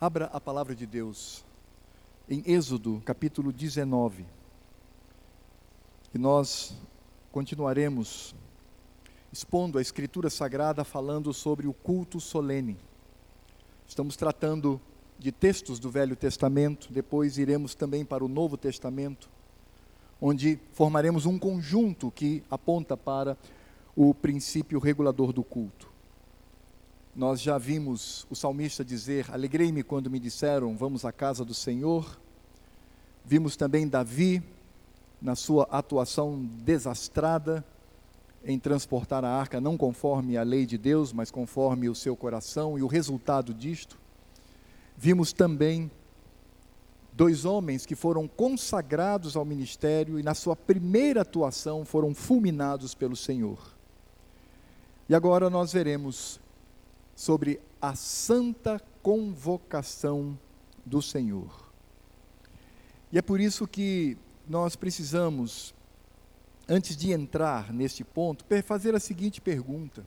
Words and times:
Abra 0.00 0.26
a 0.26 0.40
palavra 0.40 0.76
de 0.76 0.86
Deus 0.86 1.44
em 2.28 2.40
Êxodo, 2.46 3.02
capítulo 3.04 3.52
19. 3.52 4.24
E 6.14 6.18
nós 6.18 6.72
continuaremos 7.32 8.32
expondo 9.32 9.76
a 9.76 9.82
Escritura 9.82 10.30
Sagrada 10.30 10.84
falando 10.84 11.34
sobre 11.34 11.66
o 11.66 11.72
culto 11.72 12.20
solene. 12.20 12.76
Estamos 13.88 14.14
tratando 14.14 14.80
de 15.18 15.32
textos 15.32 15.80
do 15.80 15.90
Velho 15.90 16.14
Testamento, 16.14 16.92
depois 16.92 17.36
iremos 17.36 17.74
também 17.74 18.04
para 18.04 18.24
o 18.24 18.28
Novo 18.28 18.56
Testamento, 18.56 19.28
onde 20.20 20.60
formaremos 20.74 21.26
um 21.26 21.36
conjunto 21.36 22.12
que 22.12 22.44
aponta 22.48 22.96
para 22.96 23.36
o 23.96 24.14
princípio 24.14 24.78
regulador 24.78 25.32
do 25.32 25.42
culto. 25.42 25.97
Nós 27.18 27.40
já 27.40 27.58
vimos 27.58 28.24
o 28.30 28.36
salmista 28.36 28.84
dizer: 28.84 29.28
Alegrei-me 29.32 29.82
quando 29.82 30.08
me 30.08 30.20
disseram, 30.20 30.76
vamos 30.76 31.04
à 31.04 31.10
casa 31.10 31.44
do 31.44 31.52
Senhor. 31.52 32.16
Vimos 33.24 33.56
também 33.56 33.88
Davi, 33.88 34.40
na 35.20 35.34
sua 35.34 35.64
atuação 35.64 36.48
desastrada, 36.62 37.64
em 38.44 38.56
transportar 38.56 39.24
a 39.24 39.30
arca 39.30 39.60
não 39.60 39.76
conforme 39.76 40.36
a 40.36 40.44
lei 40.44 40.64
de 40.64 40.78
Deus, 40.78 41.12
mas 41.12 41.28
conforme 41.28 41.88
o 41.88 41.94
seu 41.94 42.14
coração, 42.14 42.78
e 42.78 42.84
o 42.84 42.86
resultado 42.86 43.52
disto. 43.52 43.98
Vimos 44.96 45.32
também 45.32 45.90
dois 47.12 47.44
homens 47.44 47.84
que 47.84 47.96
foram 47.96 48.28
consagrados 48.28 49.34
ao 49.34 49.44
ministério 49.44 50.20
e, 50.20 50.22
na 50.22 50.34
sua 50.34 50.54
primeira 50.54 51.22
atuação, 51.22 51.84
foram 51.84 52.14
fulminados 52.14 52.94
pelo 52.94 53.16
Senhor. 53.16 53.58
E 55.08 55.16
agora 55.16 55.50
nós 55.50 55.72
veremos 55.72 56.38
sobre 57.18 57.60
a 57.82 57.96
santa 57.96 58.80
convocação 59.02 60.38
do 60.86 61.02
Senhor. 61.02 61.68
E 63.10 63.18
é 63.18 63.22
por 63.22 63.40
isso 63.40 63.66
que 63.66 64.16
nós 64.48 64.76
precisamos, 64.76 65.74
antes 66.68 66.96
de 66.96 67.10
entrar 67.10 67.72
neste 67.72 68.04
ponto, 68.04 68.44
fazer 68.62 68.94
a 68.94 69.00
seguinte 69.00 69.40
pergunta: 69.40 70.06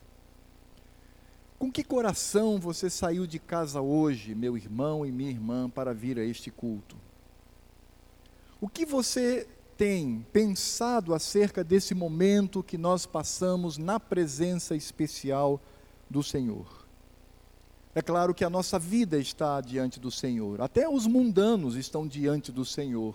Com 1.58 1.70
que 1.70 1.84
coração 1.84 2.58
você 2.58 2.88
saiu 2.88 3.26
de 3.26 3.38
casa 3.38 3.82
hoje, 3.82 4.34
meu 4.34 4.56
irmão 4.56 5.04
e 5.04 5.12
minha 5.12 5.30
irmã, 5.30 5.68
para 5.68 5.92
vir 5.92 6.18
a 6.18 6.24
este 6.24 6.50
culto? 6.50 6.96
O 8.58 8.70
que 8.70 8.86
você 8.86 9.46
tem 9.76 10.24
pensado 10.32 11.12
acerca 11.12 11.62
desse 11.62 11.94
momento 11.94 12.62
que 12.62 12.78
nós 12.78 13.04
passamos 13.04 13.76
na 13.76 14.00
presença 14.00 14.74
especial 14.74 15.60
do 16.08 16.22
Senhor? 16.22 16.81
É 17.94 18.00
claro 18.00 18.32
que 18.32 18.42
a 18.42 18.48
nossa 18.48 18.78
vida 18.78 19.18
está 19.18 19.60
diante 19.60 20.00
do 20.00 20.10
Senhor, 20.10 20.62
até 20.62 20.88
os 20.88 21.06
mundanos 21.06 21.76
estão 21.76 22.06
diante 22.06 22.50
do 22.50 22.64
Senhor. 22.64 23.14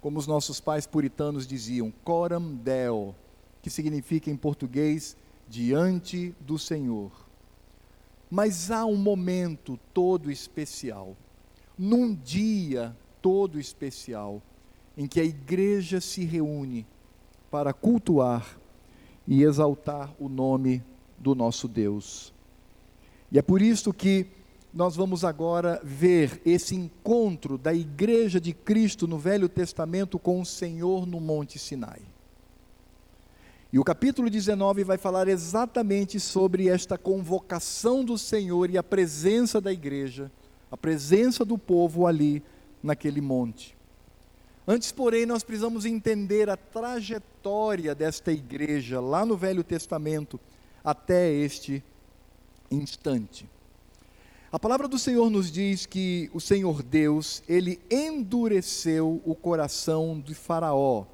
Como 0.00 0.18
os 0.18 0.26
nossos 0.26 0.58
pais 0.58 0.86
puritanos 0.86 1.46
diziam, 1.46 1.92
coram 2.02 2.54
deo, 2.54 3.14
que 3.60 3.68
significa 3.68 4.30
em 4.30 4.36
português 4.36 5.16
diante 5.46 6.34
do 6.40 6.58
Senhor. 6.58 7.12
Mas 8.30 8.70
há 8.70 8.86
um 8.86 8.96
momento 8.96 9.78
todo 9.92 10.30
especial, 10.30 11.14
num 11.76 12.14
dia 12.14 12.96
todo 13.20 13.60
especial, 13.60 14.42
em 14.96 15.06
que 15.06 15.20
a 15.20 15.24
igreja 15.24 16.00
se 16.00 16.24
reúne 16.24 16.86
para 17.50 17.74
cultuar 17.74 18.58
e 19.26 19.42
exaltar 19.42 20.14
o 20.18 20.28
nome 20.28 20.82
do 21.18 21.34
nosso 21.34 21.68
Deus. 21.68 22.33
E 23.34 23.38
é 23.38 23.42
por 23.42 23.60
isso 23.60 23.92
que 23.92 24.28
nós 24.72 24.94
vamos 24.94 25.24
agora 25.24 25.80
ver 25.82 26.40
esse 26.46 26.76
encontro 26.76 27.58
da 27.58 27.74
igreja 27.74 28.40
de 28.40 28.52
Cristo 28.52 29.08
no 29.08 29.18
Velho 29.18 29.48
Testamento 29.48 30.20
com 30.20 30.40
o 30.40 30.46
Senhor 30.46 31.04
no 31.04 31.18
Monte 31.18 31.58
Sinai. 31.58 32.00
E 33.72 33.78
o 33.80 33.82
capítulo 33.82 34.30
19 34.30 34.84
vai 34.84 34.96
falar 34.96 35.26
exatamente 35.26 36.20
sobre 36.20 36.68
esta 36.68 36.96
convocação 36.96 38.04
do 38.04 38.16
Senhor 38.16 38.70
e 38.70 38.78
a 38.78 38.84
presença 38.84 39.60
da 39.60 39.72
igreja, 39.72 40.30
a 40.70 40.76
presença 40.76 41.44
do 41.44 41.58
povo 41.58 42.06
ali 42.06 42.40
naquele 42.80 43.20
monte. 43.20 43.76
Antes, 44.64 44.92
porém, 44.92 45.26
nós 45.26 45.42
precisamos 45.42 45.84
entender 45.84 46.48
a 46.48 46.56
trajetória 46.56 47.96
desta 47.96 48.30
igreja 48.30 49.00
lá 49.00 49.26
no 49.26 49.36
Velho 49.36 49.64
Testamento 49.64 50.38
até 50.84 51.32
este 51.32 51.82
instante. 52.70 53.48
A 54.54 54.58
palavra 54.58 54.86
do 54.86 54.98
Senhor 54.98 55.28
nos 55.30 55.50
diz 55.50 55.84
que 55.84 56.30
o 56.32 56.40
Senhor 56.40 56.80
Deus, 56.80 57.42
ele 57.48 57.80
endureceu 57.90 59.20
o 59.24 59.34
coração 59.34 60.20
de 60.20 60.32
Faraó 60.32 61.06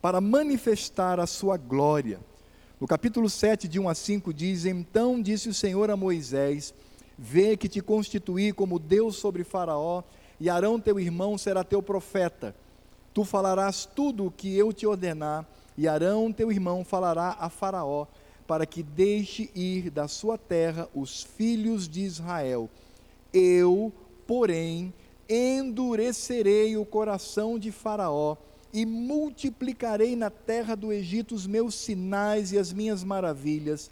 para 0.00 0.22
manifestar 0.22 1.20
a 1.20 1.26
sua 1.26 1.58
glória. 1.58 2.18
No 2.80 2.86
capítulo 2.86 3.28
7, 3.28 3.68
de 3.68 3.78
1 3.78 3.88
a 3.90 3.94
5, 3.94 4.32
diz: 4.32 4.64
Então 4.64 5.20
disse 5.20 5.50
o 5.50 5.54
Senhor 5.54 5.90
a 5.90 5.96
Moisés: 5.96 6.72
Vê 7.18 7.58
que 7.58 7.68
te 7.68 7.82
constituí 7.82 8.54
como 8.54 8.78
Deus 8.78 9.16
sobre 9.16 9.44
Faraó, 9.44 10.02
e 10.40 10.48
Arão 10.48 10.80
teu 10.80 10.98
irmão 10.98 11.36
será 11.36 11.62
teu 11.62 11.82
profeta. 11.82 12.56
Tu 13.12 13.22
falarás 13.22 13.84
tudo 13.84 14.26
o 14.26 14.30
que 14.30 14.56
eu 14.56 14.72
te 14.72 14.86
ordenar, 14.86 15.46
e 15.76 15.86
Arão 15.86 16.32
teu 16.32 16.50
irmão 16.50 16.84
falará 16.84 17.36
a 17.38 17.50
Faraó 17.50 18.06
para 18.46 18.66
que 18.66 18.82
deixe 18.82 19.50
ir 19.54 19.90
da 19.90 20.08
sua 20.08 20.36
terra 20.36 20.88
os 20.94 21.22
filhos 21.22 21.88
de 21.88 22.00
Israel. 22.00 22.68
Eu, 23.32 23.92
porém, 24.26 24.92
endurecerei 25.28 26.76
o 26.76 26.84
coração 26.84 27.58
de 27.58 27.70
Faraó 27.72 28.36
e 28.72 28.86
multiplicarei 28.86 30.16
na 30.16 30.30
terra 30.30 30.74
do 30.74 30.92
Egito 30.92 31.34
os 31.34 31.46
meus 31.46 31.74
sinais 31.74 32.52
e 32.52 32.58
as 32.58 32.72
minhas 32.72 33.04
maravilhas. 33.04 33.90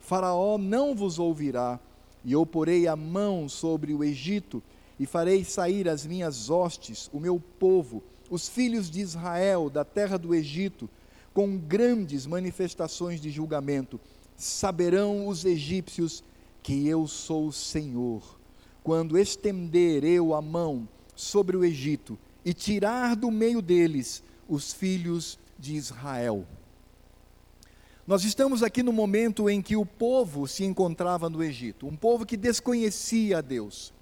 Faraó 0.00 0.58
não 0.58 0.94
vos 0.94 1.18
ouvirá, 1.18 1.78
e 2.24 2.32
eu 2.32 2.44
porei 2.44 2.88
a 2.88 2.96
mão 2.96 3.48
sobre 3.48 3.92
o 3.92 4.02
Egito 4.02 4.62
e 4.98 5.06
farei 5.06 5.44
sair 5.44 5.88
as 5.88 6.06
minhas 6.06 6.48
hostes, 6.50 7.10
o 7.12 7.20
meu 7.20 7.42
povo, 7.58 8.02
os 8.30 8.48
filhos 8.48 8.90
de 8.90 9.00
Israel 9.00 9.68
da 9.68 9.84
terra 9.84 10.16
do 10.16 10.34
Egito 10.34 10.88
com 11.32 11.56
grandes 11.56 12.26
manifestações 12.26 13.20
de 13.20 13.30
julgamento, 13.30 14.00
saberão 14.36 15.26
os 15.26 15.44
egípcios 15.44 16.22
que 16.62 16.86
eu 16.86 17.06
sou 17.06 17.48
o 17.48 17.52
Senhor, 17.52 18.38
quando 18.82 19.18
estender 19.18 20.04
eu 20.04 20.34
a 20.34 20.42
mão 20.42 20.88
sobre 21.14 21.56
o 21.56 21.64
Egito 21.64 22.18
e 22.44 22.52
tirar 22.52 23.16
do 23.16 23.30
meio 23.30 23.62
deles 23.62 24.22
os 24.48 24.72
filhos 24.72 25.38
de 25.58 25.74
Israel. 25.74 26.46
Nós 28.06 28.24
estamos 28.24 28.62
aqui 28.62 28.82
no 28.82 28.92
momento 28.92 29.48
em 29.48 29.62
que 29.62 29.76
o 29.76 29.86
povo 29.86 30.48
se 30.48 30.64
encontrava 30.64 31.30
no 31.30 31.42
Egito, 31.42 31.86
um 31.86 31.96
povo 31.96 32.26
que 32.26 32.36
desconhecia 32.36 33.38
a 33.38 33.40
Deus. 33.40 33.94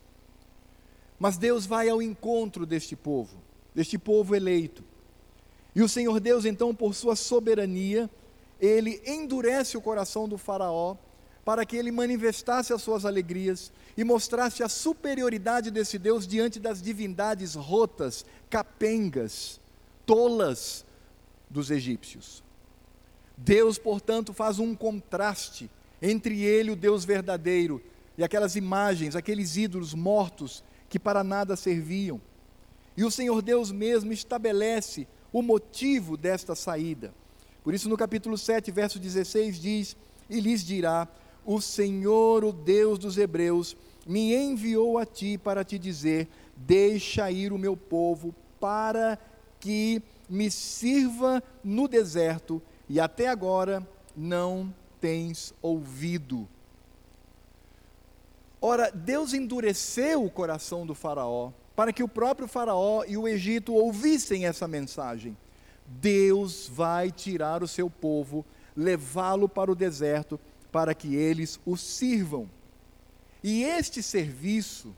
Mas 1.18 1.36
Deus 1.36 1.66
vai 1.66 1.88
ao 1.90 2.00
encontro 2.00 2.64
deste 2.64 2.96
povo, 2.96 3.36
deste 3.74 3.98
povo 3.98 4.34
eleito. 4.34 4.82
E 5.74 5.82
o 5.82 5.88
Senhor 5.88 6.18
Deus, 6.20 6.44
então, 6.44 6.74
por 6.74 6.94
sua 6.94 7.14
soberania, 7.14 8.10
ele 8.60 9.00
endurece 9.06 9.76
o 9.76 9.80
coração 9.80 10.28
do 10.28 10.36
Faraó 10.36 10.96
para 11.44 11.64
que 11.64 11.76
ele 11.76 11.90
manifestasse 11.90 12.72
as 12.72 12.82
suas 12.82 13.04
alegrias 13.04 13.72
e 13.96 14.04
mostrasse 14.04 14.62
a 14.62 14.68
superioridade 14.68 15.70
desse 15.70 15.98
Deus 15.98 16.26
diante 16.26 16.60
das 16.60 16.82
divindades 16.82 17.54
rotas, 17.54 18.24
capengas, 18.48 19.60
tolas 20.04 20.84
dos 21.48 21.70
egípcios. 21.70 22.42
Deus, 23.36 23.78
portanto, 23.78 24.32
faz 24.32 24.58
um 24.58 24.74
contraste 24.74 25.70
entre 26.02 26.42
ele, 26.42 26.70
o 26.70 26.76
Deus 26.76 27.04
verdadeiro, 27.04 27.82
e 28.16 28.22
aquelas 28.22 28.54
imagens, 28.54 29.16
aqueles 29.16 29.56
ídolos 29.56 29.94
mortos 29.94 30.62
que 30.88 30.98
para 30.98 31.24
nada 31.24 31.56
serviam. 31.56 32.20
E 32.96 33.04
o 33.04 33.10
Senhor 33.10 33.40
Deus 33.40 33.72
mesmo 33.72 34.12
estabelece 34.12 35.06
o 35.32 35.42
motivo 35.42 36.16
desta 36.16 36.54
saída. 36.54 37.14
Por 37.62 37.74
isso, 37.74 37.88
no 37.88 37.96
capítulo 37.96 38.36
7, 38.38 38.70
verso 38.70 38.98
16, 38.98 39.60
diz: 39.60 39.96
E 40.28 40.40
lhes 40.40 40.64
dirá: 40.64 41.08
O 41.44 41.60
Senhor, 41.60 42.44
o 42.44 42.52
Deus 42.52 42.98
dos 42.98 43.18
Hebreus, 43.18 43.76
me 44.06 44.34
enviou 44.34 44.98
a 44.98 45.06
ti 45.06 45.38
para 45.38 45.64
te 45.64 45.78
dizer: 45.78 46.28
Deixa 46.56 47.30
ir 47.30 47.52
o 47.52 47.58
meu 47.58 47.76
povo 47.76 48.34
para 48.58 49.18
que 49.58 50.02
me 50.28 50.50
sirva 50.50 51.42
no 51.62 51.86
deserto, 51.86 52.62
e 52.88 52.98
até 52.98 53.28
agora 53.28 53.86
não 54.16 54.72
tens 55.00 55.54
ouvido. 55.60 56.48
Ora, 58.60 58.90
Deus 58.90 59.32
endureceu 59.32 60.24
o 60.24 60.30
coração 60.30 60.86
do 60.86 60.94
Faraó 60.94 61.50
para 61.80 61.94
que 61.94 62.02
o 62.02 62.08
próprio 62.08 62.46
Faraó 62.46 63.04
e 63.08 63.16
o 63.16 63.26
Egito 63.26 63.72
ouvissem 63.72 64.44
essa 64.44 64.68
mensagem. 64.68 65.34
Deus 65.86 66.70
vai 66.70 67.10
tirar 67.10 67.62
o 67.62 67.66
seu 67.66 67.88
povo, 67.88 68.44
levá-lo 68.76 69.48
para 69.48 69.72
o 69.72 69.74
deserto, 69.74 70.38
para 70.70 70.94
que 70.94 71.14
eles 71.16 71.58
o 71.64 71.78
sirvam. 71.78 72.50
E 73.42 73.62
este 73.62 74.02
serviço, 74.02 74.94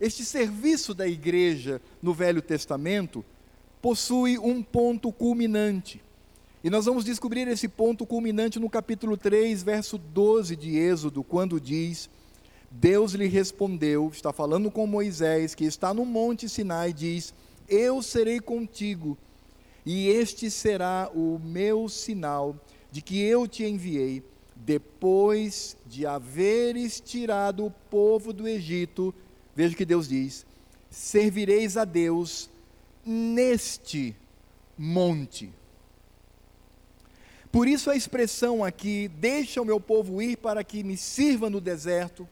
este 0.00 0.24
serviço 0.24 0.92
da 0.92 1.06
igreja 1.06 1.80
no 2.02 2.12
Velho 2.12 2.42
Testamento 2.42 3.24
possui 3.80 4.36
um 4.36 4.60
ponto 4.60 5.12
culminante. 5.12 6.02
E 6.64 6.68
nós 6.68 6.86
vamos 6.86 7.04
descobrir 7.04 7.46
esse 7.46 7.68
ponto 7.68 8.04
culminante 8.04 8.58
no 8.58 8.68
capítulo 8.68 9.16
3, 9.16 9.62
verso 9.62 9.96
12 9.96 10.56
de 10.56 10.76
Êxodo, 10.76 11.22
quando 11.22 11.60
diz: 11.60 12.10
Deus 12.76 13.12
lhe 13.12 13.28
respondeu, 13.28 14.10
está 14.12 14.32
falando 14.32 14.68
com 14.68 14.84
Moisés, 14.84 15.54
que 15.54 15.64
está 15.64 15.94
no 15.94 16.04
monte 16.04 16.48
Sinai, 16.48 16.92
diz: 16.92 17.32
Eu 17.68 18.02
serei 18.02 18.40
contigo, 18.40 19.16
e 19.86 20.08
este 20.08 20.50
será 20.50 21.08
o 21.14 21.38
meu 21.38 21.88
sinal 21.88 22.56
de 22.90 23.00
que 23.00 23.20
eu 23.20 23.46
te 23.46 23.64
enviei, 23.64 24.24
depois 24.56 25.76
de 25.86 26.04
haveres 26.04 26.98
tirado 27.00 27.64
o 27.64 27.70
povo 27.70 28.32
do 28.32 28.46
Egito. 28.48 29.14
Veja 29.54 29.72
o 29.72 29.76
que 29.76 29.84
Deus 29.84 30.08
diz: 30.08 30.44
Servireis 30.90 31.76
a 31.76 31.84
Deus 31.84 32.50
neste 33.06 34.16
monte. 34.76 35.52
Por 37.52 37.68
isso 37.68 37.88
a 37.88 37.94
expressão 37.94 38.64
aqui, 38.64 39.06
deixa 39.06 39.62
o 39.62 39.64
meu 39.64 39.78
povo 39.78 40.20
ir 40.20 40.36
para 40.38 40.64
que 40.64 40.82
me 40.82 40.96
sirva 40.96 41.48
no 41.48 41.60
deserto, 41.60 42.28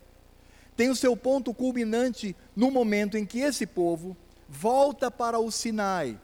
tem 0.77 0.91
o 0.91 0.97
seu 0.97 1.17
ponto 1.17 1.53
culminante 1.53 2.35
no 2.57 2.71
momento 2.71 3.17
em 3.17 3.27
que 3.27 3.41
esse 3.41 3.67
povo 3.67 4.17
volta 4.49 5.11
para 5.11 5.39
o 5.39 5.51
Sinai, 5.51 6.19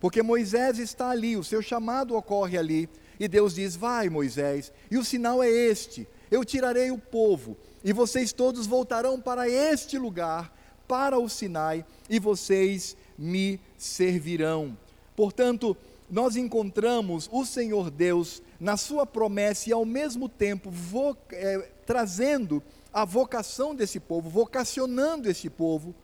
porque 0.00 0.22
Moisés 0.22 0.78
está 0.78 1.10
ali, 1.10 1.36
o 1.36 1.44
seu 1.44 1.62
chamado 1.62 2.14
ocorre 2.14 2.58
ali, 2.58 2.88
e 3.18 3.26
Deus 3.26 3.54
diz: 3.54 3.74
Vai, 3.76 4.08
Moisés, 4.08 4.72
e 4.90 4.98
o 4.98 5.04
sinal 5.04 5.42
é 5.42 5.48
este: 5.48 6.06
eu 6.30 6.44
tirarei 6.44 6.90
o 6.90 6.98
povo, 6.98 7.56
e 7.82 7.92
vocês 7.92 8.32
todos 8.32 8.66
voltarão 8.66 9.20
para 9.20 9.48
este 9.48 9.98
lugar, 9.98 10.54
para 10.86 11.18
o 11.18 11.28
Sinai, 11.28 11.84
e 12.08 12.18
vocês 12.18 12.96
me 13.16 13.60
servirão. 13.78 14.76
Portanto, 15.14 15.76
nós 16.10 16.36
encontramos 16.36 17.28
o 17.32 17.44
Senhor 17.44 17.90
Deus 17.90 18.42
na 18.60 18.76
sua 18.76 19.06
promessa 19.06 19.70
e 19.70 19.72
ao 19.72 19.84
mesmo 19.84 20.28
tempo 20.28 20.70
vo, 20.70 21.16
é, 21.32 21.68
trazendo 21.84 22.62
a 22.96 23.04
vocação 23.04 23.74
desse 23.74 24.00
povo, 24.00 24.30
vocacionando 24.30 25.28
esse 25.28 25.50
povo, 25.50 25.94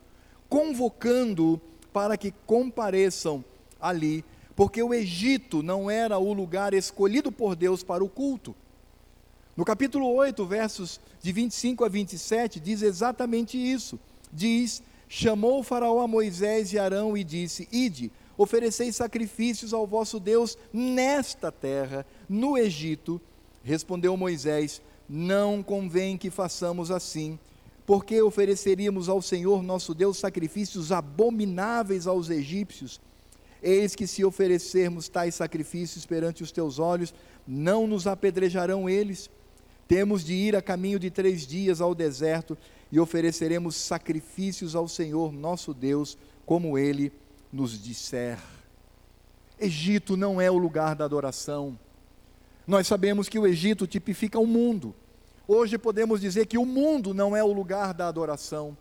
convocando 0.47 1.59
para 1.91 2.19
que 2.19 2.35
compareçam 2.45 3.43
ali, 3.81 4.23
porque 4.55 4.83
o 4.83 4.93
Egito 4.93 5.63
não 5.63 5.91
era 5.91 6.19
o 6.19 6.35
lugar 6.35 6.75
escolhido 6.75 7.33
por 7.33 7.57
Deus 7.57 7.83
para 7.83 8.05
o 8.05 8.11
culto. 8.11 8.55
No 9.57 9.65
capítulo 9.65 10.07
8, 10.13 10.45
versos 10.45 11.01
de 11.23 11.33
25 11.33 11.83
a 11.83 11.89
27, 11.89 12.61
diz 12.61 12.83
exatamente 12.83 13.57
isso. 13.57 13.99
Diz: 14.31 14.83
Chamou 15.09 15.61
o 15.61 15.63
Faraó 15.63 16.03
a 16.03 16.07
Moisés 16.07 16.75
e 16.75 16.79
Arão 16.79 17.17
e 17.17 17.25
disse: 17.25 17.67
Ide, 17.73 18.13
ofereceis 18.37 18.97
sacrifícios 18.97 19.73
ao 19.73 19.87
vosso 19.87 20.21
Deus 20.21 20.59
nesta 20.71 21.51
terra, 21.51 22.05
no 22.29 22.59
Egito. 22.59 23.19
Respondeu 23.65 24.15
Moisés: 24.15 24.83
Não 25.09 25.63
convém 25.63 26.17
que 26.17 26.31
façamos 26.31 26.91
assim, 26.91 27.39
porque 27.85 28.23
ofereceríamos 28.23 29.09
ao 29.09 29.21
Senhor 29.21 29.63
nosso 29.63 29.95
Deus 29.95 30.19
sacrifícios 30.19 30.93
abomináveis 30.93 32.07
aos 32.07 32.31
egípcios. 32.31 33.01
Eis 33.63 33.95
que 33.95 34.07
se 34.07 34.25
oferecermos 34.25 35.09
tais 35.09 35.35
sacrifícios 35.35 36.05
perante 36.05 36.43
os 36.43 36.51
teus 36.51 36.79
olhos, 36.79 37.15
não 37.47 37.87
nos 37.87 38.07
apedrejarão 38.07 38.89
eles. 38.89 39.31
Temos 39.87 40.25
de 40.25 40.35
ir 40.35 40.57
a 40.57 40.63
caminho 40.63 40.99
de 40.99 41.11
três 41.11 41.47
dias 41.47 41.81
ao 41.81 41.95
deserto 41.95 42.57
e 42.91 42.99
ofereceremos 42.99 43.77
sacrifícios 43.77 44.75
ao 44.75 44.89
Senhor 44.89 45.33
nosso 45.33 45.73
Deus, 45.73 46.17
como 46.45 46.77
ele 46.77 47.13
nos 47.53 47.81
disser. 47.81 48.39
Egito 49.61 50.17
não 50.17 50.41
é 50.41 50.51
o 50.51 50.59
lugar 50.59 50.97
da 50.97 51.05
adoração. 51.05 51.79
Nós 52.67 52.87
sabemos 52.87 53.29
que 53.29 53.39
o 53.39 53.47
Egito 53.47 53.87
tipifica 53.87 54.39
o 54.39 54.47
mundo. 54.47 54.95
Hoje 55.47 55.77
podemos 55.77 56.21
dizer 56.21 56.47
que 56.47 56.57
o 56.57 56.65
mundo 56.65 57.13
não 57.13 57.37
é 57.37 57.43
o 57.43 57.53
lugar 57.53 57.93
da 57.93 58.09
adoração. 58.09 58.77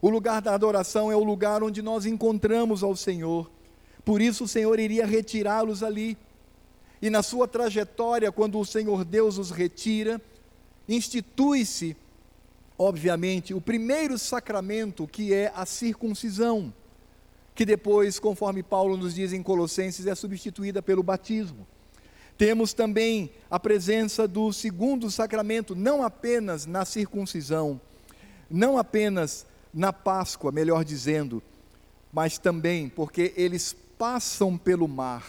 O 0.00 0.10
lugar 0.10 0.42
da 0.42 0.54
adoração 0.54 1.10
é 1.10 1.16
o 1.16 1.24
lugar 1.24 1.62
onde 1.62 1.80
nós 1.80 2.04
encontramos 2.04 2.82
ao 2.82 2.94
Senhor. 2.94 3.50
Por 4.04 4.20
isso 4.20 4.44
o 4.44 4.48
Senhor 4.48 4.78
iria 4.78 5.06
retirá-los 5.06 5.82
ali. 5.82 6.18
E 7.00 7.08
na 7.08 7.22
sua 7.22 7.48
trajetória, 7.48 8.30
quando 8.30 8.58
o 8.58 8.64
Senhor 8.64 9.04
Deus 9.04 9.38
os 9.38 9.50
retira, 9.50 10.20
institui-se, 10.86 11.96
obviamente, 12.78 13.54
o 13.54 13.60
primeiro 13.60 14.18
sacramento 14.18 15.06
que 15.06 15.32
é 15.32 15.50
a 15.54 15.64
circuncisão 15.64 16.72
que 17.54 17.64
depois, 17.64 18.18
conforme 18.18 18.62
Paulo 18.62 18.96
nos 18.96 19.14
diz 19.14 19.32
em 19.32 19.42
Colossenses, 19.42 20.06
é 20.06 20.14
substituída 20.14 20.82
pelo 20.82 21.02
batismo. 21.02 21.66
Temos 22.36 22.72
também 22.72 23.30
a 23.48 23.60
presença 23.60 24.26
do 24.26 24.52
segundo 24.52 25.10
sacramento, 25.10 25.76
não 25.76 26.02
apenas 26.02 26.66
na 26.66 26.84
circuncisão, 26.84 27.80
não 28.50 28.76
apenas 28.76 29.46
na 29.72 29.92
Páscoa, 29.92 30.50
melhor 30.50 30.84
dizendo, 30.84 31.42
mas 32.12 32.36
também 32.38 32.88
porque 32.88 33.32
eles 33.36 33.76
passam 33.96 34.58
pelo 34.58 34.88
mar. 34.88 35.24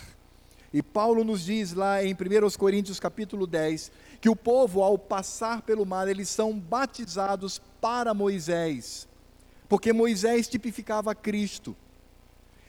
E 0.74 0.82
Paulo 0.82 1.24
nos 1.24 1.46
diz 1.46 1.74
lá 1.74 2.04
em 2.04 2.14
1 2.14 2.18
Coríntios 2.58 3.00
capítulo 3.00 3.48
10, 3.48 3.92
que 4.20 4.30
o 4.30 4.36
povo 4.36 4.82
ao 4.82 4.98
passar 4.98 5.62
pelo 5.62 5.86
mar, 5.86 6.08
eles 6.08 6.28
são 6.28 6.58
batizados 6.58 7.62
para 7.80 8.14
Moisés, 8.14 9.08
porque 9.70 9.94
Moisés 9.94 10.48
tipificava 10.48 11.14
Cristo. 11.14 11.76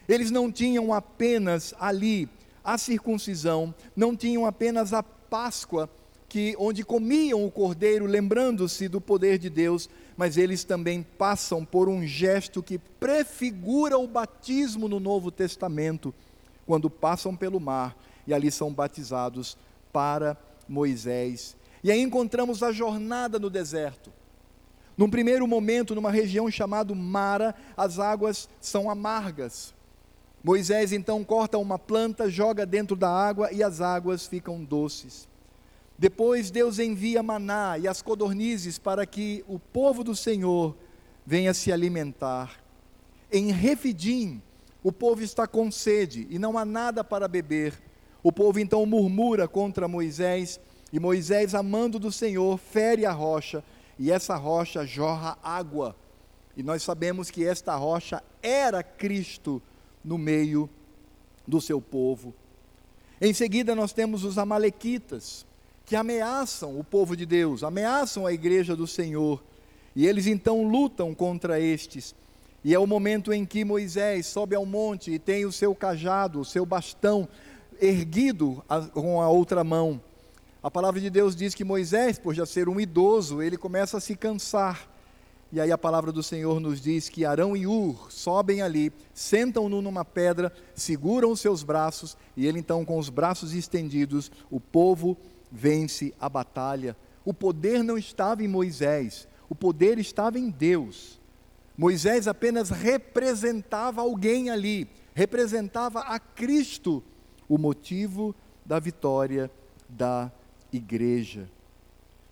Eles 0.07 0.31
não 0.31 0.51
tinham 0.51 0.93
apenas 0.93 1.73
ali 1.79 2.29
a 2.67 2.77
circuncisão, 2.77 3.73
não 3.95 4.13
tinham 4.13 4.45
apenas 4.45 4.91
a 4.91 5.01
Páscoa, 5.01 5.89
que 6.27 6.53
onde 6.59 6.83
comiam 6.83 7.45
o 7.45 7.49
cordeiro, 7.49 8.05
lembrando-se 8.05 8.89
do 8.89 8.99
poder 8.99 9.37
de 9.37 9.49
Deus, 9.49 9.89
mas 10.17 10.35
eles 10.35 10.65
também 10.65 11.01
passam 11.01 11.63
por 11.63 11.87
um 11.87 12.05
gesto 12.05 12.61
que 12.61 12.77
prefigura 12.77 13.97
o 13.97 14.05
batismo 14.05 14.89
no 14.89 14.99
Novo 14.99 15.31
Testamento, 15.31 16.13
quando 16.65 16.89
passam 16.89 17.33
pelo 17.33 17.57
mar 17.57 17.95
e 18.27 18.33
ali 18.33 18.51
são 18.51 18.73
batizados 18.73 19.57
para 19.93 20.35
Moisés. 20.67 21.55
E 21.81 21.89
aí 21.89 22.01
encontramos 22.01 22.61
a 22.63 22.73
jornada 22.73 23.39
no 23.39 23.49
deserto. 23.49 24.11
Num 24.97 25.09
primeiro 25.09 25.47
momento, 25.47 25.95
numa 25.95 26.11
região 26.11 26.51
chamada 26.51 26.93
Mara, 26.93 27.55
as 27.77 27.97
águas 27.97 28.49
são 28.59 28.89
amargas. 28.89 29.73
Moisés 30.47 30.93
então 30.93 31.25
corta 31.25 31.57
uma 31.57 31.77
planta, 31.77 32.29
joga 32.29 32.65
dentro 32.65 32.95
da 32.95 33.09
água 33.09 33.51
e 33.51 33.61
as 33.61 33.81
águas 33.81 34.27
ficam 34.27 34.63
doces. 34.63 35.27
Depois 35.99 36.49
Deus 36.49 36.79
envia 36.79 37.21
maná 37.21 37.77
e 37.77 37.85
as 37.85 38.01
codornizes 38.01 38.79
para 38.79 39.05
que 39.05 39.43
o 39.45 39.59
povo 39.59 40.05
do 40.05 40.15
Senhor 40.15 40.73
venha 41.25 41.53
se 41.53 41.69
alimentar. 41.69 42.63
Em 43.29 43.51
Refidim, 43.51 44.41
o 44.81 44.89
povo 44.89 45.21
está 45.21 45.45
com 45.45 45.69
sede 45.69 46.25
e 46.29 46.39
não 46.39 46.57
há 46.57 46.63
nada 46.63 47.03
para 47.03 47.27
beber. 47.27 47.73
O 48.23 48.31
povo 48.31 48.57
então 48.57 48.85
murmura 48.85 49.49
contra 49.49 49.85
Moisés, 49.85 50.61
e 50.93 50.97
Moisés, 50.97 51.53
amando 51.55 51.99
do 51.99 52.09
Senhor, 52.09 52.57
fere 52.57 53.05
a 53.05 53.11
rocha, 53.11 53.61
e 53.99 54.09
essa 54.09 54.37
rocha 54.37 54.85
jorra 54.85 55.37
água. 55.43 55.93
E 56.55 56.63
nós 56.63 56.83
sabemos 56.83 57.29
que 57.29 57.45
esta 57.45 57.75
rocha 57.75 58.23
era 58.41 58.81
Cristo 58.81 59.61
no 60.07 60.17
meio 60.17 60.69
do 61.45 61.59
seu 61.59 61.81
povo. 61.81 62.33
Em 63.19 63.33
seguida, 63.33 63.75
nós 63.75 63.91
temos 63.91 64.23
os 64.23 64.37
Amalequitas, 64.37 65.45
que 65.85 65.97
ameaçam 65.97 66.79
o 66.79 66.83
povo 66.83 67.15
de 67.15 67.25
Deus, 67.25 67.61
ameaçam 67.61 68.25
a 68.25 68.31
igreja 68.31 68.73
do 68.73 68.87
Senhor, 68.87 69.43
e 69.93 70.07
eles 70.07 70.25
então 70.25 70.63
lutam 70.63 71.13
contra 71.13 71.59
estes. 71.59 72.15
E 72.63 72.73
é 72.73 72.79
o 72.79 72.87
momento 72.87 73.33
em 73.33 73.45
que 73.45 73.65
Moisés 73.65 74.27
sobe 74.27 74.55
ao 74.55 74.65
monte 74.65 75.11
e 75.11 75.19
tem 75.19 75.45
o 75.45 75.51
seu 75.51 75.75
cajado, 75.75 76.39
o 76.39 76.45
seu 76.45 76.65
bastão 76.65 77.27
erguido 77.81 78.63
com 78.93 79.21
a 79.21 79.29
outra 79.29 79.63
mão. 79.63 80.01
A 80.63 80.71
palavra 80.71 81.01
de 81.01 81.09
Deus 81.09 81.35
diz 81.35 81.53
que 81.53 81.63
Moisés, 81.63 82.17
por 82.17 82.33
já 82.33 82.45
ser 82.45 82.69
um 82.69 82.79
idoso, 82.79 83.41
ele 83.41 83.57
começa 83.57 83.97
a 83.97 84.01
se 84.01 84.15
cansar. 84.15 84.87
E 85.51 85.61
aí 85.61 85.71
a 85.71 85.77
palavra 85.77 86.11
do 86.11 86.21
Senhor 86.21 86.59
nos 86.59 86.81
diz 86.81 87.07
que 87.07 87.23
Arão 87.23 87.55
e 87.55 87.65
Ur 87.65 88.11
sobem 88.11 88.61
ali, 88.61 88.91
sentam-no 89.13 89.81
numa 89.81 90.03
pedra, 90.03 90.51
seguram 90.75 91.31
os 91.31 91.39
seus 91.39 91.63
braços, 91.63 92.17
e 92.35 92.45
ele 92.45 92.59
então, 92.59 92.83
com 92.83 92.97
os 92.97 93.09
braços 93.09 93.53
estendidos, 93.53 94.29
o 94.51 94.59
povo 94.59 95.17
vence 95.49 96.13
a 96.19 96.27
batalha. 96.27 96.97
O 97.23 97.33
poder 97.33 97.81
não 97.81 97.97
estava 97.97 98.43
em 98.43 98.47
Moisés, 98.47 99.27
o 99.49 99.55
poder 99.55 99.97
estava 99.99 100.37
em 100.37 100.49
Deus. 100.49 101.17
Moisés 101.77 102.27
apenas 102.27 102.69
representava 102.69 104.01
alguém 104.01 104.49
ali, 104.49 104.87
representava 105.13 106.01
a 106.01 106.19
Cristo, 106.19 107.01
o 107.47 107.57
motivo 107.57 108.35
da 108.65 108.79
vitória 108.79 109.49
da 109.87 110.29
igreja. 110.73 111.49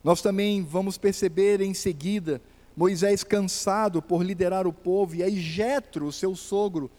Nós 0.04 0.22
também 0.22 0.64
vamos 0.64 0.98
perceber 0.98 1.62
em 1.62 1.74
seguida 1.74 2.42
Moisés 2.76 3.24
cansado 3.24 4.02
por 4.02 4.24
liderar 4.24 4.68
o 4.68 4.74
povo, 4.74 5.16
e 5.16 5.24
aí 5.24 5.40
Jetro, 5.40 6.12
seu 6.12 6.36
sogro, 6.36 6.92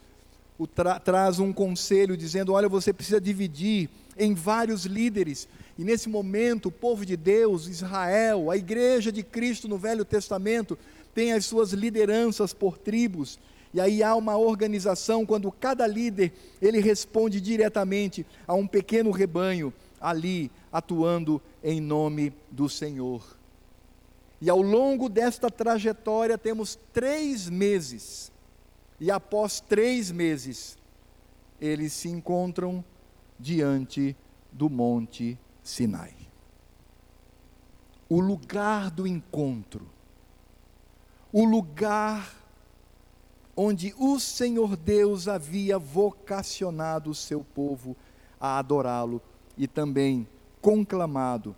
o 0.59 0.67
tra 0.67 0.99
traz 0.99 1.39
um 1.39 1.53
conselho 1.53 2.17
dizendo: 2.17 2.53
"Olha, 2.53 2.69
você 2.69 2.93
precisa 2.93 3.21
dividir 3.21 3.91
em 4.17 4.35
vários 4.35 4.87
líderes". 4.87 5.47
E 5.79 5.85
nesse 5.85 6.09
momento, 6.09 6.67
o 6.67 6.73
povo 6.73 7.05
de 7.05 7.17
Deus, 7.17 7.69
Israel, 7.69 8.51
a 8.51 8.57
igreja 8.57 9.13
de 9.13 9.23
Cristo 9.23 9.69
no 9.69 9.77
Velho 9.77 10.05
Testamento, 10.05 10.79
tem 11.15 11.33
as 11.33 11.45
suas 11.45 11.73
lideranças 11.73 12.55
por 12.55 12.79
tribos. 12.79 13.39
E 13.75 13.81
aí 13.81 14.03
há 14.03 14.15
uma 14.15 14.39
organização 14.39 15.27
quando 15.27 15.53
cada 15.53 15.87
líder 15.87 16.33
ele 16.63 16.81
responde 16.81 17.43
diretamente 17.43 18.25
a 18.47 18.55
um 18.55 18.67
pequeno 18.67 19.11
rebanho 19.11 19.73
ali 20.01 20.51
atuando 20.73 21.43
em 21.63 21.79
nome 21.79 22.33
do 22.51 22.71
Senhor. 22.71 23.36
E 24.41 24.51
ao 24.51 24.61
longo 24.61 25.09
desta 25.09 25.51
trajetória 25.51 26.37
temos 26.37 26.79
três 26.93 27.49
meses. 27.49 28.31
E 29.01 29.11
após 29.11 29.61
três 29.61 30.11
meses, 30.11 30.77
eles 31.61 31.93
se 31.93 32.09
encontram 32.09 32.85
diante 33.39 34.17
do 34.53 34.69
Monte 34.69 35.39
Sinai. 35.63 36.15
O 38.09 38.21
lugar 38.21 38.91
do 38.91 39.07
encontro. 39.07 39.89
O 41.33 41.45
lugar 41.45 42.35
onde 43.57 43.95
o 43.99 44.21
Senhor 44.21 44.77
Deus 44.77 45.29
havia 45.29 45.79
vocacionado 45.79 47.11
o 47.11 47.15
seu 47.15 47.43
povo 47.43 47.97
a 48.39 48.59
adorá-lo 48.59 49.21
e 49.57 49.67
também 49.67 50.29
conclamado 50.61 51.57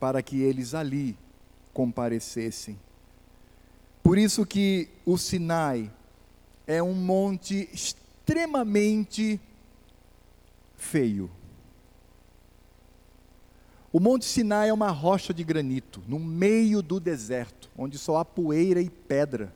para 0.00 0.20
que 0.20 0.42
eles 0.42 0.74
ali 0.74 1.16
comparecessem. 1.72 2.78
Por 4.02 4.18
isso 4.18 4.44
que 4.44 4.88
o 5.06 5.16
Sinai 5.16 5.90
é 6.66 6.82
um 6.82 6.94
monte 6.94 7.68
extremamente 7.72 9.40
feio. 10.76 11.30
O 13.92 14.00
Monte 14.00 14.24
Sinai 14.24 14.70
é 14.70 14.72
uma 14.72 14.90
rocha 14.90 15.34
de 15.34 15.44
granito, 15.44 16.02
no 16.08 16.18
meio 16.18 16.80
do 16.80 16.98
deserto, 16.98 17.70
onde 17.76 17.98
só 17.98 18.16
há 18.16 18.24
poeira 18.24 18.80
e 18.80 18.88
pedra. 18.88 19.52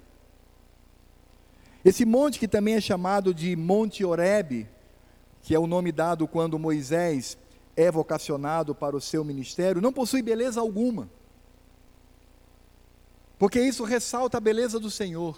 Esse 1.83 2.05
monte, 2.05 2.39
que 2.39 2.47
também 2.47 2.75
é 2.75 2.81
chamado 2.81 3.33
de 3.33 3.57
Monte 3.57 4.05
Oreb, 4.05 4.69
que 5.41 5.55
é 5.55 5.59
o 5.59 5.67
nome 5.67 5.91
dado 5.91 6.29
quando 6.29 6.59
Moisés 6.59 7.39
é 7.75 7.91
vocacionado 7.91 8.75
para 8.75 8.95
o 8.95 9.01
seu 9.01 9.25
ministério, 9.25 9.81
não 9.81 9.93
possui 9.93 10.21
beleza 10.21 10.61
alguma 10.61 11.09
porque 13.39 13.61
isso 13.61 13.85
ressalta 13.85 14.39
a 14.39 14.41
beleza 14.41 14.79
do 14.79 14.91
Senhor. 14.91 15.37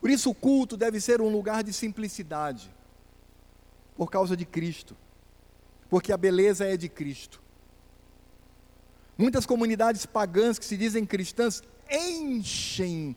Por 0.00 0.10
isso 0.10 0.30
o 0.30 0.34
culto 0.34 0.76
deve 0.76 1.00
ser 1.00 1.20
um 1.20 1.30
lugar 1.30 1.62
de 1.62 1.72
simplicidade, 1.72 2.70
por 3.96 4.10
causa 4.10 4.36
de 4.36 4.44
Cristo, 4.44 4.96
porque 5.88 6.12
a 6.12 6.16
beleza 6.16 6.64
é 6.64 6.76
de 6.76 6.88
Cristo. 6.88 7.40
Muitas 9.16 9.44
comunidades 9.44 10.06
pagãs 10.06 10.58
que 10.58 10.64
se 10.64 10.76
dizem 10.76 11.04
cristãs 11.04 11.62
enchem 11.90 13.14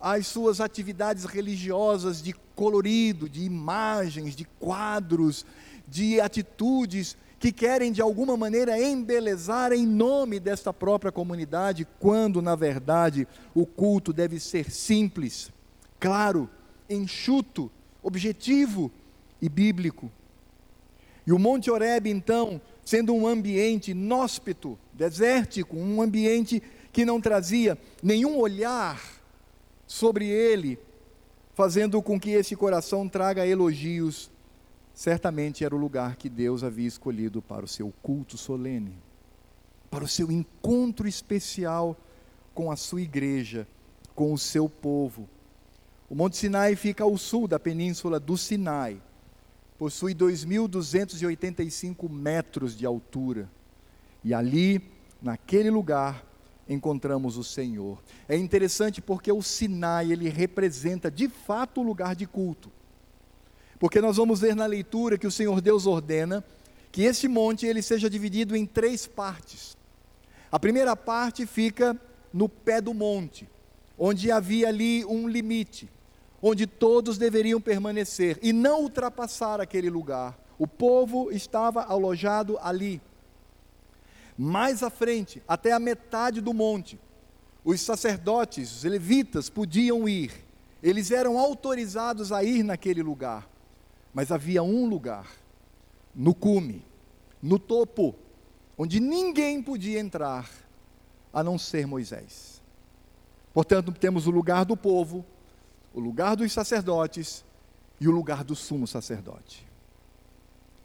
as 0.00 0.26
suas 0.26 0.60
atividades 0.60 1.24
religiosas 1.24 2.20
de 2.20 2.34
colorido, 2.54 3.28
de 3.28 3.42
imagens, 3.42 4.34
de 4.34 4.44
quadros, 4.44 5.46
de 5.86 6.20
atitudes 6.20 7.16
que 7.44 7.52
querem 7.52 7.92
de 7.92 8.00
alguma 8.00 8.38
maneira 8.38 8.80
embelezar 8.82 9.70
em 9.70 9.86
nome 9.86 10.40
desta 10.40 10.72
própria 10.72 11.12
comunidade, 11.12 11.86
quando 12.00 12.40
na 12.40 12.54
verdade 12.56 13.28
o 13.54 13.66
culto 13.66 14.14
deve 14.14 14.40
ser 14.40 14.70
simples, 14.70 15.52
claro, 16.00 16.48
enxuto, 16.88 17.70
objetivo 18.02 18.90
e 19.42 19.48
bíblico. 19.50 20.10
E 21.26 21.34
o 21.34 21.38
Monte 21.38 21.70
Oreb, 21.70 22.06
então, 22.06 22.58
sendo 22.82 23.12
um 23.12 23.26
ambiente 23.26 23.90
inóspito, 23.90 24.78
desértico, 24.94 25.76
um 25.76 26.00
ambiente 26.00 26.62
que 26.94 27.04
não 27.04 27.20
trazia 27.20 27.76
nenhum 28.02 28.38
olhar 28.38 28.98
sobre 29.86 30.26
ele, 30.26 30.78
fazendo 31.52 32.00
com 32.00 32.18
que 32.18 32.30
esse 32.30 32.56
coração 32.56 33.06
traga 33.06 33.46
elogios 33.46 34.30
certamente 34.94 35.64
era 35.64 35.74
o 35.74 35.78
lugar 35.78 36.14
que 36.16 36.28
Deus 36.28 36.62
havia 36.62 36.86
escolhido 36.86 37.42
para 37.42 37.64
o 37.64 37.68
seu 37.68 37.92
culto 38.00 38.38
solene, 38.38 38.96
para 39.90 40.04
o 40.04 40.08
seu 40.08 40.30
encontro 40.30 41.08
especial 41.08 41.96
com 42.54 42.70
a 42.70 42.76
sua 42.76 43.02
igreja, 43.02 43.66
com 44.14 44.32
o 44.32 44.38
seu 44.38 44.68
povo. 44.68 45.28
O 46.08 46.14
Monte 46.14 46.36
Sinai 46.36 46.76
fica 46.76 47.02
ao 47.02 47.18
sul 47.18 47.48
da 47.48 47.58
península 47.58 48.20
do 48.20 48.38
Sinai, 48.38 49.02
possui 49.76 50.14
2.285 50.14 52.08
metros 52.08 52.76
de 52.76 52.86
altura, 52.86 53.50
e 54.22 54.32
ali, 54.32 54.80
naquele 55.20 55.70
lugar, 55.70 56.24
encontramos 56.68 57.36
o 57.36 57.42
Senhor. 57.44 58.00
É 58.28 58.36
interessante 58.36 59.02
porque 59.02 59.32
o 59.32 59.42
Sinai, 59.42 60.12
ele 60.12 60.28
representa 60.28 61.10
de 61.10 61.28
fato 61.28 61.80
o 61.80 61.84
lugar 61.84 62.14
de 62.14 62.26
culto. 62.26 62.70
Porque 63.84 64.00
nós 64.00 64.16
vamos 64.16 64.40
ver 64.40 64.56
na 64.56 64.64
leitura 64.64 65.18
que 65.18 65.26
o 65.26 65.30
Senhor 65.30 65.60
Deus 65.60 65.86
ordena 65.86 66.42
que 66.90 67.02
esse 67.02 67.28
monte 67.28 67.66
ele 67.66 67.82
seja 67.82 68.08
dividido 68.08 68.56
em 68.56 68.64
três 68.64 69.06
partes. 69.06 69.76
A 70.50 70.58
primeira 70.58 70.96
parte 70.96 71.44
fica 71.44 71.94
no 72.32 72.48
pé 72.48 72.80
do 72.80 72.94
monte, 72.94 73.46
onde 73.98 74.32
havia 74.32 74.68
ali 74.68 75.04
um 75.04 75.28
limite, 75.28 75.86
onde 76.40 76.66
todos 76.66 77.18
deveriam 77.18 77.60
permanecer 77.60 78.38
e 78.40 78.54
não 78.54 78.80
ultrapassar 78.80 79.60
aquele 79.60 79.90
lugar. 79.90 80.34
O 80.58 80.66
povo 80.66 81.30
estava 81.30 81.82
alojado 81.82 82.58
ali. 82.62 83.02
Mais 84.34 84.82
à 84.82 84.88
frente, 84.88 85.42
até 85.46 85.72
a 85.72 85.78
metade 85.78 86.40
do 86.40 86.54
monte, 86.54 86.98
os 87.62 87.82
sacerdotes, 87.82 88.78
os 88.78 88.84
levitas 88.84 89.50
podiam 89.50 90.08
ir. 90.08 90.32
Eles 90.82 91.10
eram 91.10 91.38
autorizados 91.38 92.32
a 92.32 92.42
ir 92.42 92.62
naquele 92.62 93.02
lugar. 93.02 93.52
Mas 94.14 94.30
havia 94.30 94.62
um 94.62 94.86
lugar, 94.86 95.28
no 96.14 96.32
cume, 96.32 96.86
no 97.42 97.58
topo, 97.58 98.14
onde 98.78 99.00
ninguém 99.00 99.60
podia 99.60 99.98
entrar, 99.98 100.48
a 101.32 101.42
não 101.42 101.58
ser 101.58 101.84
Moisés. 101.84 102.62
Portanto, 103.52 103.92
temos 103.92 104.28
o 104.28 104.30
lugar 104.30 104.64
do 104.64 104.76
povo, 104.76 105.26
o 105.92 105.98
lugar 105.98 106.36
dos 106.36 106.52
sacerdotes 106.52 107.44
e 108.00 108.06
o 108.06 108.12
lugar 108.12 108.44
do 108.44 108.54
sumo 108.54 108.86
sacerdote. 108.86 109.66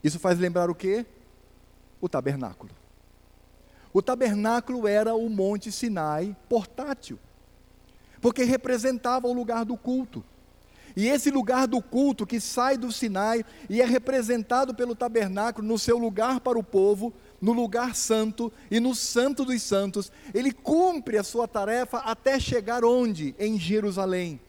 Isso 0.03 0.19
faz 0.19 0.39
lembrar 0.39 0.69
o 0.69 0.75
que? 0.75 1.05
O 2.01 2.09
tabernáculo. 2.09 2.71
O 3.93 4.01
tabernáculo 4.01 4.87
era 4.87 5.13
o 5.13 5.29
Monte 5.29 5.71
Sinai 5.71 6.35
portátil, 6.47 7.19
porque 8.21 8.43
representava 8.43 9.27
o 9.27 9.33
lugar 9.33 9.65
do 9.65 9.77
culto. 9.77 10.23
E 10.95 11.07
esse 11.07 11.29
lugar 11.29 11.67
do 11.67 11.81
culto 11.81 12.25
que 12.25 12.39
sai 12.39 12.77
do 12.77 12.91
Sinai 12.91 13.43
e 13.69 13.81
é 13.81 13.85
representado 13.85 14.73
pelo 14.73 14.95
tabernáculo 14.95 15.67
no 15.67 15.77
seu 15.77 15.97
lugar 15.97 16.39
para 16.39 16.57
o 16.57 16.63
povo, 16.63 17.13
no 17.41 17.53
lugar 17.53 17.95
santo 17.95 18.51
e 18.69 18.79
no 18.79 18.93
santo 18.95 19.45
dos 19.45 19.61
santos, 19.61 20.11
ele 20.33 20.51
cumpre 20.51 21.17
a 21.17 21.23
sua 21.23 21.47
tarefa 21.47 21.99
até 21.99 22.39
chegar 22.39 22.83
onde? 22.83 23.35
Em 23.39 23.57
Jerusalém. 23.59 24.39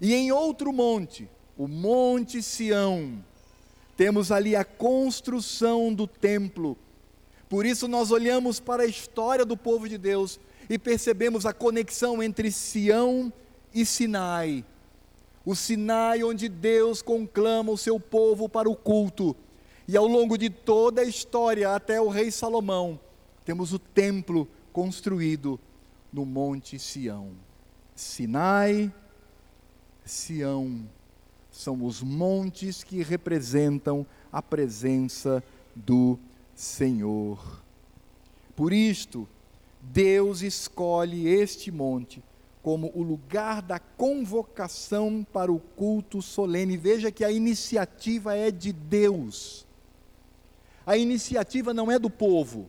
E 0.00 0.12
em 0.14 0.32
outro 0.32 0.72
monte, 0.72 1.28
o 1.56 1.68
Monte 1.68 2.42
Sião, 2.42 3.24
temos 3.96 4.30
ali 4.30 4.54
a 4.54 4.64
construção 4.64 5.92
do 5.94 6.06
templo. 6.06 6.76
Por 7.48 7.64
isso 7.64 7.86
nós 7.86 8.10
olhamos 8.10 8.60
para 8.60 8.82
a 8.82 8.86
história 8.86 9.44
do 9.44 9.56
povo 9.56 9.88
de 9.88 9.96
Deus 9.96 10.38
e 10.68 10.78
percebemos 10.78 11.46
a 11.46 11.52
conexão 11.52 12.22
entre 12.22 12.50
Sião 12.50 13.32
e 13.72 13.86
Sinai 13.86 14.64
o 15.46 15.54
Sinai 15.54 16.24
onde 16.24 16.48
Deus 16.48 17.00
conclama 17.00 17.70
o 17.70 17.78
seu 17.78 18.00
povo 18.00 18.48
para 18.48 18.68
o 18.68 18.74
culto. 18.74 19.34
E 19.86 19.96
ao 19.96 20.04
longo 20.04 20.36
de 20.36 20.50
toda 20.50 21.02
a 21.02 21.04
história, 21.04 21.72
até 21.72 22.00
o 22.00 22.08
rei 22.08 22.32
Salomão, 22.32 22.98
temos 23.44 23.72
o 23.72 23.78
templo 23.78 24.48
construído 24.72 25.60
no 26.12 26.26
Monte 26.26 26.80
Sião. 26.80 27.30
Sinai, 27.94 28.92
Sião, 30.04 30.84
são 31.48 31.84
os 31.84 32.02
montes 32.02 32.82
que 32.82 33.00
representam 33.04 34.04
a 34.32 34.42
presença 34.42 35.42
do 35.76 36.18
Senhor. 36.56 37.62
Por 38.56 38.72
isto, 38.72 39.28
Deus 39.80 40.42
escolhe 40.42 41.28
este 41.28 41.70
monte 41.70 42.20
como 42.66 42.90
o 42.96 43.02
lugar 43.04 43.62
da 43.62 43.78
convocação 43.78 45.24
para 45.32 45.52
o 45.52 45.60
culto 45.60 46.20
solene. 46.20 46.76
Veja 46.76 47.12
que 47.12 47.24
a 47.24 47.30
iniciativa 47.30 48.34
é 48.34 48.50
de 48.50 48.72
Deus. 48.72 49.64
A 50.84 50.96
iniciativa 50.96 51.72
não 51.72 51.92
é 51.92 51.96
do 51.96 52.10
povo. 52.10 52.68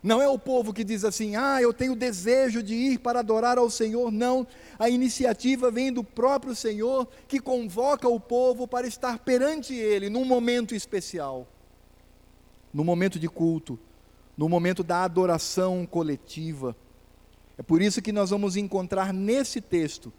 Não 0.00 0.22
é 0.22 0.28
o 0.28 0.38
povo 0.38 0.72
que 0.72 0.84
diz 0.84 1.04
assim: 1.04 1.34
ah, 1.34 1.60
eu 1.60 1.74
tenho 1.74 1.96
desejo 1.96 2.62
de 2.62 2.72
ir 2.72 3.00
para 3.00 3.18
adorar 3.18 3.58
ao 3.58 3.68
Senhor. 3.68 4.12
Não. 4.12 4.46
A 4.78 4.88
iniciativa 4.88 5.72
vem 5.72 5.92
do 5.92 6.04
próprio 6.04 6.54
Senhor 6.54 7.08
que 7.26 7.40
convoca 7.40 8.08
o 8.08 8.20
povo 8.20 8.68
para 8.68 8.86
estar 8.86 9.18
perante 9.18 9.74
Ele 9.74 10.08
num 10.08 10.24
momento 10.24 10.72
especial, 10.72 11.48
no 12.72 12.84
momento 12.84 13.18
de 13.18 13.28
culto, 13.28 13.76
no 14.38 14.48
momento 14.48 14.84
da 14.84 15.02
adoração 15.02 15.84
coletiva. 15.84 16.76
É 17.60 17.62
por 17.62 17.82
isso 17.82 18.00
que 18.00 18.10
nós 18.10 18.30
vamos 18.30 18.56
encontrar 18.56 19.12
nesse 19.12 19.60
texto, 19.60 20.10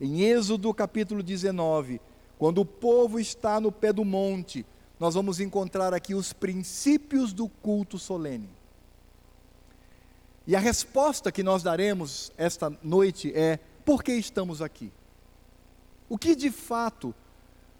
em 0.00 0.22
Êxodo 0.22 0.72
capítulo 0.72 1.22
19, 1.22 2.00
quando 2.38 2.62
o 2.62 2.64
povo 2.64 3.20
está 3.20 3.60
no 3.60 3.70
pé 3.70 3.92
do 3.92 4.02
monte, 4.02 4.64
nós 4.98 5.12
vamos 5.12 5.38
encontrar 5.38 5.92
aqui 5.92 6.14
os 6.14 6.32
princípios 6.32 7.34
do 7.34 7.50
culto 7.50 7.98
solene. 7.98 8.48
E 10.46 10.56
a 10.56 10.58
resposta 10.58 11.30
que 11.30 11.42
nós 11.42 11.62
daremos 11.62 12.32
esta 12.34 12.72
noite 12.82 13.30
é: 13.36 13.58
por 13.84 14.02
que 14.02 14.12
estamos 14.12 14.62
aqui? 14.62 14.90
O 16.08 16.16
que 16.16 16.34
de 16.34 16.50
fato 16.50 17.14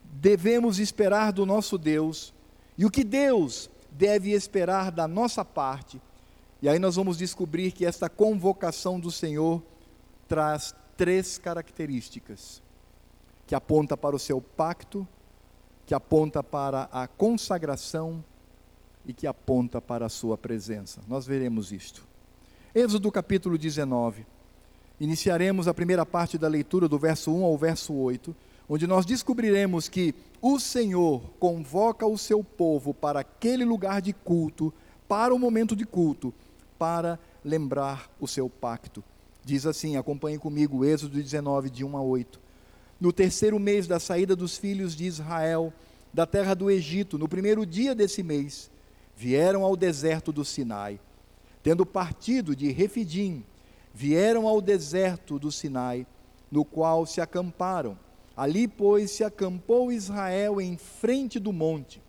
devemos 0.05 0.79
esperar 0.79 1.33
do 1.33 1.47
nosso 1.47 1.79
Deus 1.79 2.35
e 2.77 2.85
o 2.85 2.91
que 2.91 3.03
Deus 3.03 3.71
deve 3.91 4.33
esperar 4.33 4.93
da 4.93 5.09
nossa 5.09 5.43
parte? 5.43 5.99
E 6.63 6.69
aí 6.69 6.79
nós 6.79 6.97
vamos 6.97 7.19
descobrir 7.19 7.73
que 7.73 7.85
esta 7.85 8.09
convocação 8.09 8.99
do 8.99 9.11
Senhor 9.11 9.63
traz 10.27 10.75
três 10.97 11.37
características 11.37 12.63
que 13.47 13.55
aponta 13.55 13.97
para 13.97 14.17
o 14.17 14.19
seu 14.19 14.41
pacto, 14.41 15.07
que 15.85 15.95
aponta 15.95 16.43
para 16.43 16.89
a 16.91 17.07
consagração 17.07 18.25
e 19.05 19.13
que 19.13 19.27
aponta 19.27 19.81
para 19.81 20.07
a 20.07 20.09
sua 20.09 20.37
presença. 20.37 21.01
Nós 21.07 21.27
veremos 21.27 21.71
isto. 21.71 22.05
Êxodo 22.75 23.13
capítulo 23.13 23.57
19. 23.57 24.27
Iniciaremos 24.99 25.69
a 25.69 25.75
primeira 25.75 26.05
parte 26.07 26.39
da 26.39 26.49
leitura 26.49 26.89
do 26.89 26.99
verso 26.99 27.31
1 27.31 27.45
ao 27.45 27.57
verso 27.57 27.93
8, 27.93 28.35
onde 28.69 28.87
nós 28.87 29.05
descobriremos 29.05 29.89
que 29.89 30.15
o 30.41 30.59
Senhor 30.59 31.23
convoca 31.39 32.07
o 32.07 32.19
seu 32.19 32.43
povo 32.43 32.93
para 32.95 33.21
aquele 33.21 33.65
lugar 33.65 34.01
de 34.01 34.13
culto, 34.13 34.73
para 35.07 35.35
o 35.35 35.39
momento 35.39 35.77
de 35.77 35.85
culto, 35.85 36.35
para 36.79 37.19
lembrar 37.45 38.11
o 38.21 38.27
seu 38.27 38.49
pacto. 38.49 39.03
Diz 39.45 39.67
assim: 39.67 39.97
acompanhe 39.97 40.39
comigo, 40.39 40.85
Êxodo 40.85 41.21
19, 41.23 41.71
de 41.71 41.85
1 41.85 41.97
a 41.97 42.03
8. 42.03 42.41
No 43.01 43.13
terceiro 43.13 43.59
mês 43.59 43.87
da 43.87 44.01
saída 44.01 44.35
dos 44.35 44.57
filhos 44.57 44.97
de 44.97 45.05
Israel 45.05 45.73
da 46.13 46.27
terra 46.27 46.55
do 46.55 46.71
Egito, 46.71 47.19
no 47.19 47.29
primeiro 47.29 47.67
dia 47.67 47.95
desse 47.95 48.23
mês, 48.23 48.71
vieram 49.15 49.65
ao 49.65 49.77
deserto 49.77 50.33
do 50.33 50.45
Sinai 50.45 50.99
Tendo 51.67 51.85
partido 51.85 52.55
de 52.55 52.71
Refidim, 52.71 53.45
vieram 53.93 54.47
ao 54.47 54.61
deserto 54.61 55.37
do 55.37 55.51
Sinai, 55.51 56.07
no 56.49 56.65
qual 56.65 57.05
se 57.05 57.21
acamparam. 57.21 57.99
Ali, 58.37 58.69
pois, 58.69 59.11
se 59.11 59.25
acampou 59.25 59.91
Israel 59.91 60.61
em 60.61 60.77
frente 60.77 61.41
do 61.41 61.53
monte. 61.53 62.01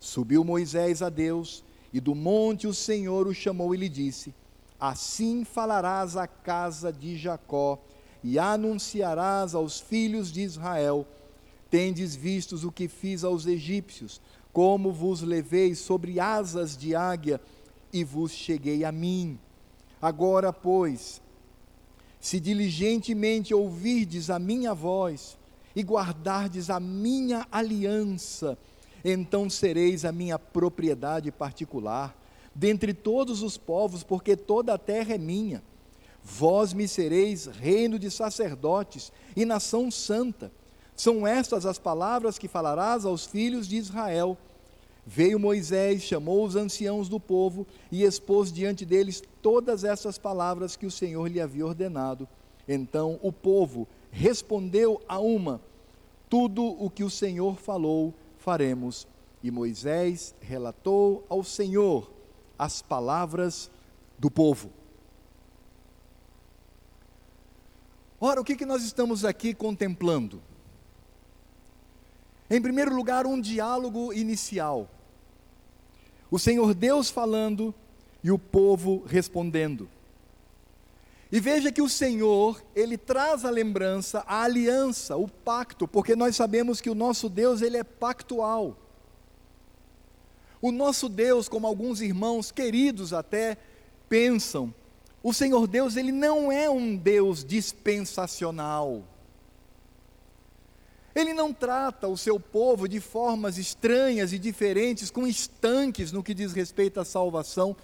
Subiu 0.00 0.42
Moisés 0.42 1.02
a 1.02 1.08
Deus, 1.08 1.64
e 1.96 2.00
do 2.00 2.14
monte 2.14 2.66
o 2.66 2.74
Senhor 2.74 3.26
o 3.26 3.32
chamou 3.32 3.74
e 3.74 3.78
lhe 3.78 3.88
disse: 3.88 4.34
Assim 4.78 5.46
falarás 5.46 6.14
à 6.14 6.26
casa 6.26 6.92
de 6.92 7.16
Jacó, 7.16 7.82
e 8.22 8.38
anunciarás 8.38 9.54
aos 9.54 9.80
filhos 9.80 10.30
de 10.30 10.42
Israel: 10.42 11.06
Tendes 11.70 12.14
vistos 12.14 12.64
o 12.64 12.70
que 12.70 12.86
fiz 12.86 13.24
aos 13.24 13.46
egípcios, 13.46 14.20
como 14.52 14.92
vos 14.92 15.22
levei 15.22 15.74
sobre 15.74 16.20
asas 16.20 16.76
de 16.76 16.94
águia 16.94 17.40
e 17.90 18.04
vos 18.04 18.30
cheguei 18.30 18.84
a 18.84 18.92
mim. 18.92 19.38
Agora, 20.00 20.52
pois, 20.52 21.22
se 22.20 22.38
diligentemente 22.38 23.54
ouvirdes 23.54 24.28
a 24.28 24.38
minha 24.38 24.74
voz 24.74 25.38
e 25.74 25.82
guardardes 25.82 26.68
a 26.68 26.78
minha 26.78 27.46
aliança, 27.50 28.58
então 29.12 29.48
sereis 29.48 30.04
a 30.04 30.12
minha 30.12 30.38
propriedade 30.38 31.30
particular 31.30 32.16
dentre 32.54 32.94
todos 32.94 33.42
os 33.42 33.56
povos, 33.58 34.02
porque 34.02 34.34
toda 34.34 34.74
a 34.74 34.78
terra 34.78 35.14
é 35.14 35.18
minha. 35.18 35.62
Vós 36.22 36.72
me 36.72 36.88
sereis 36.88 37.46
reino 37.46 37.98
de 37.98 38.10
sacerdotes 38.10 39.12
e 39.36 39.44
nação 39.44 39.90
santa. 39.90 40.50
São 40.94 41.26
estas 41.26 41.66
as 41.66 41.78
palavras 41.78 42.38
que 42.38 42.48
falarás 42.48 43.04
aos 43.04 43.26
filhos 43.26 43.68
de 43.68 43.76
Israel 43.76 44.38
Veio 45.08 45.38
Moisés, 45.38 46.02
chamou 46.02 46.44
os 46.44 46.56
anciãos 46.56 47.08
do 47.08 47.20
povo 47.20 47.64
e 47.92 48.02
expôs 48.02 48.52
diante 48.52 48.84
deles 48.84 49.22
todas 49.40 49.84
essas 49.84 50.18
palavras 50.18 50.74
que 50.74 50.84
o 50.84 50.90
Senhor 50.90 51.28
lhe 51.28 51.40
havia 51.40 51.64
ordenado. 51.64 52.28
Então 52.66 53.16
o 53.22 53.32
povo 53.32 53.86
respondeu 54.10 55.00
a 55.06 55.20
uma: 55.20 55.60
Tudo 56.28 56.64
o 56.64 56.90
que 56.90 57.04
o 57.04 57.10
Senhor 57.10 57.56
falou, 57.56 58.12
faremos. 58.46 59.08
E 59.42 59.50
Moisés 59.50 60.32
relatou 60.40 61.26
ao 61.28 61.42
Senhor 61.42 62.08
as 62.56 62.80
palavras 62.80 63.68
do 64.16 64.30
povo. 64.30 64.70
Ora, 68.20 68.40
o 68.40 68.44
que, 68.44 68.54
que 68.54 68.64
nós 68.64 68.84
estamos 68.84 69.24
aqui 69.24 69.52
contemplando? 69.52 70.40
Em 72.48 72.62
primeiro 72.62 72.94
lugar, 72.94 73.26
um 73.26 73.40
diálogo 73.40 74.12
inicial. 74.12 74.88
O 76.30 76.38
Senhor 76.38 76.72
Deus 76.72 77.10
falando 77.10 77.74
e 78.22 78.30
o 78.30 78.38
povo 78.38 79.02
respondendo. 79.06 79.88
E 81.30 81.40
veja 81.40 81.72
que 81.72 81.82
o 81.82 81.88
Senhor, 81.88 82.62
ele 82.74 82.96
traz 82.96 83.44
a 83.44 83.50
lembrança, 83.50 84.24
a 84.26 84.42
aliança, 84.42 85.16
o 85.16 85.26
pacto, 85.26 85.88
porque 85.88 86.14
nós 86.14 86.36
sabemos 86.36 86.80
que 86.80 86.88
o 86.88 86.94
nosso 86.94 87.28
Deus, 87.28 87.62
ele 87.62 87.76
é 87.76 87.84
pactual. 87.84 88.76
O 90.62 90.70
nosso 90.70 91.08
Deus, 91.08 91.48
como 91.48 91.66
alguns 91.66 92.00
irmãos 92.00 92.50
queridos 92.52 93.12
até 93.12 93.56
pensam, 94.08 94.72
o 95.22 95.32
Senhor 95.32 95.66
Deus, 95.66 95.96
ele 95.96 96.12
não 96.12 96.52
é 96.52 96.70
um 96.70 96.96
Deus 96.96 97.44
dispensacional. 97.44 99.02
Ele 101.12 101.32
não 101.32 101.52
trata 101.52 102.06
o 102.06 102.16
seu 102.16 102.38
povo 102.38 102.86
de 102.86 103.00
formas 103.00 103.58
estranhas 103.58 104.32
e 104.32 104.38
diferentes, 104.38 105.10
com 105.10 105.26
estanques 105.26 106.12
no 106.12 106.22
que 106.22 106.34
diz 106.34 106.52
respeito 106.52 107.00
à 107.00 107.04
salvação. 107.04 107.76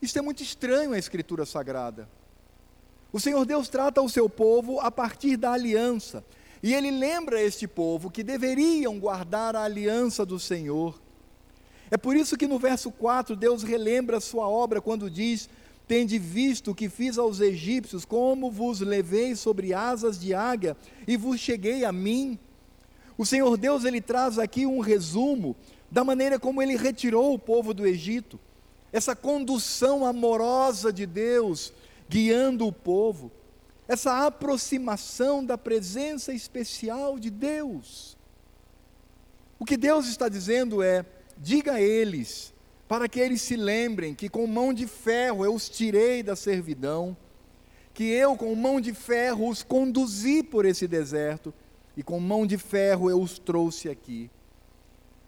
Isso 0.00 0.18
é 0.18 0.22
muito 0.22 0.42
estranho 0.42 0.92
à 0.92 0.98
Escritura 0.98 1.44
Sagrada. 1.44 2.08
O 3.16 3.18
Senhor 3.18 3.46
Deus 3.46 3.66
trata 3.66 4.02
o 4.02 4.10
seu 4.10 4.28
povo 4.28 4.78
a 4.78 4.90
partir 4.90 5.38
da 5.38 5.52
aliança. 5.52 6.22
E 6.62 6.74
ele 6.74 6.90
lembra 6.90 7.40
este 7.40 7.66
povo 7.66 8.10
que 8.10 8.22
deveriam 8.22 8.98
guardar 8.98 9.56
a 9.56 9.62
aliança 9.62 10.26
do 10.26 10.38
Senhor. 10.38 11.00
É 11.90 11.96
por 11.96 12.14
isso 12.14 12.36
que 12.36 12.46
no 12.46 12.58
verso 12.58 12.90
4 12.90 13.34
Deus 13.34 13.62
relembra 13.62 14.18
a 14.18 14.20
sua 14.20 14.46
obra 14.46 14.82
quando 14.82 15.08
diz: 15.08 15.48
Tende 15.88 16.18
visto 16.18 16.72
o 16.72 16.74
que 16.74 16.90
fiz 16.90 17.16
aos 17.16 17.40
egípcios, 17.40 18.04
como 18.04 18.50
vos 18.50 18.80
levei 18.80 19.34
sobre 19.34 19.72
asas 19.72 20.20
de 20.20 20.34
águia 20.34 20.76
e 21.08 21.16
vos 21.16 21.40
cheguei 21.40 21.86
a 21.86 21.92
mim. 21.92 22.38
O 23.16 23.24
Senhor 23.24 23.56
Deus 23.56 23.86
ele 23.86 24.02
traz 24.02 24.38
aqui 24.38 24.66
um 24.66 24.80
resumo 24.80 25.56
da 25.90 26.04
maneira 26.04 26.38
como 26.38 26.60
ele 26.60 26.76
retirou 26.76 27.32
o 27.32 27.38
povo 27.38 27.72
do 27.72 27.86
Egito, 27.86 28.38
essa 28.92 29.16
condução 29.16 30.04
amorosa 30.04 30.92
de 30.92 31.06
Deus 31.06 31.72
guiando 32.08 32.66
o 32.66 32.72
povo, 32.72 33.30
essa 33.88 34.26
aproximação 34.26 35.44
da 35.44 35.56
presença 35.56 36.32
especial 36.32 37.18
de 37.18 37.30
Deus. 37.30 38.16
O 39.58 39.64
que 39.64 39.76
Deus 39.76 40.06
está 40.06 40.28
dizendo 40.28 40.82
é: 40.82 41.04
diga 41.38 41.74
a 41.74 41.80
eles, 41.80 42.52
para 42.88 43.08
que 43.08 43.20
eles 43.20 43.42
se 43.42 43.56
lembrem 43.56 44.14
que 44.14 44.28
com 44.28 44.46
mão 44.46 44.72
de 44.72 44.86
ferro 44.86 45.44
eu 45.44 45.54
os 45.54 45.68
tirei 45.68 46.22
da 46.22 46.36
servidão, 46.36 47.16
que 47.94 48.04
eu 48.04 48.36
com 48.36 48.54
mão 48.54 48.80
de 48.80 48.92
ferro 48.92 49.48
os 49.48 49.62
conduzi 49.62 50.42
por 50.42 50.64
esse 50.64 50.86
deserto 50.86 51.54
e 51.96 52.02
com 52.02 52.20
mão 52.20 52.46
de 52.46 52.58
ferro 52.58 53.08
eu 53.08 53.20
os 53.20 53.38
trouxe 53.38 53.88
aqui. 53.88 54.30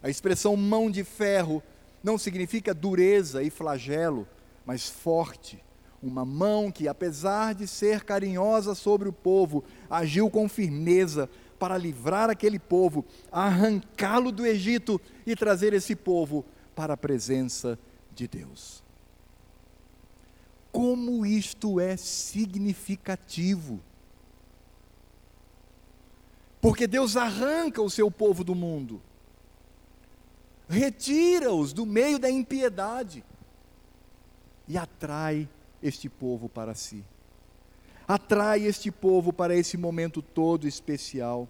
A 0.03 0.09
expressão 0.09 0.55
mão 0.55 0.89
de 0.89 1.03
ferro 1.03 1.63
não 2.03 2.17
significa 2.17 2.73
dureza 2.73 3.43
e 3.43 3.49
flagelo, 3.49 4.27
mas 4.65 4.87
forte. 4.87 5.61
Uma 6.01 6.23
mão 6.23 6.71
que, 6.71 6.87
apesar 6.87 7.53
de 7.53 7.67
ser 7.67 8.03
carinhosa 8.03 8.73
sobre 8.73 9.09
o 9.09 9.13
povo, 9.13 9.63
agiu 9.89 10.29
com 10.29 10.47
firmeza 10.47 11.29
para 11.59 11.77
livrar 11.77 12.29
aquele 12.29 12.57
povo, 12.57 13.05
arrancá-lo 13.31 14.31
do 14.31 14.45
Egito 14.45 14.99
e 15.25 15.35
trazer 15.35 15.73
esse 15.73 15.95
povo 15.95 16.45
para 16.73 16.93
a 16.93 16.97
presença 16.97 17.77
de 18.15 18.27
Deus. 18.27 18.81
Como 20.71 21.25
isto 21.25 21.79
é 21.79 21.97
significativo! 21.97 23.81
Porque 26.61 26.87
Deus 26.87 27.17
arranca 27.17 27.81
o 27.81 27.89
seu 27.89 28.09
povo 28.09 28.43
do 28.43 28.53
mundo, 28.53 29.01
retira-os 30.67 31.73
do 31.73 31.85
meio 31.85 32.19
da 32.19 32.29
impiedade, 32.29 33.23
e 34.67 34.77
atrai 34.77 35.49
este 35.81 36.09
povo 36.09 36.49
para 36.49 36.75
si. 36.75 37.03
Atrai 38.07 38.65
este 38.65 38.91
povo 38.91 39.31
para 39.31 39.55
esse 39.55 39.77
momento 39.77 40.21
todo 40.21 40.67
especial. 40.67 41.47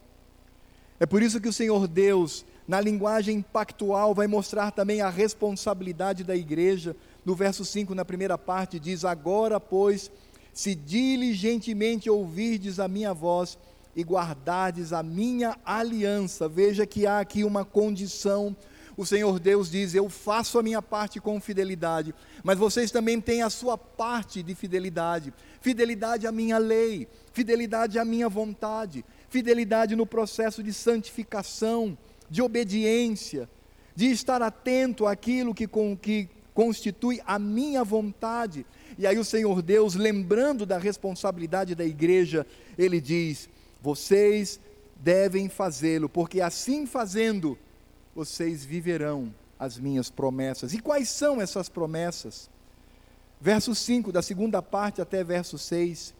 É 0.99 1.05
por 1.05 1.23
isso 1.23 1.39
que 1.39 1.47
o 1.47 1.53
Senhor 1.53 1.87
Deus, 1.87 2.45
na 2.67 2.81
linguagem 2.81 3.41
pactual, 3.41 4.13
vai 4.13 4.27
mostrar 4.27 4.71
também 4.71 4.99
a 4.99 5.09
responsabilidade 5.09 6.23
da 6.23 6.35
igreja. 6.35 6.95
No 7.25 7.33
verso 7.33 7.63
5, 7.63 7.95
na 7.95 8.03
primeira 8.03 8.37
parte, 8.37 8.77
diz: 8.77 9.05
Agora, 9.05 9.59
pois, 9.59 10.11
se 10.53 10.75
diligentemente 10.75 12.09
ouvirdes 12.09 12.79
a 12.79 12.87
minha 12.89 13.13
voz 13.13 13.57
e 13.95 14.03
guardardes 14.03 14.91
a 14.91 15.01
minha 15.01 15.57
aliança, 15.63 16.49
veja 16.49 16.85
que 16.85 17.07
há 17.07 17.21
aqui 17.21 17.45
uma 17.45 17.63
condição. 17.63 18.55
O 18.99 19.05
Senhor 19.05 19.39
Deus 19.39 19.71
diz: 19.71 19.95
Eu 19.95 20.09
faço 20.09 20.59
a 20.59 20.61
minha 20.61 20.81
parte 20.81 21.21
com 21.21 21.39
fidelidade, 21.39 22.13
mas 22.43 22.57
vocês 22.57 22.91
também 22.91 23.21
têm 23.21 23.41
a 23.41 23.49
sua 23.49 23.77
parte 23.77 24.43
de 24.43 24.53
fidelidade. 24.53 25.33
Fidelidade 25.61 26.27
à 26.27 26.33
minha 26.33 26.57
lei, 26.57 27.07
fidelidade 27.31 27.97
à 27.97 28.03
minha 28.03 28.27
vontade, 28.27 29.05
fidelidade 29.29 29.95
no 29.95 30.05
processo 30.05 30.61
de 30.61 30.73
santificação, 30.73 31.97
de 32.29 32.41
obediência, 32.41 33.49
de 33.95 34.07
estar 34.07 34.41
atento 34.41 35.07
àquilo 35.07 35.55
que, 35.55 35.65
com, 35.65 35.95
que 35.95 36.27
constitui 36.53 37.21
a 37.25 37.39
minha 37.39 37.85
vontade. 37.85 38.65
E 38.97 39.07
aí 39.07 39.17
o 39.17 39.23
Senhor 39.23 39.61
Deus, 39.61 39.95
lembrando 39.95 40.65
da 40.65 40.77
responsabilidade 40.77 41.73
da 41.73 41.85
igreja, 41.85 42.45
ele 42.77 42.99
diz: 42.99 43.47
vocês 43.81 44.59
devem 44.97 45.47
fazê-lo, 45.47 46.09
porque 46.09 46.41
assim 46.41 46.85
fazendo, 46.85 47.57
vocês 48.19 48.65
viverão 48.65 49.33
as 49.57 49.79
minhas 49.79 50.09
promessas. 50.09 50.73
E 50.73 50.79
quais 50.79 51.09
são 51.09 51.41
essas 51.41 51.69
promessas? 51.69 52.49
Verso 53.39 53.73
5, 53.73 54.11
da 54.11 54.21
segunda 54.21 54.61
parte 54.61 55.01
até 55.01 55.23
verso 55.23 55.57
6 55.57 56.19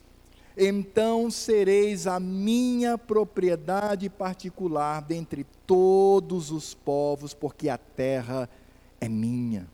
então 0.62 1.32
sereis 1.32 2.06
a 2.06 2.20
minha 2.20 2.98
propriedade 2.98 4.10
particular 4.10 5.02
dentre 5.02 5.46
todos 5.66 6.52
os 6.52 6.74
povos, 6.74 7.34
porque 7.34 7.70
a 7.70 7.78
terra 7.78 8.50
é 9.00 9.08
minha. 9.08 9.70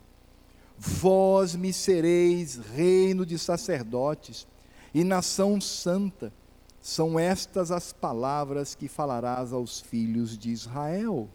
Vós 0.78 1.56
me 1.56 1.74
sereis 1.74 2.58
reino 2.76 3.26
de 3.26 3.40
sacerdotes 3.40 4.46
e 4.94 5.04
nação 5.04 5.60
santa. 5.60 6.32
São 6.80 7.18
estas 7.18 7.72
as 7.72 7.92
palavras 7.92 8.76
que 8.76 8.88
falarás 8.88 9.52
aos 9.52 9.80
filhos 9.80 10.38
de 10.38 10.52
Israel. 10.52 11.28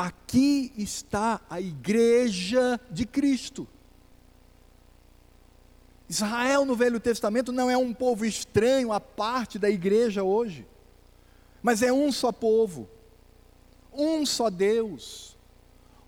Aqui 0.00 0.72
está 0.78 1.42
a 1.50 1.60
igreja 1.60 2.80
de 2.90 3.04
Cristo. 3.04 3.68
Israel 6.08 6.64
no 6.64 6.74
Velho 6.74 6.98
Testamento 6.98 7.52
não 7.52 7.70
é 7.70 7.76
um 7.76 7.92
povo 7.92 8.24
estranho 8.24 8.94
à 8.94 8.98
parte 8.98 9.58
da 9.58 9.68
igreja 9.68 10.24
hoje, 10.24 10.66
mas 11.62 11.82
é 11.82 11.92
um 11.92 12.10
só 12.10 12.32
povo, 12.32 12.88
um 13.92 14.24
só 14.24 14.48
Deus, 14.48 15.36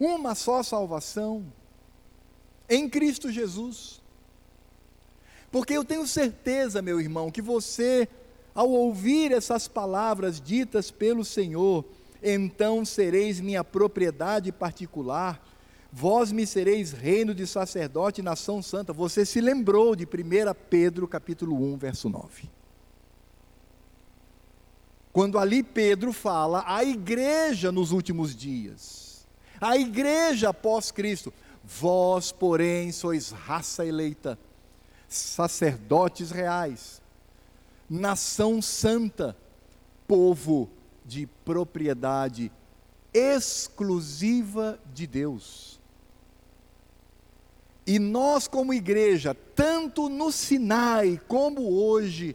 uma 0.00 0.34
só 0.34 0.62
salvação, 0.62 1.52
em 2.70 2.88
Cristo 2.88 3.30
Jesus. 3.30 4.00
Porque 5.50 5.74
eu 5.74 5.84
tenho 5.84 6.06
certeza, 6.06 6.80
meu 6.80 6.98
irmão, 6.98 7.30
que 7.30 7.42
você, 7.42 8.08
ao 8.54 8.70
ouvir 8.70 9.32
essas 9.32 9.68
palavras 9.68 10.40
ditas 10.40 10.90
pelo 10.90 11.26
Senhor, 11.26 11.84
então 12.22 12.84
sereis 12.84 13.40
minha 13.40 13.64
propriedade 13.64 14.52
particular, 14.52 15.42
Vós 15.94 16.32
me 16.32 16.46
sereis 16.46 16.90
reino 16.90 17.34
de 17.34 17.46
sacerdote 17.46 18.22
e 18.22 18.24
nação 18.24 18.62
santa. 18.62 18.94
Você 18.94 19.26
se 19.26 19.42
lembrou 19.42 19.94
de 19.94 20.04
1 20.04 20.08
Pedro 20.70 21.06
capítulo 21.06 21.54
1, 21.74 21.76
verso 21.76 22.08
9. 22.08 22.48
Quando 25.12 25.38
ali 25.38 25.62
Pedro 25.62 26.10
fala 26.10 26.64
a 26.66 26.82
igreja 26.82 27.70
nos 27.70 27.92
últimos 27.92 28.34
dias, 28.34 29.26
a 29.60 29.76
igreja 29.76 30.48
após 30.48 30.90
Cristo, 30.90 31.30
vós, 31.62 32.32
porém, 32.32 32.90
sois 32.90 33.30
raça 33.30 33.84
eleita, 33.84 34.38
sacerdotes 35.06 36.30
reais, 36.30 37.02
nação 37.90 38.62
santa, 38.62 39.36
povo 40.08 40.70
de 41.12 41.26
propriedade 41.44 42.50
exclusiva 43.12 44.80
de 44.94 45.06
Deus. 45.06 45.78
E 47.86 47.98
nós, 47.98 48.48
como 48.48 48.72
igreja, 48.72 49.34
tanto 49.54 50.08
no 50.08 50.32
Sinai 50.32 51.20
como 51.28 51.68
hoje, 51.70 52.34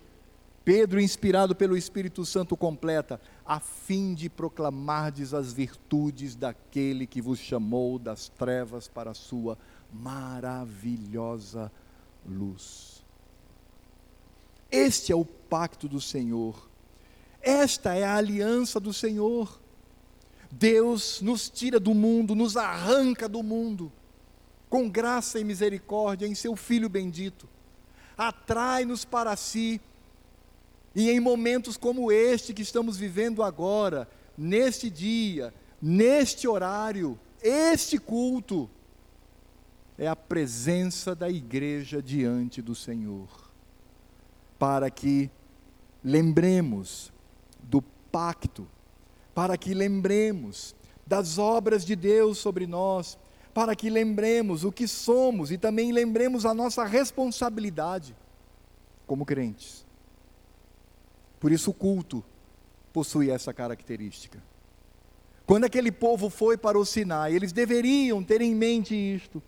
Pedro, 0.64 1.00
inspirado 1.00 1.56
pelo 1.56 1.76
Espírito 1.76 2.24
Santo, 2.26 2.56
completa, 2.56 3.20
a 3.46 3.60
fim 3.60 4.14
de 4.14 4.30
proclamardes 4.30 5.34
as 5.34 5.52
virtudes 5.54 6.36
daquele 6.36 7.08
que 7.08 7.22
vos 7.22 7.40
chamou 7.40 7.98
das 7.98 8.30
trevas 8.30 8.88
para 8.88 9.12
a 9.12 9.16
sua 9.16 9.58
maravilhosa 9.92 11.72
luz. 12.26 13.04
Este 14.70 15.14
é 15.14 15.16
o 15.16 15.26
pacto 15.26 15.88
do 15.88 16.02
Senhor, 16.02 16.70
esta 17.48 17.96
é 17.96 18.04
a 18.04 18.16
aliança 18.16 18.80
do 18.80 18.94
Senhor. 18.94 19.60
Deus 20.52 21.22
nos 21.22 21.50
tira 21.50 21.80
do 21.80 21.94
mundo, 21.94 22.36
nos 22.36 22.58
arranca 22.58 23.28
do 23.28 23.42
mundo 23.42 23.92
com 24.70 24.90
graça 24.90 25.40
e 25.40 25.44
misericórdia 25.44 26.28
em 26.28 26.36
seu 26.36 26.56
Filho 26.56 26.90
bendito. 26.90 27.48
Atrai-nos 28.18 29.06
para 29.06 29.36
si, 29.36 29.80
e 30.96 31.10
em 31.10 31.20
momentos 31.20 31.78
como 31.78 32.12
este 32.12 32.54
que 32.54 32.64
estamos 32.64 32.98
vivendo 32.98 33.44
agora, 33.44 34.10
neste 34.38 34.90
dia, 34.90 35.54
neste 35.82 36.48
horário, 36.48 37.18
este 37.42 37.98
culto, 37.98 38.70
é 39.98 40.08
a 40.08 40.16
presença 40.16 41.16
da 41.16 41.30
igreja 41.30 42.02
diante 42.02 42.62
do 42.62 42.76
Senhor, 42.76 43.30
para 44.60 44.90
que 44.90 45.30
lembremos 46.04 47.12
pacto, 48.12 48.68
para 49.34 49.58
que 49.58 49.74
lembremos 49.74 50.76
das 51.06 51.38
obras 51.38 51.86
de 51.86 51.96
Deus 51.96 52.38
sobre 52.38 52.68
nós, 52.68 53.18
para 53.54 53.76
que 53.76 53.90
lembremos 53.90 54.64
o 54.64 54.72
que 54.72 54.88
somos 54.88 55.52
e 55.52 55.58
também 55.58 55.92
lembremos 55.92 56.46
a 56.46 56.54
nossa 56.54 56.84
responsabilidade 56.84 58.16
como 59.06 59.26
crentes. 59.26 59.86
Por 61.40 61.52
isso 61.52 61.72
o 61.72 61.74
culto 61.74 62.24
possui 62.92 63.30
essa 63.30 63.54
característica. 63.54 64.44
Quando 65.46 65.64
aquele 65.64 65.92
povo 65.92 66.30
foi 66.30 66.58
para 66.58 66.78
o 66.78 66.86
Sinai, 66.86 67.34
eles 67.34 67.54
deveriam 67.54 68.24
ter 68.24 68.42
em 68.42 68.54
mente 68.54 68.94
isto, 68.94 69.42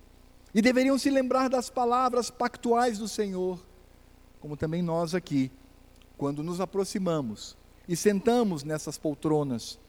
e 0.53 0.61
deveriam 0.61 0.97
se 0.97 1.09
lembrar 1.09 1.49
das 1.49 1.69
palavras 1.69 2.29
pactuais 2.29 2.97
do 2.97 3.07
Senhor, 3.07 3.59
como 4.39 4.57
também 4.57 4.81
nós 4.81 5.13
aqui, 5.13 5.51
quando 6.17 6.43
nos 6.43 6.59
aproximamos 6.59 7.55
e 7.89 7.95
sentamos 7.95 8.63
nessas 8.63 8.99
poltronas, 8.99 9.79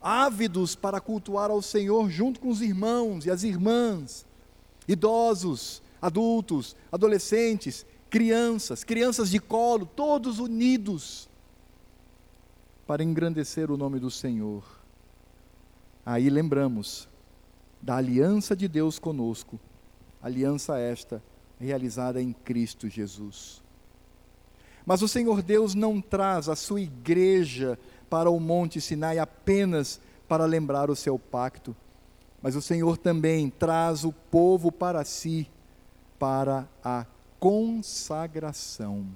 ávidos 0.00 0.74
para 0.74 1.02
cultuar 1.02 1.50
ao 1.50 1.60
Senhor 1.60 2.08
junto 2.08 2.40
com 2.40 2.48
os 2.48 2.62
irmãos 2.62 3.26
e 3.26 3.30
as 3.30 3.42
irmãs, 3.42 4.24
idosos, 4.88 5.82
adultos, 6.00 6.74
adolescentes, 6.90 7.84
crianças, 8.08 8.82
crianças 8.82 9.28
de 9.28 9.38
colo, 9.38 9.84
todos 9.84 10.38
unidos 10.38 11.28
para 12.86 13.04
engrandecer 13.04 13.70
o 13.70 13.76
nome 13.76 14.00
do 14.00 14.10
Senhor. 14.10 14.64
Aí 16.06 16.30
lembramos 16.30 17.06
da 17.82 17.96
aliança 17.96 18.56
de 18.56 18.66
Deus 18.66 18.98
conosco, 18.98 19.60
aliança 20.22 20.78
esta 20.78 21.22
realizada 21.60 22.22
em 22.22 22.32
Cristo 22.32 22.88
Jesus. 22.88 23.62
Mas 24.86 25.02
o 25.02 25.08
Senhor 25.08 25.42
Deus 25.42 25.74
não 25.74 26.00
traz 26.00 26.48
a 26.48 26.54
sua 26.54 26.80
igreja 26.80 27.76
para 28.08 28.30
o 28.30 28.38
Monte 28.38 28.80
Sinai 28.80 29.18
apenas 29.18 30.00
para 30.28 30.44
lembrar 30.44 30.88
o 30.90 30.96
seu 30.96 31.18
pacto, 31.18 31.74
mas 32.40 32.54
o 32.54 32.62
Senhor 32.62 32.96
também 32.96 33.50
traz 33.50 34.04
o 34.04 34.12
povo 34.12 34.70
para 34.70 35.04
si 35.04 35.48
para 36.20 36.68
a 36.84 37.04
consagração. 37.40 39.08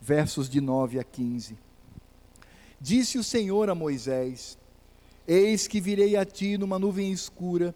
Versos 0.00 0.48
de 0.48 0.60
9 0.60 1.00
a 1.00 1.04
15. 1.04 1.58
Disse 2.80 3.18
o 3.18 3.24
Senhor 3.24 3.68
a 3.68 3.74
Moisés: 3.74 4.56
Eis 5.26 5.66
que 5.66 5.80
virei 5.80 6.16
a 6.16 6.24
ti 6.24 6.56
numa 6.56 6.78
nuvem 6.78 7.10
escura, 7.10 7.74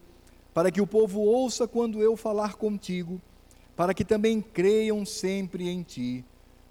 para 0.54 0.70
que 0.70 0.80
o 0.80 0.86
povo 0.86 1.20
ouça 1.20 1.66
quando 1.66 2.00
eu 2.00 2.16
falar 2.16 2.54
contigo, 2.54 3.20
para 3.74 3.92
que 3.92 4.04
também 4.04 4.40
creiam 4.40 5.04
sempre 5.04 5.68
em 5.68 5.82
ti 5.82 6.24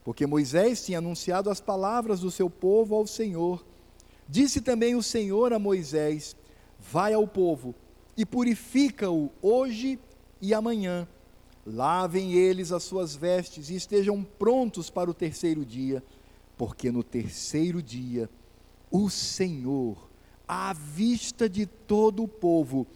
porque 0.04 0.26
Moisés 0.26 0.86
tinha 0.86 0.98
anunciado 0.98 1.50
as 1.50 1.62
palavras 1.62 2.22
do 2.22 2.32
seu 2.32 2.50
povo 2.50 2.96
ao 2.96 3.06
Senhor. 3.06 3.64
Disse 4.28 4.62
também 4.62 4.96
o 4.96 5.04
Senhor 5.04 5.54
a 5.54 5.60
Moisés: 5.60 6.36
Vai 6.80 7.14
ao 7.14 7.28
povo 7.28 7.76
e 8.18 8.26
purifica-o 8.26 9.30
hoje 9.42 10.00
e 10.42 10.54
amanhã. 10.54 11.08
Lavem 11.66 12.34
eles 12.34 12.72
as 12.72 12.84
suas 12.84 13.16
vestes 13.16 13.70
e 13.70 13.76
estejam 13.76 14.24
prontos 14.24 14.90
para 14.90 15.12
o 15.12 15.14
terceiro 15.14 15.64
dia, 15.64 16.04
porque 16.58 16.92
no 16.92 17.04
terceiro 17.04 17.84
dia 17.84 18.30
o 18.90 19.10
Senhor, 19.10 20.10
à 20.48 20.74
vista 20.74 21.48
de 21.48 21.66
todo 21.66 22.24
o 22.24 22.28
povo, 22.28 22.88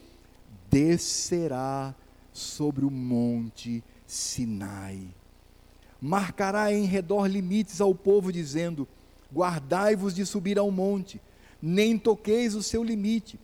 descerá 0.70 1.96
sobre 2.34 2.84
o 2.84 2.92
monte 2.92 3.84
Sinai. 4.06 5.08
Marcará 6.02 6.72
em 6.74 6.86
redor 6.86 7.28
limites 7.28 7.82
ao 7.82 7.96
povo, 7.96 8.32
dizendo: 8.32 8.88
Guardai-vos 9.34 10.14
de 10.14 10.26
subir 10.26 10.58
ao 10.60 10.70
monte, 10.72 11.22
nem 11.62 11.98
toqueis 11.98 12.56
o 12.56 12.64
seu 12.64 12.84
limite. 12.84 13.40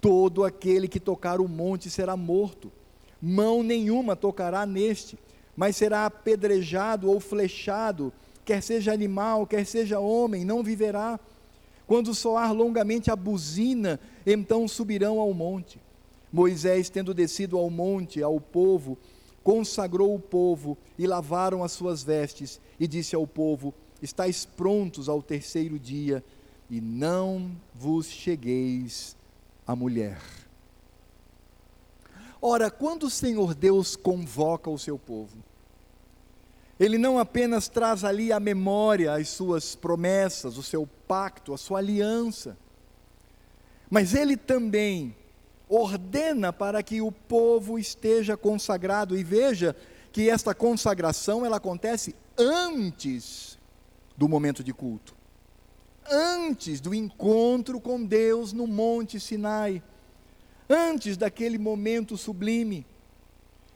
Todo 0.00 0.44
aquele 0.44 0.86
que 0.86 1.00
tocar 1.00 1.40
o 1.40 1.48
monte 1.48 1.90
será 1.90 2.16
morto. 2.16 2.70
Mão 3.20 3.62
nenhuma 3.62 4.14
tocará 4.14 4.64
neste, 4.64 5.18
mas 5.56 5.76
será 5.76 6.06
apedrejado 6.06 7.10
ou 7.10 7.18
flechado, 7.18 8.12
quer 8.44 8.62
seja 8.62 8.92
animal, 8.92 9.46
quer 9.46 9.66
seja 9.66 9.98
homem, 9.98 10.44
não 10.44 10.62
viverá. 10.62 11.18
Quando 11.86 12.14
soar 12.14 12.52
longamente 12.52 13.10
a 13.10 13.16
buzina, 13.16 13.98
então 14.24 14.68
subirão 14.68 15.18
ao 15.18 15.34
monte. 15.34 15.80
Moisés, 16.32 16.88
tendo 16.90 17.12
descido 17.12 17.58
ao 17.58 17.70
monte, 17.70 18.22
ao 18.22 18.38
povo, 18.40 18.96
consagrou 19.48 20.14
o 20.14 20.20
povo 20.20 20.76
e 20.98 21.06
lavaram 21.06 21.64
as 21.64 21.72
suas 21.72 22.02
vestes, 22.02 22.60
e 22.78 22.86
disse 22.86 23.16
ao 23.16 23.26
povo: 23.26 23.72
Estais 24.02 24.44
prontos 24.44 25.08
ao 25.08 25.22
terceiro 25.22 25.78
dia, 25.78 26.22
e 26.68 26.82
não 26.82 27.52
vos 27.74 28.10
chegueis 28.10 29.16
à 29.66 29.74
mulher. 29.74 30.20
Ora, 32.42 32.70
quando 32.70 33.04
o 33.04 33.10
Senhor 33.10 33.54
Deus 33.54 33.96
convoca 33.96 34.68
o 34.68 34.78
seu 34.78 34.98
povo, 34.98 35.38
ele 36.78 36.98
não 36.98 37.18
apenas 37.18 37.68
traz 37.68 38.04
ali 38.04 38.30
à 38.30 38.38
memória 38.38 39.14
as 39.14 39.30
suas 39.30 39.74
promessas, 39.74 40.58
o 40.58 40.62
seu 40.62 40.86
pacto, 40.86 41.54
a 41.54 41.56
sua 41.56 41.78
aliança, 41.78 42.54
mas 43.88 44.12
ele 44.12 44.36
também 44.36 45.16
ordena 45.68 46.52
para 46.52 46.82
que 46.82 47.00
o 47.00 47.12
povo 47.12 47.78
esteja 47.78 48.36
consagrado 48.36 49.16
e 49.16 49.22
veja 49.22 49.76
que 50.12 50.30
esta 50.30 50.54
consagração 50.54 51.44
ela 51.44 51.58
acontece 51.58 52.14
antes 52.36 53.58
do 54.16 54.28
momento 54.28 54.64
de 54.64 54.72
culto. 54.72 55.14
Antes 56.10 56.80
do 56.80 56.94
encontro 56.94 57.80
com 57.80 58.02
Deus 58.02 58.52
no 58.52 58.66
Monte 58.66 59.20
Sinai. 59.20 59.82
Antes 60.68 61.16
daquele 61.16 61.58
momento 61.58 62.16
sublime. 62.16 62.86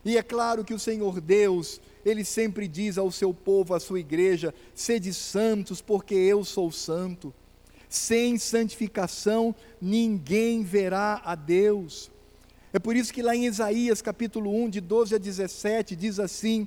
E 0.05 0.16
é 0.16 0.22
claro 0.22 0.64
que 0.64 0.74
o 0.74 0.78
Senhor 0.78 1.20
Deus, 1.20 1.81
ele 2.05 2.24
sempre 2.24 2.66
diz 2.66 2.98
ao 2.98 3.11
seu 3.12 3.33
povo, 3.33 3.74
à 3.74 3.81
sua 3.81 4.00
igreja: 4.00 4.52
sede 4.74 5.14
santos, 5.14 5.81
porque 5.81 6.14
eu 6.14 6.44
sou 6.44 6.72
santo. 6.72 7.33
Sem 7.92 8.38
santificação 8.38 9.55
ninguém 9.78 10.64
verá 10.64 11.20
a 11.22 11.35
Deus. 11.35 12.11
É 12.72 12.78
por 12.78 12.96
isso 12.96 13.12
que 13.12 13.20
lá 13.20 13.37
em 13.37 13.44
Isaías 13.44 14.00
capítulo 14.00 14.50
1, 14.64 14.70
de 14.70 14.81
12 14.81 15.14
a 15.14 15.18
17, 15.18 15.94
diz 15.94 16.18
assim: 16.18 16.66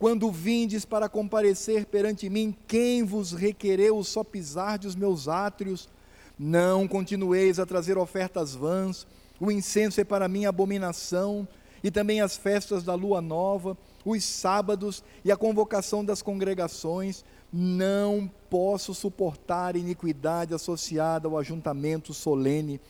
Quando 0.00 0.32
vindes 0.32 0.84
para 0.84 1.08
comparecer 1.08 1.86
perante 1.86 2.28
mim, 2.28 2.52
quem 2.66 3.04
vos 3.04 3.30
requereu 3.30 4.02
só 4.02 4.24
pisar 4.24 4.76
dos 4.76 4.96
meus 4.96 5.28
átrios? 5.28 5.88
Não 6.36 6.88
continueis 6.88 7.60
a 7.60 7.66
trazer 7.66 7.96
ofertas 7.96 8.52
vãs, 8.52 9.06
o 9.38 9.52
incenso 9.52 10.00
é 10.00 10.04
para 10.04 10.26
mim 10.26 10.44
abominação, 10.44 11.46
e 11.84 11.90
também 11.90 12.20
as 12.20 12.36
festas 12.36 12.82
da 12.82 12.94
lua 12.94 13.20
nova, 13.20 13.78
os 14.04 14.24
sábados 14.24 15.04
e 15.24 15.30
a 15.30 15.36
convocação 15.36 16.04
das 16.04 16.20
congregações, 16.20 17.24
não 17.56 18.28
posso 18.50 18.92
suportar 18.92 19.76
iniquidade 19.76 20.52
associada 20.52 21.28
ao 21.28 21.38
ajuntamento 21.38 22.12
solene. 22.12 22.80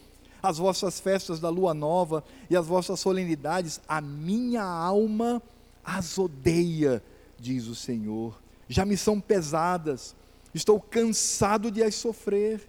As 0.43 0.57
vossas 0.57 0.99
festas 0.99 1.39
da 1.39 1.51
lua 1.51 1.75
nova 1.75 2.25
e 2.49 2.57
as 2.57 2.67
vossas 2.67 2.99
solenidades, 2.99 3.79
a 3.87 4.01
minha 4.01 4.63
alma 4.63 5.43
as 5.85 6.17
odeia, 6.17 7.03
diz 7.39 7.67
o 7.67 7.75
Senhor. 7.75 8.41
Já 8.67 8.87
me 8.87 8.97
são 8.97 9.21
pesadas, 9.21 10.17
estou 10.55 10.81
cansado 10.81 11.71
de 11.71 11.83
as 11.83 11.95
sofrer. 11.95 12.67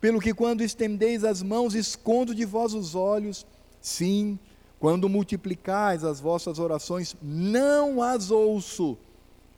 Pelo 0.00 0.20
que, 0.20 0.32
quando 0.32 0.62
estendeis 0.62 1.24
as 1.24 1.42
mãos, 1.42 1.74
escondo 1.74 2.32
de 2.32 2.44
vós 2.44 2.74
os 2.74 2.94
olhos. 2.94 3.44
Sim, 3.80 4.38
quando 4.78 5.08
multiplicais 5.08 6.04
as 6.04 6.20
vossas 6.20 6.60
orações, 6.60 7.16
não 7.20 8.00
as 8.00 8.30
ouço 8.30 8.96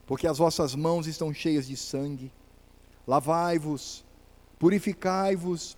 porque 0.06 0.26
as 0.26 0.38
vossas 0.38 0.74
mãos 0.74 1.06
estão 1.06 1.34
cheias 1.34 1.66
de 1.66 1.76
sangue. 1.76 2.32
Lavai-vos, 3.06 4.04
purificai-vos, 4.58 5.76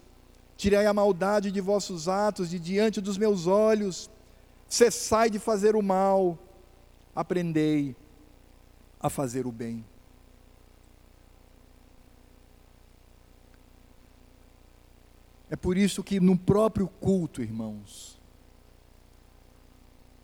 tirei 0.56 0.86
a 0.86 0.92
maldade 0.92 1.50
de 1.50 1.60
vossos 1.60 2.08
atos 2.08 2.50
de 2.50 2.58
diante 2.58 3.00
dos 3.00 3.16
meus 3.16 3.46
olhos, 3.46 4.10
cessai 4.68 5.30
de 5.30 5.38
fazer 5.38 5.74
o 5.74 5.82
mal, 5.82 6.38
aprendei 7.14 7.96
a 9.00 9.08
fazer 9.08 9.46
o 9.46 9.52
bem. 9.52 9.84
É 15.50 15.56
por 15.56 15.78
isso 15.78 16.04
que 16.04 16.20
no 16.20 16.36
próprio 16.36 16.86
culto, 16.86 17.40
irmãos, 17.40 18.20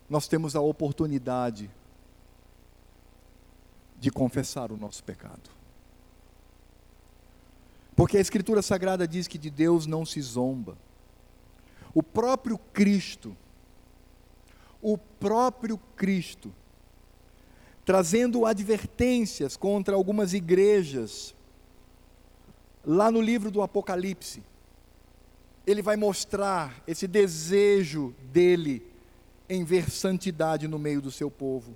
nós 0.07 0.27
temos 0.27 0.55
a 0.55 0.61
oportunidade 0.61 1.71
de 3.99 4.11
confessar 4.11 4.71
o 4.71 4.77
nosso 4.77 5.03
pecado. 5.03 5.49
Porque 7.95 8.17
a 8.17 8.21
Escritura 8.21 8.61
Sagrada 8.61 9.07
diz 9.07 9.27
que 9.27 9.37
de 9.37 9.49
Deus 9.49 9.85
não 9.85 10.05
se 10.05 10.21
zomba. 10.21 10.77
O 11.93 12.03
próprio 12.03 12.57
Cristo, 12.57 13.35
o 14.81 14.97
próprio 14.97 15.77
Cristo, 15.95 16.53
trazendo 17.85 18.45
advertências 18.45 19.55
contra 19.55 19.95
algumas 19.95 20.33
igrejas, 20.33 21.33
lá 22.83 23.09
no 23.09 23.21
livro 23.21 23.49
do 23.49 23.61
Apocalipse, 23.61 24.43
ele 25.65 25.81
vai 25.81 25.95
mostrar 25.95 26.83
esse 26.85 27.07
desejo 27.07 28.13
dele 28.31 28.85
em 29.49 29.63
ver 29.63 29.89
santidade 29.89 30.67
no 30.67 30.77
meio 30.77 31.01
do 31.01 31.11
seu 31.11 31.31
povo. 31.31 31.75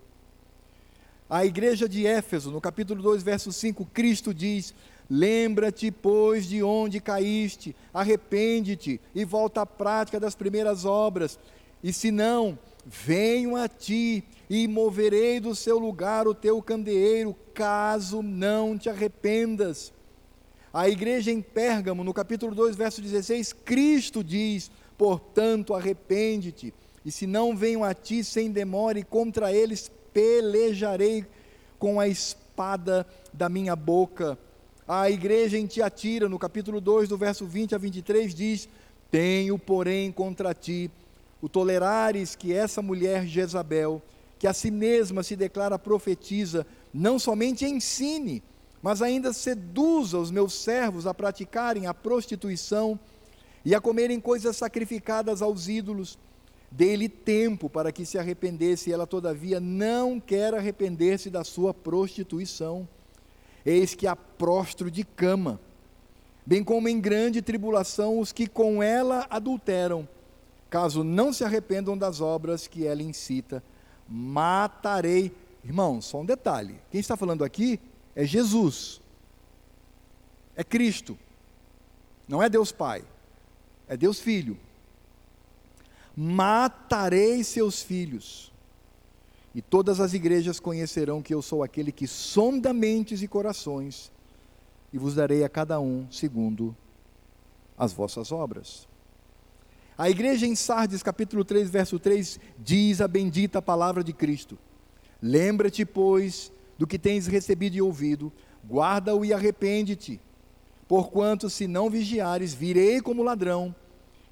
A 1.29 1.45
igreja 1.45 1.87
de 1.87 2.07
Éfeso, 2.07 2.49
no 2.49 2.59
capítulo 2.59 3.03
2, 3.03 3.21
verso 3.21 3.53
5, 3.53 3.85
Cristo 3.93 4.33
diz: 4.33 4.73
Lembra-te, 5.07 5.91
pois, 5.91 6.47
de 6.47 6.63
onde 6.63 6.99
caíste, 6.99 7.75
arrepende-te 7.93 8.99
e 9.13 9.23
volta 9.23 9.61
à 9.61 9.65
prática 9.65 10.19
das 10.19 10.33
primeiras 10.33 10.85
obras. 10.85 11.37
E 11.83 11.93
se 11.93 12.09
não, 12.09 12.57
venho 12.83 13.55
a 13.55 13.67
ti 13.67 14.23
e 14.49 14.67
moverei 14.67 15.39
do 15.39 15.53
seu 15.53 15.77
lugar 15.77 16.27
o 16.27 16.33
teu 16.33 16.59
candeeiro, 16.63 17.35
caso 17.53 18.23
não 18.23 18.75
te 18.75 18.89
arrependas. 18.89 19.93
A 20.73 20.89
igreja 20.89 21.29
em 21.29 21.43
Pérgamo, 21.43 22.03
no 22.03 22.13
capítulo 22.13 22.55
2, 22.55 22.75
verso 22.75 23.03
16, 23.03 23.53
Cristo 23.53 24.23
diz: 24.23 24.71
Portanto, 24.97 25.75
arrepende-te, 25.75 26.73
e 27.05 27.11
se 27.11 27.27
não 27.27 27.55
venho 27.55 27.83
a 27.83 27.93
ti 27.93 28.23
sem 28.23 28.51
demora, 28.51 28.97
e 28.97 29.03
contra 29.03 29.53
eles 29.53 29.91
pelejarei 30.13 31.25
com 31.77 31.99
a 31.99 32.07
espada 32.07 33.07
da 33.33 33.47
minha 33.49 33.75
boca. 33.75 34.37
A 34.87 35.09
igreja 35.09 35.57
em 35.57 35.65
Tiatira, 35.65 36.27
no 36.27 36.39
capítulo 36.39 36.81
2, 36.81 37.09
do 37.09 37.17
verso 37.17 37.45
20 37.45 37.75
a 37.75 37.77
23, 37.77 38.33
diz: 38.33 38.67
Tenho, 39.11 39.57
porém, 39.57 40.11
contra 40.11 40.53
ti 40.53 40.91
o 41.41 41.47
tolerares 41.47 42.35
que 42.35 42.53
essa 42.53 42.81
mulher 42.81 43.25
Jezabel, 43.25 44.01
que 44.37 44.47
a 44.47 44.53
si 44.53 44.71
mesma 44.71 45.23
se 45.23 45.35
declara 45.35 45.79
profetiza, 45.79 46.65
não 46.93 47.17
somente 47.17 47.65
ensine, 47.65 48.43
mas 48.81 49.01
ainda 49.01 49.31
seduza 49.31 50.17
os 50.17 50.31
meus 50.31 50.53
servos 50.53 51.05
a 51.05 51.13
praticarem 51.13 51.87
a 51.87 51.93
prostituição 51.93 52.99
e 53.63 53.75
a 53.75 53.81
comerem 53.81 54.19
coisas 54.19 54.55
sacrificadas 54.55 55.41
aos 55.41 55.67
ídolos 55.67 56.17
Dê-lhe 56.71 57.09
tempo 57.09 57.67
para 57.69 57.91
que 57.91 58.05
se 58.05 58.17
arrependesse, 58.17 58.89
e 58.89 58.93
ela, 58.93 59.07
todavia, 59.07 59.59
não 59.59 60.19
quer 60.19 60.53
arrepender-se 60.53 61.29
da 61.29 61.43
sua 61.43 61.73
prostituição. 61.73 62.87
Eis 63.65 63.95
que 63.95 64.05
a 64.05 64.15
prostro 64.15 64.91
de 64.91 65.03
cama, 65.03 65.59
bem 66.45 66.63
como 66.63 66.87
em 66.87 66.99
grande 66.99 67.41
tribulação 67.41 68.19
os 68.19 68.31
que 68.31 68.47
com 68.47 68.83
ela 68.83 69.25
adulteram, 69.29 70.07
caso 70.69 71.03
não 71.03 71.33
se 71.33 71.43
arrependam 71.43 71.97
das 71.97 72.21
obras 72.21 72.67
que 72.67 72.85
ela 72.85 73.01
incita, 73.01 73.63
matarei. 74.07 75.31
Irmão, 75.63 76.01
só 76.01 76.21
um 76.21 76.25
detalhe: 76.25 76.75
quem 76.91 77.01
está 77.01 77.17
falando 77.17 77.43
aqui 77.43 77.79
é 78.15 78.25
Jesus, 78.25 79.01
é 80.55 80.63
Cristo, 80.63 81.17
não 82.27 82.43
é 82.43 82.47
Deus 82.47 82.71
Pai, 82.71 83.03
é 83.87 83.97
Deus 83.97 84.19
Filho 84.19 84.55
matarei 86.21 87.41
seus 87.45 87.81
filhos. 87.81 88.51
E 89.55 89.61
todas 89.61 90.01
as 90.01 90.13
igrejas 90.13 90.59
conhecerão 90.59 91.21
que 91.21 91.33
eu 91.33 91.41
sou 91.41 91.63
aquele 91.63 91.93
que 91.93 92.05
sonda 92.07 92.73
mentes 92.73 93.21
e 93.21 93.27
corações, 93.27 94.11
e 94.91 94.97
vos 94.97 95.15
darei 95.15 95.45
a 95.45 95.49
cada 95.49 95.79
um 95.79 96.05
segundo 96.11 96.75
as 97.77 97.93
vossas 97.93 98.33
obras. 98.33 98.85
A 99.97 100.09
igreja 100.09 100.45
em 100.45 100.55
Sardes, 100.55 101.01
capítulo 101.01 101.45
3, 101.45 101.69
verso 101.69 101.97
3, 101.97 102.37
diz 102.57 102.99
a 102.99 103.07
bendita 103.07 103.61
palavra 103.61 104.03
de 104.03 104.11
Cristo: 104.11 104.57
Lembra-te, 105.21 105.85
pois, 105.85 106.51
do 106.77 106.85
que 106.85 106.99
tens 106.99 107.27
recebido 107.27 107.77
e 107.77 107.81
ouvido, 107.81 108.29
guarda-o 108.69 109.23
e 109.23 109.33
arrepende-te. 109.33 110.19
Porquanto, 110.85 111.49
se 111.49 111.65
não 111.65 111.89
vigiares, 111.89 112.53
virei 112.53 112.99
como 112.99 113.23
ladrão, 113.23 113.73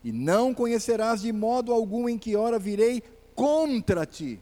e 0.07 0.11
não 0.13 0.53
conhecerás 0.53 1.19
de 1.19 1.33
modo 1.33 1.73
algum 1.73 2.07
em 2.07 2.17
que 2.17 2.33
hora 2.33 2.57
virei 2.57 3.03
contra 3.35 4.05
ti. 4.05 4.39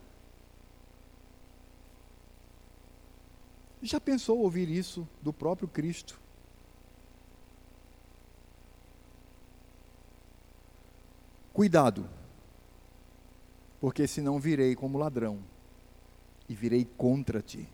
Já 3.82 3.99
pensou 3.99 4.38
ouvir 4.41 4.69
isso 4.69 5.10
do 5.23 5.34
próprio 5.34 5.67
Cristo? 5.67 6.21
Cuidado, 11.51 12.08
porque 13.82 14.06
senão 14.06 14.39
virei 14.39 14.75
como 14.75 14.99
ladrão 14.99 15.39
e 16.47 16.54
virei 16.54 16.86
contra 16.86 17.41
ti. 17.41 17.67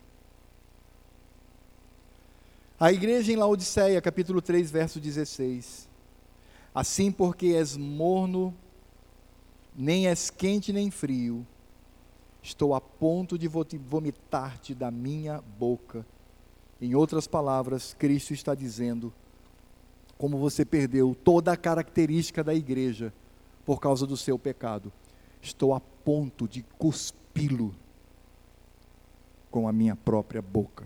A 2.80 2.94
igreja 2.94 3.34
em 3.34 3.36
Laodiceia, 3.36 4.02
capítulo 4.02 4.42
3, 4.42 4.72
verso 4.72 4.98
16. 4.98 5.91
Assim, 6.74 7.12
porque 7.12 7.48
és 7.48 7.76
morno, 7.76 8.54
nem 9.76 10.08
és 10.08 10.30
quente 10.30 10.72
nem 10.72 10.90
frio, 10.90 11.46
estou 12.42 12.74
a 12.74 12.82
ponto 12.82 13.38
de 13.38 13.48
vomitar-te 13.48 14.74
da 14.74 14.90
minha 14.90 15.42
boca. 15.60 16.06
Em 16.82 16.96
outras 16.96 17.28
palavras, 17.28 17.94
Cristo 17.94 18.34
está 18.34 18.56
dizendo 18.56 19.14
como 20.18 20.38
você 20.38 20.64
perdeu 20.64 21.16
toda 21.16 21.52
a 21.52 21.58
característica 21.58 22.44
da 22.44 22.54
igreja 22.54 23.14
por 23.66 23.80
causa 23.80 24.06
do 24.06 24.16
seu 24.16 24.38
pecado. 24.38 24.92
Estou 25.42 25.74
a 25.74 25.80
ponto 25.80 26.48
de 26.48 26.64
cuspi-lo 26.78 27.74
com 29.50 29.68
a 29.68 29.74
minha 29.74 29.96
própria 29.96 30.42
boca. 30.42 30.86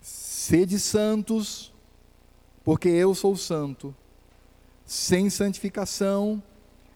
Sede 0.00 0.78
santos, 0.78 1.73
porque 2.64 2.88
eu 2.88 3.14
sou 3.14 3.36
santo. 3.36 3.94
Sem 4.86 5.30
santificação, 5.30 6.42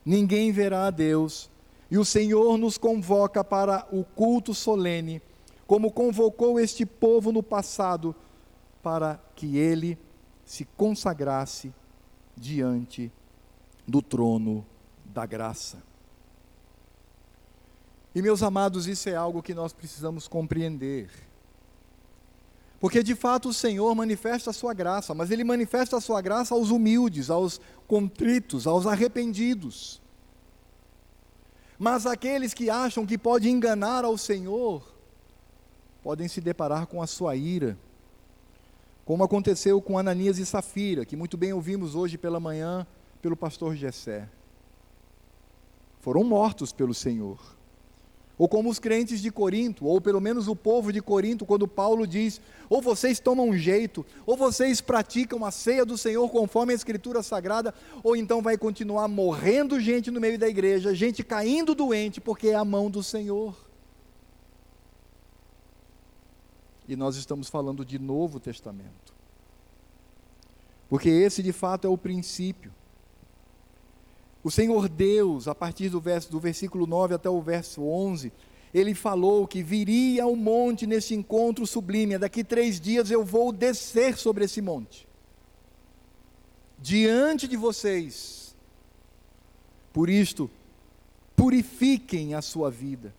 ninguém 0.04 0.50
verá 0.50 0.87
a 0.87 0.90
Deus. 0.90 1.50
E 1.90 1.98
o 1.98 2.04
Senhor 2.04 2.57
nos 2.59 2.76
convoca 2.76 3.44
para 3.44 3.87
o 3.92 4.04
culto 4.04 4.54
solene, 4.54 5.22
como 5.66 5.92
convocou 5.92 6.59
este 6.59 6.85
povo 6.85 7.31
no 7.31 7.42
passado, 7.42 8.14
para 8.83 9.20
que 9.37 9.57
ele 9.57 9.98
se 10.44 10.64
consagrasse 10.64 11.72
diante 12.37 13.12
do 13.87 14.00
trono 14.00 14.66
da 15.04 15.26
graça. 15.26 15.83
E 18.14 18.22
meus 18.22 18.42
amados, 18.42 18.87
isso 18.87 19.09
é 19.09 19.14
algo 19.14 19.42
que 19.42 19.54
nós 19.54 19.72
precisamos 19.72 20.26
compreender. 20.26 21.28
Porque 22.81 23.03
de 23.03 23.14
fato 23.14 23.49
o 23.49 23.53
Senhor 23.53 23.93
manifesta 23.95 24.51
a 24.51 24.53
sua 24.53 24.73
graça, 24.73 25.12
mas 25.12 25.31
Ele 25.31 25.43
manifesta 25.43 25.97
a 25.97 26.01
sua 26.01 26.21
graça 26.21 26.55
aos 26.55 26.71
humildes, 26.71 27.29
aos 27.29 27.61
contritos, 27.87 28.67
aos 28.67 28.87
arrependidos. 28.87 30.01
Mas 31.79 32.07
aqueles 32.07 32.55
que 32.55 32.71
acham 32.71 33.05
que 33.05 33.19
pode 33.19 33.49
enganar 33.49 34.05
ao 34.05 34.17
Senhor, 34.17 34.95
podem 36.03 36.29
se 36.29 36.41
deparar 36.41 36.87
com 36.87 37.03
a 37.03 37.07
sua 37.07 37.35
ira, 37.35 37.77
como 39.05 39.25
aconteceu 39.25 39.81
com 39.81 39.99
Ananias 39.99 40.38
e 40.38 40.47
Safira, 40.47 41.05
que 41.05 41.17
muito 41.17 41.37
bem 41.37 41.53
ouvimos 41.53 41.95
hoje 41.95 42.17
pela 42.17 42.38
manhã 42.38 42.87
pelo 43.21 43.37
pastor 43.37 43.75
Jessé. 43.75 44.29
Foram 46.01 46.23
mortos 46.23 46.73
pelo 46.73 46.95
Senhor 46.95 47.58
ou 48.38 48.48
como 48.48 48.70
os 48.70 48.79
crentes 48.79 49.20
de 49.20 49.31
Corinto, 49.31 49.85
ou 49.85 50.01
pelo 50.01 50.20
menos 50.20 50.46
o 50.46 50.55
povo 50.55 50.92
de 50.92 51.03
Corinto, 51.03 51.44
quando 51.44 51.66
Paulo 51.66 52.07
diz: 52.07 52.40
ou 52.70 52.81
vocês 52.81 53.18
tomam 53.18 53.57
jeito, 53.57 54.07
ou 54.24 54.37
vocês 54.37 54.81
praticam 54.81 55.44
a 55.44 55.51
ceia 55.51 55.85
do 55.85 55.98
Senhor 55.98 56.29
conforme 56.31 56.72
a 56.72 56.77
Escritura 56.77 57.22
Sagrada, 57.22 57.74
ou 58.03 58.14
então 58.14 58.40
vai 58.40 58.57
continuar 58.57 59.09
morrendo 59.09 59.81
gente 59.81 60.11
no 60.11 60.20
meio 60.20 60.38
da 60.38 60.48
igreja, 60.48 60.94
gente 60.94 61.24
caindo 61.24 61.74
doente, 61.74 62.20
porque 62.20 62.48
é 62.48 62.55
a 62.55 62.64
mão 62.64 62.88
do 62.88 63.03
Senhor. 63.03 63.57
E 66.87 66.96
nós 66.96 67.16
estamos 67.16 67.48
falando 67.48 67.85
de 67.85 67.98
Novo 67.98 68.40
Testamento. 68.40 69.12
Porque 70.88 71.11
esse 71.11 71.42
de 71.42 71.53
fato 71.53 71.87
é 71.87 71.90
o 71.90 71.98
princípio. 71.98 72.72
O 74.49 74.51
Senhor 74.51 74.89
Deus, 74.89 75.47
a 75.47 75.55
partir 75.55 75.91
do, 75.91 76.01
verso, 76.01 76.31
do 76.31 76.41
versículo 76.41 76.87
9 76.87 77.17
até 77.17 77.29
o 77.29 77.39
verso 77.43 77.83
11, 77.83 78.33
ele 78.73 78.95
falou 78.95 79.47
que 79.47 79.63
viria 79.63 80.23
ao 80.23 80.35
monte 80.35 80.87
nesse 80.87 81.15
encontro 81.15 81.67
sublime. 81.67 82.17
Daqui 82.17 82.43
três 82.43 82.81
dias 82.81 83.11
eu 83.11 83.23
vou 83.23 83.53
descer 83.53 84.17
sobre 84.17 84.47
esse 84.47 84.63
monte, 84.63 85.07
diante 86.79 87.47
de 87.47 87.59
vocês. 87.59 88.57
Por 89.93 90.09
isto, 90.09 90.51
purifiquem 91.37 92.33
a 92.33 92.41
sua 92.41 92.71
vida. 92.71 93.15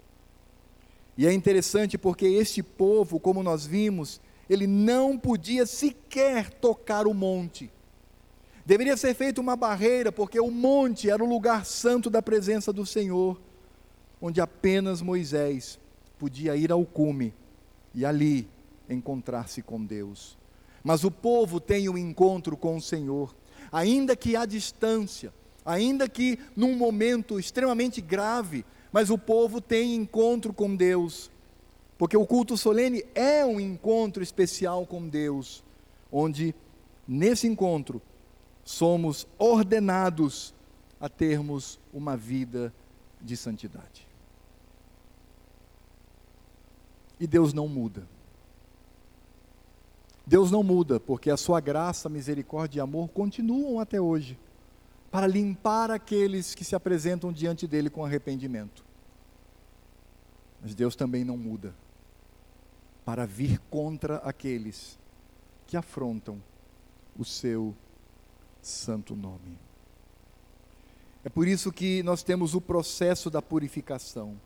E 1.15 1.27
é 1.27 1.31
interessante 1.31 1.95
porque 1.95 2.25
este 2.25 2.63
povo, 2.63 3.19
como 3.19 3.43
nós 3.43 3.67
vimos, 3.67 4.19
ele 4.49 4.65
não 4.65 5.15
podia 5.15 5.67
sequer 5.67 6.49
tocar 6.49 7.05
o 7.05 7.13
monte. 7.13 7.71
Deveria 8.69 8.95
ser 8.95 9.15
feita 9.15 9.41
uma 9.41 9.55
barreira, 9.55 10.11
porque 10.11 10.39
o 10.39 10.51
monte 10.51 11.09
era 11.09 11.23
o 11.23 11.27
lugar 11.27 11.65
santo 11.65 12.07
da 12.07 12.21
presença 12.21 12.71
do 12.71 12.85
Senhor, 12.85 13.41
onde 14.21 14.39
apenas 14.39 15.01
Moisés 15.01 15.79
podia 16.19 16.55
ir 16.55 16.71
ao 16.71 16.85
cume 16.85 17.33
e 17.95 18.05
ali 18.05 18.47
encontrar-se 18.87 19.63
com 19.63 19.83
Deus. 19.83 20.37
Mas 20.83 21.03
o 21.03 21.09
povo 21.09 21.59
tem 21.59 21.89
um 21.89 21.97
encontro 21.97 22.55
com 22.55 22.77
o 22.77 22.81
Senhor, 22.81 23.35
ainda 23.71 24.15
que 24.15 24.35
à 24.35 24.45
distância, 24.45 25.33
ainda 25.65 26.07
que 26.07 26.37
num 26.55 26.75
momento 26.75 27.39
extremamente 27.39 27.99
grave, 28.01 28.63
mas 28.91 29.09
o 29.09 29.17
povo 29.17 29.59
tem 29.59 29.95
encontro 29.95 30.53
com 30.53 30.75
Deus, 30.75 31.31
porque 31.97 32.15
o 32.15 32.23
culto 32.23 32.55
solene 32.55 33.03
é 33.15 33.43
um 33.43 33.59
encontro 33.59 34.21
especial 34.21 34.85
com 34.85 35.07
Deus, 35.09 35.63
onde 36.11 36.53
nesse 37.07 37.47
encontro 37.47 37.99
somos 38.69 39.27
ordenados 39.39 40.53
a 41.01 41.09
termos 41.09 41.79
uma 41.91 42.15
vida 42.15 42.71
de 43.19 43.35
santidade. 43.35 44.07
E 47.19 47.25
Deus 47.25 47.51
não 47.51 47.67
muda. 47.67 48.07
Deus 50.23 50.51
não 50.51 50.61
muda, 50.61 50.99
porque 50.99 51.31
a 51.31 51.35
sua 51.35 51.59
graça, 51.59 52.07
misericórdia 52.09 52.77
e 52.77 52.81
amor 52.81 53.09
continuam 53.09 53.79
até 53.79 53.99
hoje, 53.99 54.37
para 55.09 55.25
limpar 55.25 55.89
aqueles 55.89 56.53
que 56.53 56.63
se 56.63 56.75
apresentam 56.75 57.33
diante 57.33 57.65
dele 57.65 57.89
com 57.89 58.05
arrependimento. 58.05 58.85
Mas 60.61 60.75
Deus 60.75 60.95
também 60.95 61.23
não 61.25 61.37
muda, 61.37 61.73
para 63.03 63.25
vir 63.25 63.57
contra 63.71 64.17
aqueles 64.17 64.99
que 65.65 65.75
afrontam 65.75 66.39
o 67.17 67.25
seu 67.25 67.75
santo 68.69 69.15
nome. 69.15 69.57
É 71.23 71.29
por 71.29 71.47
isso 71.47 71.71
que 71.71 72.01
nós 72.03 72.23
temos 72.23 72.53
o 72.55 72.61
processo 72.61 73.29
da 73.29 73.41
purificação. 73.41 74.39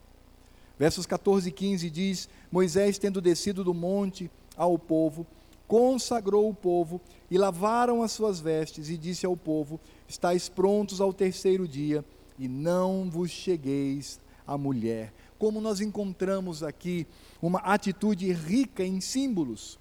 Versos 0.77 1.05
14 1.05 1.49
e 1.49 1.51
15 1.51 1.89
diz: 1.89 2.29
Moisés, 2.51 2.97
tendo 2.97 3.21
descido 3.21 3.63
do 3.63 3.73
monte 3.73 4.29
ao 4.57 4.77
povo, 4.79 5.25
consagrou 5.67 6.49
o 6.49 6.53
povo 6.53 6.99
e 7.29 7.37
lavaram 7.37 8.01
as 8.01 8.11
suas 8.11 8.39
vestes, 8.39 8.89
e 8.89 8.97
disse 8.97 9.25
ao 9.25 9.37
povo: 9.37 9.79
Estais 10.07 10.49
prontos 10.49 10.99
ao 10.99 11.13
terceiro 11.13 11.67
dia, 11.67 12.03
e 12.39 12.47
não 12.47 13.09
vos 13.09 13.29
chegueis 13.29 14.19
à 14.47 14.57
mulher. 14.57 15.13
Como 15.37 15.61
nós 15.61 15.79
encontramos 15.79 16.63
aqui 16.63 17.05
uma 17.41 17.59
atitude 17.59 18.31
rica 18.31 18.83
em 18.83 18.99
símbolos. 18.99 19.77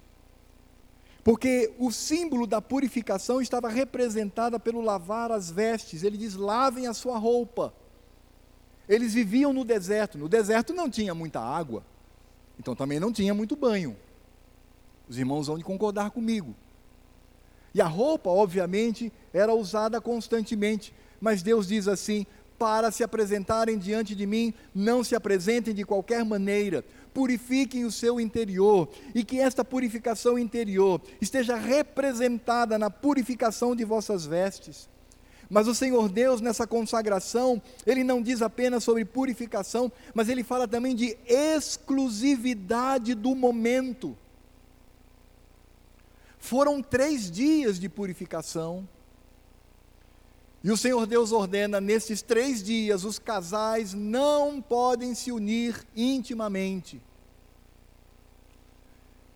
Porque 1.23 1.73
o 1.79 1.91
símbolo 1.91 2.45
da 2.45 2.61
purificação 2.61 3.41
estava 3.41 3.69
representada 3.69 4.59
pelo 4.59 4.81
lavar 4.81 5.31
as 5.31 5.49
vestes. 5.49 6.03
Ele 6.03 6.17
diz: 6.17 6.35
lavem 6.35 6.85
a 6.85 6.93
sua 6.93 7.17
roupa. 7.17 7.73
Eles 8.89 9.13
viviam 9.13 9.53
no 9.53 9.63
deserto. 9.63 10.17
No 10.17 10.27
deserto 10.27 10.73
não 10.73 10.89
tinha 10.89 11.15
muita 11.15 11.39
água. 11.39 11.83
Então 12.59 12.75
também 12.75 12.99
não 12.99 13.13
tinha 13.13 13.33
muito 13.33 13.55
banho. 13.55 13.95
Os 15.07 15.17
irmãos 15.17 15.47
vão 15.47 15.59
concordar 15.61 16.11
comigo. 16.11 16.53
E 17.73 17.81
a 17.81 17.87
roupa, 17.87 18.29
obviamente, 18.29 19.11
era 19.33 19.53
usada 19.53 20.01
constantemente. 20.01 20.93
Mas 21.21 21.41
Deus 21.41 21.67
diz 21.67 21.87
assim: 21.87 22.25
para 22.57 22.91
se 22.91 23.03
apresentarem 23.03 23.77
diante 23.77 24.15
de 24.15 24.25
mim, 24.25 24.53
não 24.73 25.03
se 25.03 25.15
apresentem 25.15 25.73
de 25.73 25.83
qualquer 25.83 26.23
maneira, 26.23 26.83
purifiquem 27.13 27.85
o 27.85 27.91
seu 27.91 28.19
interior, 28.19 28.89
e 29.13 29.23
que 29.23 29.39
esta 29.39 29.63
purificação 29.63 30.37
interior 30.37 31.01
esteja 31.21 31.55
representada 31.55 32.77
na 32.77 32.89
purificação 32.89 33.75
de 33.75 33.83
vossas 33.83 34.25
vestes. 34.25 34.89
Mas 35.49 35.67
o 35.67 35.75
Senhor 35.75 36.09
Deus, 36.09 36.41
nessa 36.41 36.65
consagração, 36.65 37.61
Ele 37.85 38.03
não 38.03 38.21
diz 38.21 38.41
apenas 38.41 38.83
sobre 38.83 39.05
purificação, 39.05 39.91
mas 40.13 40.29
Ele 40.29 40.43
fala 40.43 40.67
também 40.67 40.95
de 40.95 41.17
exclusividade 41.27 43.13
do 43.13 43.35
momento. 43.35 44.17
Foram 46.39 46.81
três 46.81 47.29
dias 47.29 47.79
de 47.79 47.87
purificação, 47.87 48.87
e 50.63 50.71
o 50.71 50.77
Senhor 50.77 51.05
Deus 51.05 51.31
ordena: 51.31 51.81
nesses 51.81 52.21
três 52.21 52.63
dias, 52.63 53.03
os 53.03 53.19
casais 53.19 53.93
não 53.93 54.61
podem 54.61 55.13
se 55.13 55.31
unir 55.31 55.85
intimamente. 55.95 57.01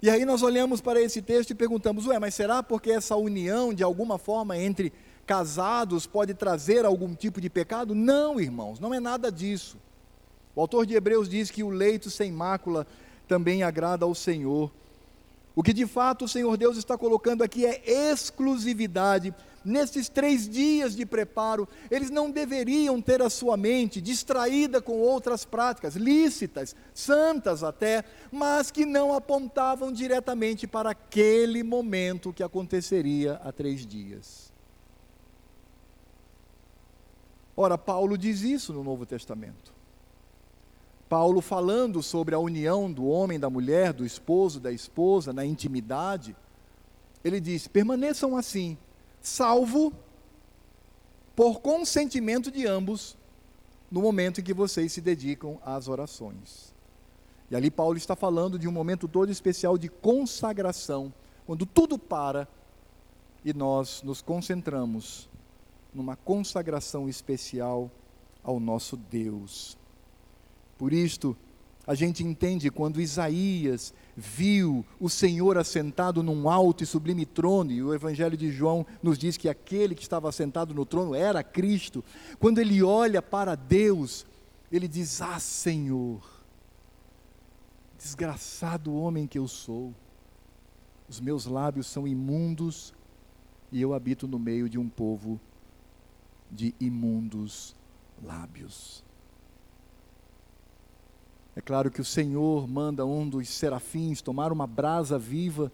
E 0.02 0.10
aí 0.10 0.24
nós 0.26 0.42
olhamos 0.44 0.80
para 0.80 1.02
esse 1.02 1.22
texto 1.22 1.52
e 1.52 1.56
perguntamos: 1.56 2.06
ué, 2.06 2.18
mas 2.18 2.34
será 2.34 2.64
porque 2.64 2.92
essa 2.92 3.16
união, 3.18 3.74
de 3.74 3.84
alguma 3.84 4.18
forma, 4.18 4.58
entre 4.58 4.94
casados 5.26 6.08
pode 6.08 6.34
trazer 6.34 6.86
algum 6.86 7.14
tipo 7.14 7.42
de 7.42 7.50
pecado? 7.50 7.94
Não, 7.94 8.40
irmãos, 8.40 8.80
não 8.80 8.94
é 8.94 9.00
nada 9.00 9.30
disso. 9.30 9.78
O 10.56 10.62
autor 10.62 10.86
de 10.86 10.96
Hebreus 10.96 11.28
diz 11.28 11.52
que 11.52 11.62
o 11.62 11.70
leito 11.70 12.10
sem 12.10 12.32
mácula 12.32 12.88
também 13.28 13.64
agrada 13.64 14.06
ao 14.06 14.16
Senhor. 14.16 14.72
O 15.54 15.62
que 15.62 15.74
de 15.74 15.86
fato 15.86 16.26
o 16.26 16.28
Senhor 16.28 16.56
Deus 16.56 16.78
está 16.78 16.98
colocando 16.98 17.44
aqui 17.44 17.66
é 17.66 17.82
exclusividade 18.12 19.34
nesses 19.68 20.08
três 20.08 20.48
dias 20.48 20.96
de 20.96 21.06
preparo, 21.06 21.68
eles 21.92 22.10
não 22.10 22.32
deveriam 22.32 23.02
ter 23.02 23.22
a 23.22 23.30
sua 23.30 23.58
mente 23.58 24.00
distraída 24.00 24.82
com 24.82 24.94
outras 24.94 25.44
práticas, 25.44 25.96
lícitas, 25.96 26.76
santas 26.94 27.64
até, 27.64 28.04
mas 28.32 28.72
que 28.72 28.86
não 28.86 29.14
apontavam 29.14 29.92
diretamente 29.92 30.66
para 30.66 30.92
aquele 30.92 31.64
momento 31.64 32.32
que 32.32 32.42
aconteceria 32.42 33.34
há 33.44 33.52
três 33.52 33.86
dias. 33.86 34.54
Ora, 37.56 37.78
Paulo 37.78 38.18
diz 38.18 38.42
isso 38.42 38.72
no 38.72 38.84
Novo 38.84 39.06
Testamento. 39.06 39.74
Paulo 41.10 41.42
falando 41.42 42.04
sobre 42.04 42.36
a 42.36 42.40
união 42.40 42.92
do 42.92 43.06
homem, 43.06 43.40
da 43.40 43.50
mulher, 43.50 43.94
do 43.94 44.06
esposo, 44.06 44.60
da 44.60 44.72
esposa, 44.72 45.34
na 45.34 45.46
intimidade, 45.46 46.36
ele 47.24 47.40
diz: 47.40 47.68
permaneçam 47.68 48.38
assim, 48.38 48.78
salvo 49.28 49.94
por 51.36 51.60
consentimento 51.60 52.50
de 52.50 52.66
ambos 52.66 53.18
no 53.92 54.02
momento 54.02 54.40
em 54.40 54.44
que 54.44 54.54
vocês 54.54 54.92
se 54.92 55.02
dedicam 55.02 55.60
às 55.64 55.88
orações. 55.88 56.74
E 57.52 57.56
ali 57.56 57.70
Paulo 57.70 57.98
está 57.98 58.16
falando 58.16 58.58
de 58.58 58.68
um 58.68 58.72
momento 58.72 59.08
todo 59.08 59.32
especial 59.32 59.78
de 59.78 59.90
consagração, 59.90 61.14
quando 61.46 61.66
tudo 61.66 62.00
para 62.00 62.48
e 63.46 63.54
nós 63.54 64.02
nos 64.02 64.22
concentramos 64.22 65.30
numa 65.94 66.16
consagração 66.16 67.08
especial 67.08 67.92
ao 68.44 68.60
nosso 68.60 68.98
Deus. 68.98 69.78
Por 70.78 70.92
isto, 70.92 71.36
a 71.88 71.96
gente 71.96 72.22
entende 72.22 72.70
quando 72.70 73.00
Isaías 73.00 73.94
viu 74.14 74.86
o 75.00 75.10
Senhor 75.10 75.58
assentado 75.58 76.22
num 76.22 76.50
alto 76.50 76.84
e 76.84 76.86
sublime 76.86 77.26
trono, 77.26 77.72
e 77.72 77.82
o 77.82 77.94
Evangelho 77.94 78.36
de 78.36 78.52
João 78.52 78.86
nos 79.02 79.18
diz 79.18 79.38
que 79.38 79.48
aquele 79.48 79.96
que 79.96 80.02
estava 80.02 80.28
assentado 80.28 80.74
no 80.74 80.86
trono 80.86 81.16
era 81.16 81.42
Cristo. 81.42 82.04
Quando 82.40 82.60
ele 82.60 82.84
olha 82.84 83.22
para 83.22 83.56
Deus, 83.56 84.26
ele 84.70 84.86
diz: 84.86 85.22
Ah, 85.22 85.40
Senhor, 85.40 86.22
desgraçado 87.98 88.94
homem 88.94 89.26
que 89.26 89.40
eu 89.40 89.48
sou, 89.48 89.94
os 91.08 91.22
meus 91.22 91.46
lábios 91.46 91.88
são 91.88 92.06
imundos 92.06 92.94
e 93.72 93.82
eu 93.82 93.94
habito 93.94 94.28
no 94.28 94.38
meio 94.38 94.68
de 94.68 94.78
um 94.78 94.90
povo 94.90 95.40
de 96.52 96.76
imundos 96.82 97.74
lábios. 98.22 99.07
É 101.58 101.62
claro 101.62 101.90
que 101.90 102.00
o 102.00 102.06
Senhor 102.06 102.68
manda 102.68 103.04
um 103.04 103.28
dos 103.28 103.50
serafins 103.50 104.22
tomar 104.22 104.52
uma 104.52 104.68
brasa 104.68 105.18
viva 105.18 105.72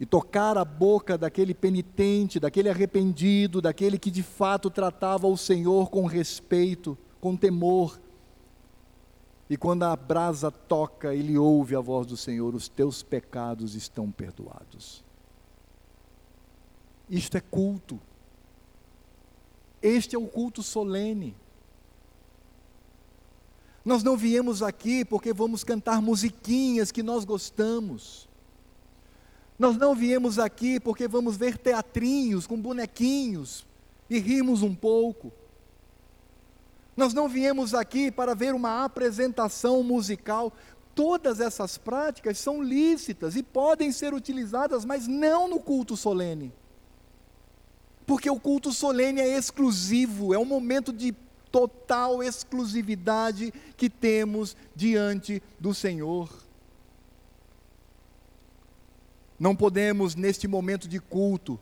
e 0.00 0.04
tocar 0.04 0.58
a 0.58 0.64
boca 0.64 1.16
daquele 1.16 1.54
penitente, 1.54 2.40
daquele 2.40 2.68
arrependido, 2.68 3.62
daquele 3.62 3.96
que 3.96 4.10
de 4.10 4.24
fato 4.24 4.68
tratava 4.68 5.28
o 5.28 5.36
Senhor 5.36 5.88
com 5.88 6.04
respeito, 6.04 6.98
com 7.20 7.36
temor. 7.36 8.00
E 9.48 9.56
quando 9.56 9.84
a 9.84 9.94
brasa 9.94 10.50
toca, 10.50 11.14
ele 11.14 11.38
ouve 11.38 11.76
a 11.76 11.80
voz 11.80 12.04
do 12.04 12.16
Senhor: 12.16 12.52
os 12.52 12.66
teus 12.66 13.04
pecados 13.04 13.76
estão 13.76 14.10
perdoados. 14.10 15.04
Isto 17.08 17.36
é 17.36 17.40
culto. 17.40 18.00
Este 19.80 20.16
é 20.16 20.18
o 20.18 20.26
culto 20.26 20.60
solene. 20.60 21.36
Nós 23.86 24.02
não 24.02 24.16
viemos 24.16 24.64
aqui 24.64 25.04
porque 25.04 25.32
vamos 25.32 25.62
cantar 25.62 26.02
musiquinhas 26.02 26.90
que 26.90 27.04
nós 27.04 27.24
gostamos. 27.24 28.28
Nós 29.56 29.76
não 29.76 29.94
viemos 29.94 30.40
aqui 30.40 30.80
porque 30.80 31.06
vamos 31.06 31.36
ver 31.36 31.56
teatrinhos 31.56 32.48
com 32.48 32.60
bonequinhos 32.60 33.64
e 34.10 34.18
rimos 34.18 34.64
um 34.64 34.74
pouco. 34.74 35.32
Nós 36.96 37.14
não 37.14 37.28
viemos 37.28 37.74
aqui 37.74 38.10
para 38.10 38.34
ver 38.34 38.56
uma 38.56 38.84
apresentação 38.84 39.84
musical. 39.84 40.52
Todas 40.92 41.38
essas 41.38 41.78
práticas 41.78 42.38
são 42.38 42.60
lícitas 42.60 43.36
e 43.36 43.42
podem 43.42 43.92
ser 43.92 44.12
utilizadas, 44.12 44.84
mas 44.84 45.06
não 45.06 45.46
no 45.46 45.60
culto 45.60 45.96
solene. 45.96 46.52
Porque 48.04 48.28
o 48.28 48.40
culto 48.40 48.72
solene 48.72 49.20
é 49.20 49.38
exclusivo, 49.38 50.34
é 50.34 50.38
um 50.38 50.44
momento 50.44 50.92
de 50.92 51.14
total 51.50 52.22
exclusividade 52.22 53.52
que 53.76 53.88
temos 53.88 54.56
diante 54.74 55.42
do 55.58 55.72
Senhor. 55.72 56.30
Não 59.38 59.54
podemos, 59.54 60.14
neste 60.14 60.48
momento 60.48 60.88
de 60.88 60.98
culto, 60.98 61.58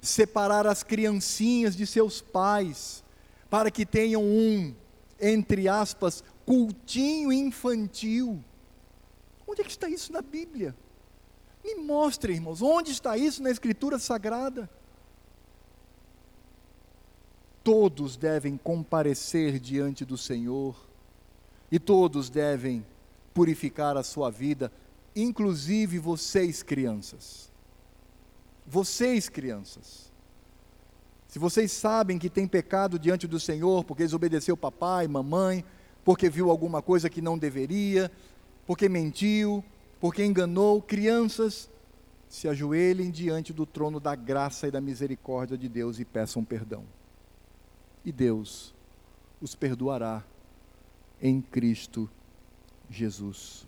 separar 0.00 0.66
as 0.66 0.82
criancinhas 0.82 1.76
de 1.76 1.86
seus 1.86 2.20
pais, 2.20 3.04
para 3.48 3.70
que 3.70 3.84
tenham 3.84 4.22
um, 4.22 4.74
entre 5.20 5.68
aspas, 5.68 6.24
cultinho 6.46 7.32
infantil. 7.32 8.42
Onde 9.46 9.60
é 9.60 9.64
que 9.64 9.70
está 9.70 9.88
isso 9.88 10.12
na 10.12 10.22
Bíblia? 10.22 10.74
Me 11.64 11.74
mostre, 11.74 12.32
irmãos, 12.32 12.62
onde 12.62 12.92
está 12.92 13.16
isso 13.16 13.42
na 13.42 13.50
Escritura 13.50 13.98
Sagrada? 13.98 14.70
Todos 17.70 18.16
devem 18.16 18.56
comparecer 18.56 19.60
diante 19.60 20.04
do 20.04 20.18
Senhor 20.18 20.74
e 21.70 21.78
todos 21.78 22.28
devem 22.28 22.84
purificar 23.32 23.96
a 23.96 24.02
sua 24.02 24.28
vida, 24.28 24.72
inclusive 25.14 25.96
vocês, 26.00 26.64
crianças. 26.64 27.48
Vocês, 28.66 29.28
crianças. 29.28 30.10
Se 31.28 31.38
vocês 31.38 31.70
sabem 31.70 32.18
que 32.18 32.28
tem 32.28 32.44
pecado 32.44 32.98
diante 32.98 33.28
do 33.28 33.38
Senhor 33.38 33.84
porque 33.84 34.02
desobedeceu 34.02 34.56
papai, 34.56 35.06
mamãe, 35.06 35.64
porque 36.04 36.28
viu 36.28 36.50
alguma 36.50 36.82
coisa 36.82 37.08
que 37.08 37.22
não 37.22 37.38
deveria, 37.38 38.10
porque 38.66 38.88
mentiu, 38.88 39.64
porque 40.00 40.24
enganou, 40.24 40.82
crianças, 40.82 41.70
se 42.28 42.48
ajoelhem 42.48 43.12
diante 43.12 43.52
do 43.52 43.64
trono 43.64 44.00
da 44.00 44.16
graça 44.16 44.66
e 44.66 44.72
da 44.72 44.80
misericórdia 44.80 45.56
de 45.56 45.68
Deus 45.68 46.00
e 46.00 46.04
peçam 46.04 46.44
perdão 46.44 46.84
e 48.04 48.12
Deus 48.12 48.74
os 49.40 49.54
perdoará 49.54 50.22
em 51.20 51.40
Cristo 51.40 52.08
Jesus. 52.88 53.66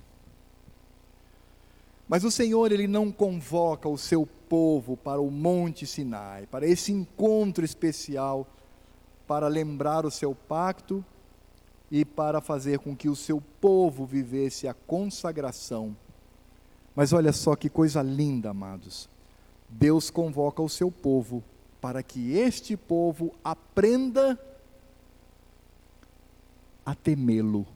Mas 2.09 2.25
o 2.25 2.31
Senhor, 2.31 2.73
Ele 2.73 2.87
não 2.87 3.11
convoca 3.11 3.89
o 3.89 3.97
seu 3.97 4.27
povo 4.49 4.97
para 4.97 5.21
o 5.21 5.31
Monte 5.31 5.87
Sinai, 5.87 6.47
para 6.47 6.67
esse 6.67 6.93
encontro 6.93 7.65
especial, 7.65 8.47
para 9.27 9.49
lembrar 9.49 10.05
o 10.05 10.11
seu 10.11 10.35
pacto 10.35 11.05
e 11.91 12.05
para 12.05 12.41
fazer 12.41 12.79
com 12.81 12.97
que 12.97 13.09
o 13.09 13.17
seu 13.17 13.43
povo 13.61 14.05
vivesse 14.05 14.69
a 14.69 14.75
consagração. 14.75 15.97
Mas 16.95 17.13
olha 17.13 17.33
só 17.33 17.57
que 17.57 17.71
coisa 17.71 18.03
linda, 18.03 18.51
amados. 18.51 19.09
Deus 19.69 20.11
convoca 20.11 20.61
o 20.61 20.69
seu 20.69 20.91
povo 20.91 21.43
para 21.83 22.01
que 22.01 22.39
este 22.39 22.77
povo 22.77 23.35
aprenda 23.43 24.39
a 26.87 26.95
temê-lo, 26.95 27.67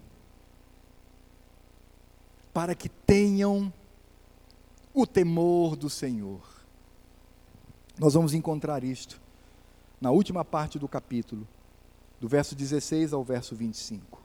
para 2.55 2.73
que 2.73 2.89
tenham 2.89 3.73
o 4.95 5.09
temor 5.09 5.75
do 5.75 5.91
Senhor. 5.91 6.41
Nós 7.99 8.15
vamos 8.15 8.33
encontrar 8.33 8.85
isto 8.85 9.21
na 10.01 10.13
última 10.13 10.45
parte 10.45 10.79
do 10.79 10.87
capítulo, 10.87 11.47
do 12.21 12.29
verso 12.29 12.55
16 12.55 13.13
ao 13.13 13.25
verso 13.25 13.57
25. 13.57 14.23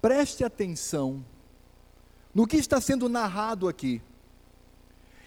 Preste 0.00 0.42
atenção 0.42 1.22
no 2.34 2.46
que 2.46 2.56
está 2.56 2.80
sendo 2.80 3.06
narrado 3.06 3.68
aqui. 3.68 4.00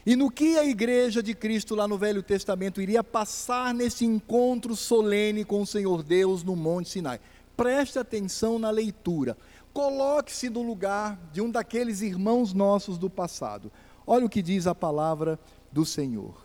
E 0.08 0.16
no 0.16 0.32
que 0.32 0.58
a 0.58 0.64
igreja 0.64 1.22
de 1.22 1.36
Cristo 1.36 1.76
lá 1.76 1.86
no 1.86 1.98
Velho 1.98 2.24
Testamento 2.24 2.82
iria 2.82 3.04
passar 3.04 3.74
nesse 3.74 4.06
encontro 4.06 4.74
solene 4.74 5.44
com 5.44 5.62
o 5.62 5.68
Senhor 5.68 6.02
Deus 6.02 6.46
no 6.46 6.56
Monte 6.56 6.88
Sinai. 6.88 7.20
Preste 7.58 8.00
atenção 8.00 8.58
na 8.58 8.70
leitura. 8.70 9.38
Coloque-se 9.74 10.50
no 10.50 10.62
lugar 10.62 11.20
de 11.34 11.42
um 11.42 11.52
daqueles 11.52 12.00
irmãos 12.00 12.54
nossos 12.54 12.98
do 12.98 13.10
passado. 13.10 13.70
Olha 14.08 14.26
o 14.26 14.30
que 14.30 14.42
diz 14.42 14.66
a 14.66 14.74
palavra 14.74 15.38
do 15.74 15.86
Senhor. 15.86 16.42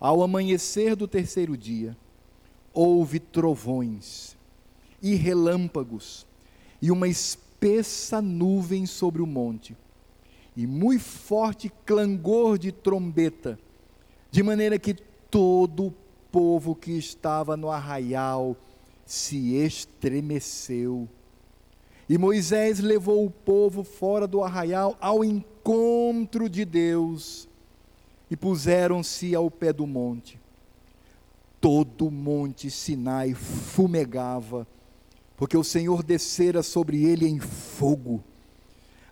Ao 0.00 0.22
amanhecer 0.22 0.96
do 0.96 1.06
terceiro 1.06 1.58
dia, 1.58 1.94
houve 2.72 3.20
trovões 3.20 4.38
e 5.02 5.16
relâmpagos 5.16 6.26
e 6.80 6.90
uma 6.90 7.08
espessa 7.08 8.22
nuvem 8.22 8.86
sobre 8.86 9.20
o 9.20 9.26
monte 9.26 9.76
e 10.60 10.66
muito 10.66 11.02
forte 11.02 11.72
clangor 11.86 12.58
de 12.58 12.70
trombeta, 12.70 13.58
de 14.30 14.42
maneira 14.42 14.78
que 14.78 14.92
todo 15.30 15.86
o 15.86 15.94
povo 16.30 16.74
que 16.74 16.92
estava 16.98 17.56
no 17.56 17.70
arraial 17.70 18.54
se 19.06 19.54
estremeceu. 19.54 21.08
E 22.06 22.18
Moisés 22.18 22.78
levou 22.78 23.24
o 23.24 23.30
povo 23.30 23.82
fora 23.82 24.26
do 24.26 24.44
arraial 24.44 24.98
ao 25.00 25.24
encontro 25.24 26.46
de 26.46 26.66
Deus 26.66 27.48
e 28.30 28.36
puseram-se 28.36 29.34
ao 29.34 29.50
pé 29.50 29.72
do 29.72 29.86
monte. 29.86 30.38
Todo 31.58 32.08
o 32.08 32.10
monte 32.10 32.70
Sinai 32.70 33.32
fumegava, 33.32 34.66
porque 35.38 35.56
o 35.56 35.64
Senhor 35.64 36.02
descera 36.02 36.62
sobre 36.62 37.02
ele 37.02 37.26
em 37.26 37.40
fogo 37.40 38.22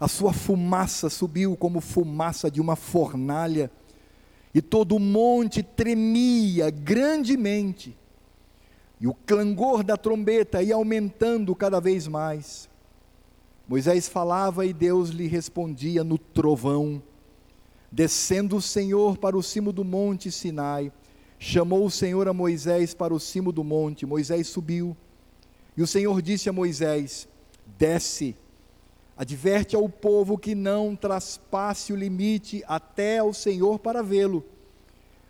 a 0.00 0.06
sua 0.06 0.32
fumaça 0.32 1.10
subiu 1.10 1.56
como 1.56 1.80
fumaça 1.80 2.50
de 2.50 2.60
uma 2.60 2.76
fornalha, 2.76 3.70
e 4.54 4.62
todo 4.62 4.96
o 4.96 5.00
monte 5.00 5.62
tremia 5.62 6.70
grandemente, 6.70 7.96
e 9.00 9.06
o 9.06 9.14
clangor 9.14 9.82
da 9.82 9.96
trombeta 9.96 10.62
ia 10.62 10.74
aumentando 10.74 11.54
cada 11.54 11.80
vez 11.80 12.08
mais. 12.08 12.68
Moisés 13.68 14.08
falava 14.08 14.64
e 14.64 14.72
Deus 14.72 15.10
lhe 15.10 15.26
respondia 15.26 16.02
no 16.02 16.16
trovão. 16.16 17.02
Descendo 17.92 18.56
o 18.56 18.62
Senhor 18.62 19.18
para 19.18 19.36
o 19.36 19.42
cimo 19.42 19.72
do 19.72 19.84
monte 19.84 20.32
Sinai, 20.32 20.90
chamou 21.38 21.84
o 21.84 21.90
Senhor 21.90 22.26
a 22.28 22.32
Moisés 22.32 22.94
para 22.94 23.14
o 23.14 23.20
cimo 23.20 23.52
do 23.52 23.62
monte. 23.62 24.06
Moisés 24.06 24.48
subiu, 24.48 24.96
e 25.76 25.82
o 25.82 25.86
Senhor 25.86 26.20
disse 26.20 26.48
a 26.48 26.52
Moisés: 26.52 27.28
Desce 27.78 28.34
Adverte 29.18 29.74
ao 29.74 29.88
povo 29.88 30.38
que 30.38 30.54
não 30.54 30.94
traspasse 30.94 31.92
o 31.92 31.96
limite 31.96 32.62
até 32.68 33.18
ao 33.18 33.34
Senhor 33.34 33.80
para 33.80 34.00
vê-lo, 34.00 34.44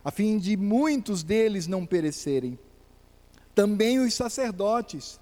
a 0.05 0.11
fim 0.11 0.37
de 0.37 0.59
muitos 0.59 1.23
deles 1.23 1.67
não 1.67 1.87
perecerem. 1.87 2.59
Também 3.55 3.99
os 3.99 4.13
sacerdotes, 4.13 5.19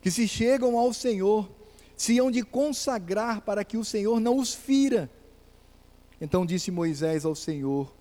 que 0.00 0.12
se 0.12 0.28
chegam 0.28 0.78
ao 0.78 0.92
Senhor, 0.92 1.50
se 1.96 2.16
hão 2.18 2.30
de 2.30 2.44
consagrar 2.44 3.40
para 3.40 3.64
que 3.64 3.76
o 3.76 3.84
Senhor 3.84 4.20
não 4.20 4.38
os 4.38 4.54
fira. 4.54 5.10
Então 6.20 6.46
disse 6.46 6.70
Moisés 6.70 7.24
ao 7.24 7.34
Senhor: 7.34 7.92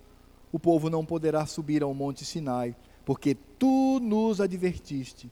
O 0.51 0.59
povo 0.59 0.91
não 0.91 1.03
poderá 1.03 1.47
subir 1.47 1.81
ao 1.81 1.93
monte 1.95 2.23
Sinai, 2.23 2.75
porque 3.03 3.35
tu 3.57 3.99
nos 3.99 4.39
advertiste, 4.39 5.31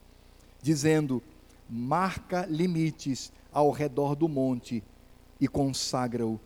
dizendo: 0.60 1.22
Marca 1.70 2.48
limites 2.50 3.32
ao 3.56 3.72
redor 3.72 4.16
do 4.16 4.28
monte 4.28 4.84
e 5.40 5.48
consagra-o. 5.48 6.38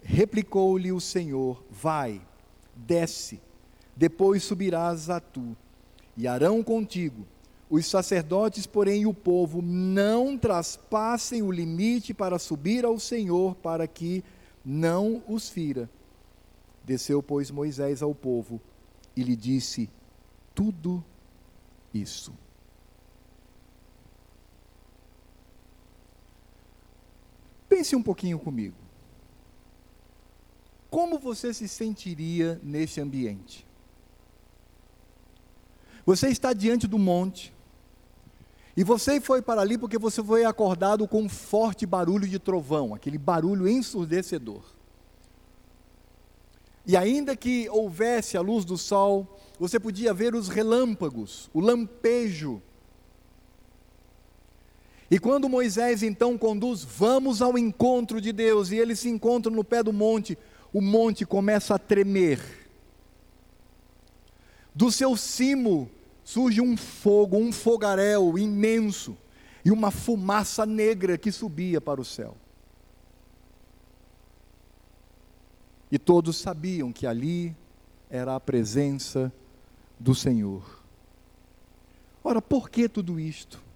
Replicou-lhe 0.00 0.92
o 0.92 1.00
Senhor: 1.00 1.62
Vai, 1.68 2.22
desce, 2.74 3.40
depois 3.96 4.44
subirás 4.44 5.10
a 5.10 5.18
tu, 5.18 5.56
e 6.16 6.28
Arão 6.28 6.62
contigo. 6.62 7.26
Os 7.68 7.84
sacerdotes, 7.84 8.66
porém, 8.66 9.02
e 9.02 9.06
o 9.06 9.12
povo 9.12 9.60
não 9.60 10.38
traspassem 10.38 11.42
o 11.42 11.52
limite 11.52 12.14
para 12.14 12.38
subir 12.38 12.84
ao 12.84 12.98
Senhor, 12.98 13.56
para 13.56 13.86
que 13.86 14.24
não 14.64 15.22
os 15.28 15.50
fira. 15.50 15.90
Desceu, 16.82 17.22
pois, 17.22 17.50
Moisés 17.50 18.00
ao 18.00 18.14
povo 18.14 18.58
e 19.14 19.22
lhe 19.22 19.36
disse 19.36 19.90
tudo 20.54 21.04
isso. 21.92 22.32
Pense 27.68 27.94
um 27.94 28.02
pouquinho 28.02 28.38
comigo. 28.38 28.76
Como 30.90 31.18
você 31.18 31.52
se 31.52 31.68
sentiria 31.68 32.60
nesse 32.62 33.00
ambiente? 33.00 33.66
Você 36.06 36.28
está 36.28 36.52
diante 36.54 36.86
do 36.86 36.98
monte, 36.98 37.52
e 38.78 38.84
você 38.84 39.20
foi 39.20 39.42
para 39.42 39.60
ali 39.60 39.76
porque 39.76 39.98
você 39.98 40.22
foi 40.22 40.44
acordado 40.44 41.08
com 41.08 41.22
um 41.22 41.28
forte 41.28 41.84
barulho 41.84 42.28
de 42.28 42.38
trovão, 42.38 42.94
aquele 42.94 43.18
barulho 43.18 43.66
ensurdecedor. 43.66 44.62
E 46.86 46.96
ainda 46.96 47.34
que 47.34 47.68
houvesse 47.70 48.36
a 48.36 48.40
luz 48.40 48.64
do 48.64 48.78
sol, 48.78 49.36
você 49.58 49.80
podia 49.80 50.14
ver 50.14 50.32
os 50.32 50.48
relâmpagos, 50.48 51.50
o 51.52 51.58
lampejo 51.58 52.62
e 55.10 55.18
quando 55.18 55.48
Moisés 55.48 56.02
então 56.02 56.36
conduz, 56.36 56.84
vamos 56.84 57.40
ao 57.40 57.56
encontro 57.56 58.20
de 58.20 58.32
Deus, 58.32 58.70
e 58.70 58.76
eles 58.76 59.00
se 59.00 59.08
encontram 59.08 59.54
no 59.54 59.64
pé 59.64 59.82
do 59.82 59.92
monte, 59.92 60.36
o 60.72 60.82
monte 60.82 61.24
começa 61.24 61.74
a 61.74 61.78
tremer. 61.78 62.40
Do 64.74 64.92
seu 64.92 65.16
cimo 65.16 65.90
surge 66.22 66.60
um 66.60 66.76
fogo, 66.76 67.38
um 67.38 67.50
fogaréu 67.50 68.38
imenso, 68.38 69.16
e 69.64 69.70
uma 69.70 69.90
fumaça 69.90 70.66
negra 70.66 71.16
que 71.16 71.32
subia 71.32 71.80
para 71.80 72.00
o 72.00 72.04
céu. 72.04 72.36
E 75.90 75.98
todos 75.98 76.36
sabiam 76.36 76.92
que 76.92 77.06
ali 77.06 77.56
era 78.10 78.34
a 78.34 78.40
presença 78.40 79.32
do 79.98 80.14
Senhor. 80.14 80.82
Ora, 82.22 82.42
por 82.42 82.68
que 82.68 82.88
tudo 82.88 83.18
isto? 83.18 83.67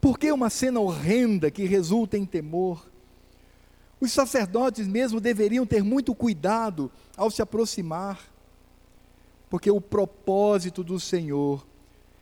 Por 0.00 0.18
que 0.18 0.32
uma 0.32 0.48
cena 0.48 0.80
horrenda 0.80 1.50
que 1.50 1.64
resulta 1.64 2.16
em 2.16 2.24
temor? 2.24 2.88
Os 4.00 4.12
sacerdotes 4.12 4.88
mesmo 4.88 5.20
deveriam 5.20 5.66
ter 5.66 5.84
muito 5.84 6.14
cuidado 6.14 6.90
ao 7.16 7.30
se 7.30 7.42
aproximar, 7.42 8.18
porque 9.50 9.70
o 9.70 9.80
propósito 9.80 10.82
do 10.82 10.98
Senhor 10.98 11.66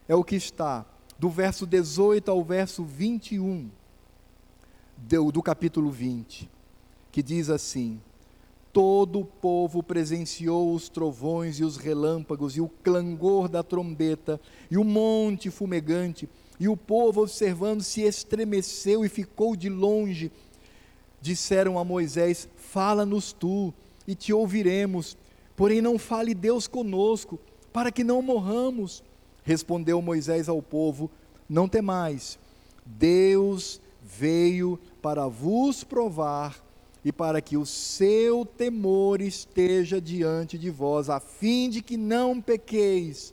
é 0.08 0.14
o 0.14 0.24
que 0.24 0.34
está 0.34 0.84
do 1.18 1.30
verso 1.30 1.66
18 1.66 2.28
ao 2.30 2.42
verso 2.42 2.84
21 2.84 3.70
do, 4.96 5.30
do 5.30 5.42
capítulo 5.42 5.90
20, 5.90 6.50
que 7.12 7.22
diz 7.22 7.48
assim: 7.48 8.00
Todo 8.72 9.20
o 9.20 9.24
povo 9.24 9.84
presenciou 9.84 10.74
os 10.74 10.88
trovões 10.88 11.60
e 11.60 11.64
os 11.64 11.76
relâmpagos 11.76 12.56
e 12.56 12.60
o 12.60 12.68
clangor 12.68 13.48
da 13.48 13.62
trombeta 13.62 14.40
e 14.68 14.76
o 14.76 14.82
monte 14.82 15.48
fumegante 15.48 16.28
e 16.60 16.68
o 16.68 16.76
povo, 16.76 17.22
observando, 17.22 17.82
se 17.82 18.02
estremeceu 18.02 19.04
e 19.04 19.08
ficou 19.08 19.54
de 19.54 19.68
longe. 19.68 20.32
Disseram 21.20 21.78
a 21.78 21.84
Moisés: 21.84 22.48
Fala-nos 22.56 23.32
tu, 23.32 23.72
e 24.06 24.14
te 24.14 24.32
ouviremos. 24.32 25.16
Porém, 25.54 25.80
não 25.80 25.98
fale 25.98 26.34
Deus 26.34 26.66
conosco, 26.66 27.38
para 27.72 27.92
que 27.92 28.02
não 28.02 28.22
morramos. 28.22 29.04
Respondeu 29.44 30.02
Moisés 30.02 30.48
ao 30.48 30.60
povo: 30.60 31.10
Não 31.48 31.68
temais, 31.68 32.38
Deus 32.84 33.80
veio 34.02 34.80
para 35.00 35.28
vos 35.28 35.84
provar 35.84 36.64
e 37.04 37.12
para 37.12 37.40
que 37.40 37.56
o 37.56 37.64
seu 37.64 38.44
temor 38.44 39.20
esteja 39.20 40.00
diante 40.00 40.58
de 40.58 40.70
vós, 40.70 41.08
a 41.08 41.20
fim 41.20 41.70
de 41.70 41.80
que 41.82 41.96
não 41.96 42.40
pequeis. 42.40 43.32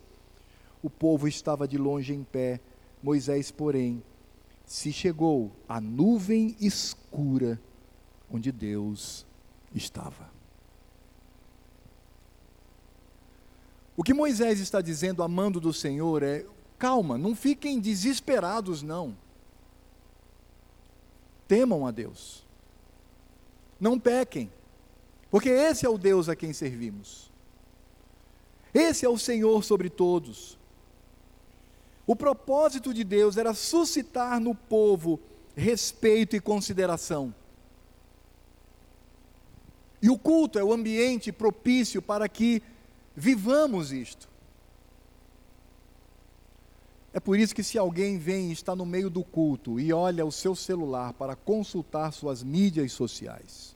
O 0.84 0.90
povo 0.90 1.28
estava 1.28 1.68
de 1.68 1.78
longe 1.78 2.14
em 2.14 2.24
pé 2.24 2.60
Moisés, 3.06 3.52
porém, 3.52 4.04
se 4.66 4.92
chegou 4.92 5.52
à 5.70 5.80
nuvem 5.80 6.56
escura 6.60 7.62
onde 8.32 8.52
Deus 8.52 9.28
estava. 9.76 10.28
O 13.96 14.02
que 14.02 14.12
Moisés 14.12 14.60
está 14.60 14.82
dizendo, 14.82 15.22
amando 15.22 15.60
do 15.60 15.72
Senhor, 15.72 16.24
é: 16.24 16.48
calma, 16.80 17.16
não 17.16 17.36
fiquem 17.36 17.80
desesperados, 17.80 18.82
não. 18.82 19.16
Temam 21.48 21.86
a 21.86 21.92
Deus. 21.92 22.44
Não 23.80 24.00
pequem, 24.00 24.52
porque 25.30 25.50
esse 25.50 25.86
é 25.86 25.90
o 25.90 26.00
Deus 26.00 26.28
a 26.28 26.36
quem 26.36 26.52
servimos. 26.54 27.32
Esse 28.74 29.06
é 29.06 29.10
o 29.10 29.18
Senhor 29.20 29.64
sobre 29.64 29.92
todos. 29.92 30.58
O 32.08 32.16
propósito 32.16 32.94
de 32.94 33.04
Deus 33.04 33.38
era 33.38 33.54
suscitar 33.54 34.40
no 34.40 34.54
povo 34.54 35.20
respeito 35.56 36.36
e 36.36 36.40
consideração. 36.40 37.34
E 40.02 40.10
o 40.10 40.18
culto 40.18 40.60
é 40.60 40.64
o 40.64 40.72
ambiente 40.72 41.32
propício 41.32 42.02
para 42.02 42.30
que 42.30 42.62
vivamos 43.16 43.92
isto. 43.92 44.30
É 47.12 47.20
por 47.20 47.40
isso 47.40 47.56
que, 47.56 47.64
se 47.64 47.78
alguém 47.78 48.18
vem 48.18 48.50
e 48.50 48.52
está 48.52 48.76
no 48.76 48.86
meio 48.86 49.10
do 49.10 49.24
culto 49.24 49.80
e 49.80 49.94
olha 49.94 50.26
o 50.26 50.32
seu 50.32 50.54
celular 50.54 51.14
para 51.14 51.34
consultar 51.34 52.12
suas 52.12 52.44
mídias 52.44 52.92
sociais, 52.92 53.74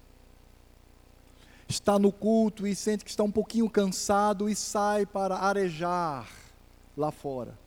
está 1.66 1.98
no 1.98 2.12
culto 2.12 2.68
e 2.68 2.76
sente 2.76 3.06
que 3.06 3.10
está 3.10 3.24
um 3.24 3.32
pouquinho 3.32 3.70
cansado 3.70 4.50
e 4.50 4.56
sai 4.56 5.06
para 5.06 5.38
arejar 5.38 6.30
lá 6.98 7.12
fora, 7.12 7.58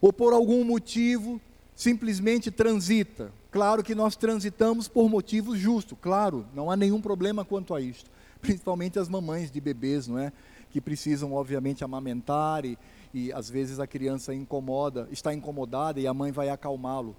ou 0.00 0.12
por 0.12 0.32
algum 0.32 0.64
motivo 0.64 1.40
simplesmente 1.74 2.50
transita. 2.50 3.32
Claro 3.50 3.82
que 3.82 3.94
nós 3.94 4.16
transitamos 4.16 4.88
por 4.88 5.08
motivos 5.08 5.58
justos, 5.58 5.96
claro, 6.00 6.44
não 6.54 6.70
há 6.70 6.76
nenhum 6.76 7.00
problema 7.00 7.44
quanto 7.44 7.74
a 7.74 7.80
isto, 7.80 8.10
principalmente 8.40 8.98
as 8.98 9.08
mamães 9.08 9.50
de 9.50 9.60
bebês, 9.60 10.06
não 10.08 10.18
é? 10.18 10.32
Que 10.70 10.80
precisam, 10.80 11.32
obviamente, 11.32 11.84
amamentar 11.84 12.64
e 12.64 12.76
e 13.14 13.32
às 13.32 13.48
vezes 13.48 13.78
a 13.78 13.86
criança 13.86 14.34
incomoda, 14.34 15.08
está 15.12 15.32
incomodada 15.32 16.00
e 16.00 16.06
a 16.06 16.12
mãe 16.12 16.32
vai 16.32 16.48
acalmá-lo. 16.48 17.14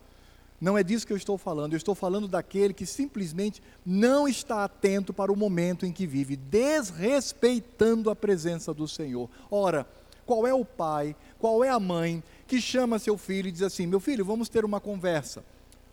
Não 0.60 0.78
é 0.78 0.84
disso 0.84 1.08
que 1.08 1.14
eu 1.14 1.18
estou 1.18 1.38
falando, 1.38 1.74
eu 1.74 1.78
estou 1.78 1.96
falando 1.96 2.28
daquele 2.28 2.74
que 2.74 2.86
simplesmente 2.86 3.62
não 3.86 4.28
está 4.28 4.64
atento 4.66 5.14
para 5.14 5.32
o 5.32 5.36
momento 5.36 5.86
em 5.86 5.92
que 5.92 6.06
vive, 6.06 6.36
desrespeitando 6.36 8.10
a 8.10 8.16
presença 8.16 8.74
do 8.74 8.88
Senhor. 8.88 9.30
Ora, 9.50 9.88
qual 10.26 10.46
é 10.46 10.54
o 10.54 10.66
pai, 10.66 11.16
qual 11.40 11.64
é 11.64 11.70
a 11.70 11.80
mãe 11.80 12.22
que 12.48 12.62
chama 12.62 13.00
seu 13.00 13.18
filho 13.18 13.48
e 13.48 13.52
diz 13.52 13.62
assim: 13.62 13.88
Meu 13.88 14.00
filho, 14.00 14.26
vamos 14.26 14.50
ter 14.50 14.64
uma 14.66 14.80
conversa. 14.80 15.44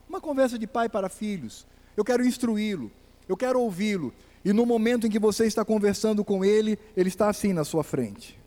Uma 0.09 0.21
conversa 0.21 0.59
de 0.59 0.67
pai 0.67 0.89
para 0.89 1.09
filhos. 1.09 1.67
Eu 1.97 2.05
quero 2.05 2.25
instruí-lo, 2.25 2.91
eu 3.29 3.37
quero 3.37 3.61
ouvi-lo. 3.61 4.13
E 4.45 4.53
no 4.53 4.67
momento 4.67 5.07
em 5.07 5.11
que 5.11 5.19
você 5.19 5.47
está 5.47 5.65
conversando 5.65 6.25
com 6.25 6.45
ele, 6.45 6.79
ele 6.97 7.09
está 7.09 7.29
assim 7.29 7.53
na 7.53 7.65
sua 7.65 7.85
frente. 7.85 8.43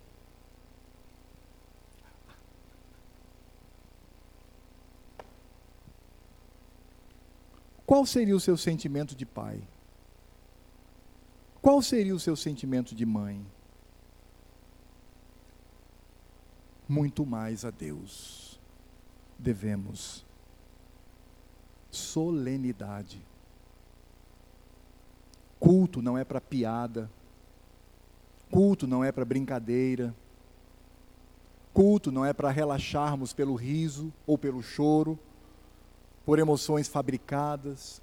qual 7.96 8.06
seria 8.06 8.36
o 8.36 8.40
seu 8.42 8.58
sentimento 8.58 9.16
de 9.16 9.26
pai? 9.26 9.58
Qual 11.62 11.82
seria 11.82 12.14
o 12.14 12.20
seu 12.20 12.36
sentimento 12.36 12.94
de 12.94 13.06
mãe? 13.06 13.46
Muito 16.88 17.26
mais 17.26 17.66
a 17.66 17.72
Deus 17.72 18.60
devemos 19.38 20.26
solenidade. 21.90 23.22
Culto 25.60 26.02
não 26.02 26.18
é 26.18 26.24
para 26.24 26.40
piada, 26.40 27.10
culto 28.52 28.86
não 28.86 29.04
é 29.04 29.12
para 29.12 29.26
brincadeira, 29.26 30.14
culto 31.74 32.12
não 32.12 32.24
é 32.24 32.34
para 32.34 32.52
relaxarmos 32.52 33.34
pelo 33.34 33.56
riso 33.56 34.14
ou 34.28 34.38
pelo 34.38 34.62
choro 34.62 35.18
por 36.26 36.40
emoções 36.40 36.88
fabricadas. 36.88 38.02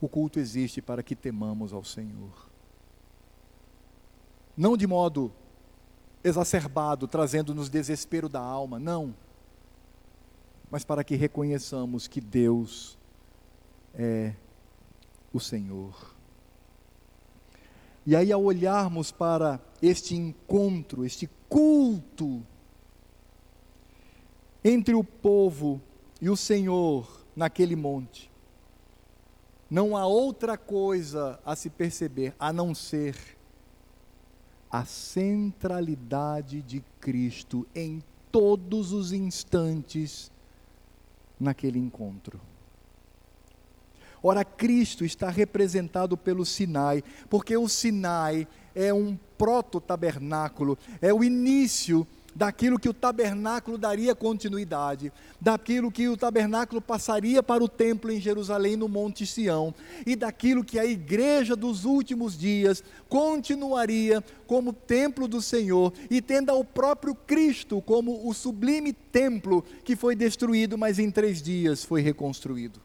O 0.00 0.08
culto 0.08 0.38
existe 0.38 0.80
para 0.80 1.02
que 1.02 1.14
temamos 1.14 1.72
ao 1.72 1.84
Senhor. 1.84 2.48
Não 4.56 4.76
de 4.76 4.86
modo 4.86 5.32
exacerbado, 6.22 7.08
trazendo-nos 7.08 7.68
desespero 7.68 8.28
da 8.28 8.40
alma, 8.40 8.78
não. 8.78 9.14
Mas 10.70 10.84
para 10.84 11.02
que 11.02 11.16
reconheçamos 11.16 12.06
que 12.06 12.20
Deus 12.20 12.98
é 13.94 14.34
o 15.32 15.40
Senhor. 15.40 16.14
E 18.06 18.16
aí, 18.16 18.32
ao 18.32 18.42
olharmos 18.42 19.12
para 19.12 19.60
este 19.82 20.14
encontro, 20.14 21.04
este 21.04 21.28
culto 21.48 22.42
entre 24.64 24.94
o 24.94 25.04
povo 25.04 25.80
e 26.20 26.28
o 26.28 26.36
Senhor 26.36 27.24
naquele 27.34 27.76
monte. 27.76 28.30
Não 29.70 29.96
há 29.96 30.06
outra 30.06 30.58
coisa 30.58 31.38
a 31.44 31.54
se 31.54 31.70
perceber 31.70 32.34
a 32.38 32.52
não 32.52 32.74
ser 32.74 33.16
a 34.70 34.84
centralidade 34.84 36.62
de 36.62 36.82
Cristo 37.00 37.66
em 37.74 38.02
todos 38.30 38.92
os 38.92 39.12
instantes 39.12 40.30
naquele 41.38 41.78
encontro. 41.78 42.40
Ora, 44.22 44.44
Cristo 44.44 45.04
está 45.04 45.30
representado 45.30 46.16
pelo 46.16 46.44
Sinai, 46.44 47.02
porque 47.28 47.56
o 47.56 47.66
Sinai 47.68 48.46
é 48.74 48.92
um 48.92 49.18
proto-tabernáculo, 49.38 50.78
é 51.00 51.12
o 51.12 51.24
início 51.24 52.06
daquilo 52.34 52.78
que 52.78 52.88
o 52.88 52.94
tabernáculo 52.94 53.76
daria 53.76 54.14
continuidade, 54.14 55.12
daquilo 55.40 55.90
que 55.90 56.08
o 56.08 56.16
tabernáculo 56.16 56.80
passaria 56.80 57.42
para 57.42 57.62
o 57.62 57.68
templo 57.68 58.10
em 58.10 58.20
Jerusalém, 58.20 58.76
no 58.76 58.88
Monte 58.88 59.26
Sião, 59.26 59.74
e 60.06 60.14
daquilo 60.14 60.64
que 60.64 60.78
a 60.78 60.84
igreja 60.84 61.56
dos 61.56 61.84
últimos 61.84 62.38
dias 62.38 62.82
continuaria 63.08 64.22
como 64.46 64.72
templo 64.72 65.26
do 65.26 65.42
Senhor 65.42 65.92
e 66.10 66.20
tendo 66.20 66.50
ao 66.50 66.64
próprio 66.64 67.14
Cristo 67.14 67.80
como 67.80 68.28
o 68.28 68.32
sublime 68.32 68.92
templo 68.92 69.64
que 69.84 69.96
foi 69.96 70.14
destruído, 70.14 70.78
mas 70.78 70.98
em 70.98 71.10
três 71.10 71.42
dias 71.42 71.84
foi 71.84 72.00
reconstruído. 72.00 72.80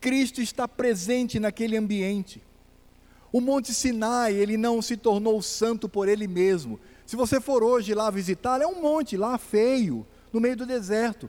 Cristo 0.00 0.42
está 0.42 0.68
presente 0.68 1.40
naquele 1.40 1.78
ambiente. 1.78 2.42
O 3.32 3.40
Monte 3.40 3.74
Sinai, 3.74 4.34
ele 4.34 4.56
não 4.56 4.80
se 4.80 4.96
tornou 4.96 5.42
santo 5.42 5.88
por 5.88 6.08
ele 6.08 6.28
mesmo, 6.28 6.78
se 7.06 7.16
você 7.16 7.40
for 7.40 7.62
hoje 7.62 7.94
lá 7.94 8.10
visitar, 8.10 8.60
é 8.60 8.66
um 8.66 8.80
monte 8.80 9.16
lá 9.16 9.36
feio, 9.38 10.06
no 10.32 10.40
meio 10.40 10.56
do 10.56 10.66
deserto. 10.66 11.28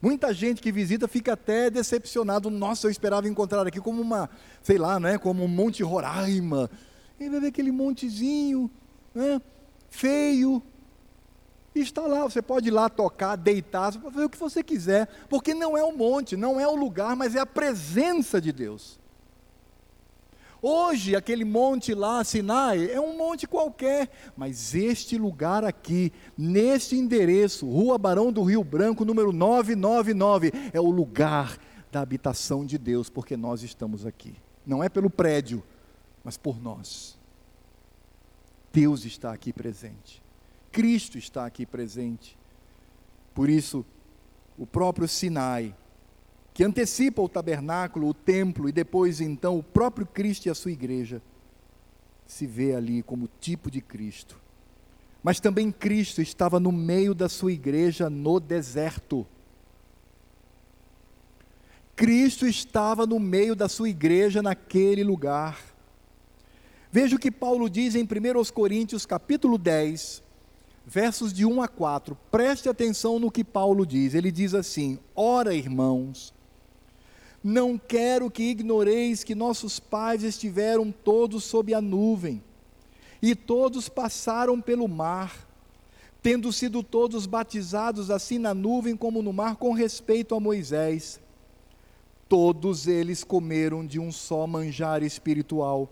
Muita 0.00 0.34
gente 0.34 0.60
que 0.60 0.72
visita 0.72 1.06
fica 1.06 1.34
até 1.34 1.70
decepcionado. 1.70 2.50
Nossa, 2.50 2.88
eu 2.88 2.90
esperava 2.90 3.28
encontrar 3.28 3.64
aqui 3.64 3.80
como 3.80 4.02
uma, 4.02 4.28
sei 4.60 4.76
lá, 4.76 4.98
né, 4.98 5.16
como 5.16 5.44
um 5.44 5.48
Monte 5.48 5.84
Roraima. 5.84 6.68
E 7.20 7.28
vai 7.28 7.38
ver 7.38 7.46
aquele 7.46 7.70
montezinho, 7.70 8.68
né, 9.14 9.40
feio. 9.88 10.60
E 11.72 11.80
está 11.80 12.02
lá, 12.02 12.24
você 12.24 12.42
pode 12.42 12.66
ir 12.66 12.72
lá 12.72 12.88
tocar, 12.88 13.36
deitar, 13.36 13.92
fazer 13.92 14.24
o 14.24 14.28
que 14.28 14.36
você 14.36 14.60
quiser, 14.62 15.08
porque 15.28 15.54
não 15.54 15.78
é 15.78 15.84
o 15.84 15.96
monte, 15.96 16.36
não 16.36 16.58
é 16.58 16.66
o 16.66 16.74
lugar, 16.74 17.14
mas 17.14 17.36
é 17.36 17.38
a 17.38 17.46
presença 17.46 18.40
de 18.40 18.50
Deus. 18.50 18.98
Hoje, 20.64 21.16
aquele 21.16 21.44
monte 21.44 21.92
lá, 21.92 22.22
Sinai, 22.22 22.88
é 22.88 23.00
um 23.00 23.16
monte 23.18 23.48
qualquer, 23.48 24.08
mas 24.36 24.76
este 24.76 25.18
lugar 25.18 25.64
aqui, 25.64 26.12
neste 26.38 26.94
endereço, 26.94 27.68
Rua 27.68 27.98
Barão 27.98 28.30
do 28.30 28.44
Rio 28.44 28.62
Branco, 28.62 29.04
número 29.04 29.32
999, 29.32 30.52
é 30.72 30.80
o 30.80 30.88
lugar 30.88 31.58
da 31.90 32.00
habitação 32.00 32.64
de 32.64 32.78
Deus, 32.78 33.10
porque 33.10 33.36
nós 33.36 33.64
estamos 33.64 34.06
aqui. 34.06 34.36
Não 34.64 34.84
é 34.84 34.88
pelo 34.88 35.10
prédio, 35.10 35.64
mas 36.22 36.36
por 36.36 36.62
nós. 36.62 37.18
Deus 38.72 39.04
está 39.04 39.32
aqui 39.32 39.52
presente. 39.52 40.22
Cristo 40.70 41.18
está 41.18 41.44
aqui 41.44 41.66
presente. 41.66 42.38
Por 43.34 43.50
isso, 43.50 43.84
o 44.56 44.64
próprio 44.64 45.08
Sinai 45.08 45.74
que 46.54 46.64
antecipa 46.64 47.22
o 47.22 47.28
tabernáculo, 47.28 48.08
o 48.08 48.14
templo 48.14 48.68
e 48.68 48.72
depois 48.72 49.20
então 49.20 49.58
o 49.58 49.62
próprio 49.62 50.06
Cristo 50.06 50.46
e 50.46 50.50
a 50.50 50.54
sua 50.54 50.72
igreja, 50.72 51.22
se 52.26 52.46
vê 52.46 52.74
ali 52.74 53.02
como 53.02 53.28
tipo 53.40 53.70
de 53.70 53.80
Cristo. 53.80 54.40
Mas 55.22 55.38
também 55.38 55.70
Cristo 55.70 56.20
estava 56.20 56.58
no 56.58 56.72
meio 56.72 57.14
da 57.14 57.28
sua 57.28 57.52
igreja 57.52 58.10
no 58.10 58.40
deserto. 58.40 59.26
Cristo 61.94 62.46
estava 62.46 63.06
no 63.06 63.20
meio 63.20 63.54
da 63.54 63.68
sua 63.68 63.88
igreja 63.88 64.42
naquele 64.42 65.04
lugar. 65.04 65.58
Veja 66.90 67.16
o 67.16 67.18
que 67.18 67.30
Paulo 67.30 67.70
diz 67.70 67.94
em 67.94 68.02
1 68.02 68.06
Coríntios 68.52 69.06
capítulo 69.06 69.56
10, 69.56 70.22
versos 70.84 71.32
de 71.32 71.46
1 71.46 71.62
a 71.62 71.68
4. 71.68 72.18
Preste 72.30 72.68
atenção 72.68 73.18
no 73.18 73.30
que 73.30 73.44
Paulo 73.44 73.86
diz. 73.86 74.14
Ele 74.14 74.32
diz 74.32 74.52
assim: 74.54 74.98
Ora, 75.14 75.54
irmãos, 75.54 76.34
não 77.42 77.76
quero 77.76 78.30
que 78.30 78.44
ignoreis 78.44 79.24
que 79.24 79.34
nossos 79.34 79.80
pais 79.80 80.22
estiveram 80.22 80.92
todos 80.92 81.44
sob 81.44 81.74
a 81.74 81.80
nuvem, 81.80 82.42
e 83.20 83.34
todos 83.34 83.88
passaram 83.88 84.60
pelo 84.60 84.86
mar, 84.86 85.48
tendo 86.22 86.52
sido 86.52 86.82
todos 86.82 87.26
batizados 87.26 88.10
assim 88.10 88.38
na 88.38 88.54
nuvem 88.54 88.96
como 88.96 89.22
no 89.22 89.32
mar, 89.32 89.56
com 89.56 89.72
respeito 89.72 90.34
a 90.34 90.40
Moisés. 90.40 91.20
Todos 92.28 92.86
eles 92.86 93.24
comeram 93.24 93.84
de 93.84 93.98
um 93.98 94.12
só 94.12 94.46
manjar 94.46 95.02
espiritual, 95.02 95.88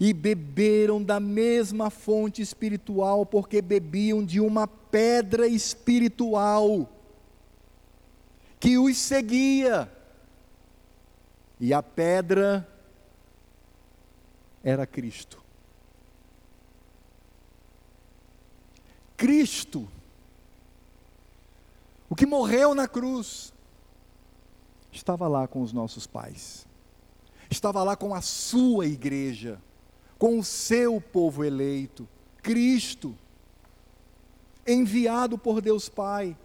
e 0.00 0.12
beberam 0.12 1.02
da 1.02 1.18
mesma 1.18 1.90
fonte 1.90 2.40
espiritual, 2.40 3.26
porque 3.26 3.60
bebiam 3.60 4.24
de 4.24 4.38
uma 4.38 4.68
pedra 4.68 5.48
espiritual 5.48 6.88
que 8.60 8.78
os 8.78 8.96
seguia. 8.96 9.90
E 11.60 11.74
a 11.74 11.82
pedra 11.82 12.66
era 14.62 14.86
Cristo. 14.86 15.42
Cristo, 19.16 19.88
o 22.08 22.14
que 22.14 22.24
morreu 22.24 22.72
na 22.74 22.86
cruz, 22.86 23.52
estava 24.92 25.26
lá 25.26 25.48
com 25.48 25.60
os 25.60 25.72
nossos 25.72 26.06
pais, 26.06 26.66
estava 27.50 27.82
lá 27.82 27.96
com 27.96 28.14
a 28.14 28.20
sua 28.20 28.86
igreja, 28.86 29.60
com 30.18 30.38
o 30.38 30.44
seu 30.44 31.00
povo 31.00 31.44
eleito, 31.44 32.08
Cristo, 32.42 33.16
enviado 34.64 35.36
por 35.36 35.60
Deus 35.60 35.88
Pai. 35.88 36.36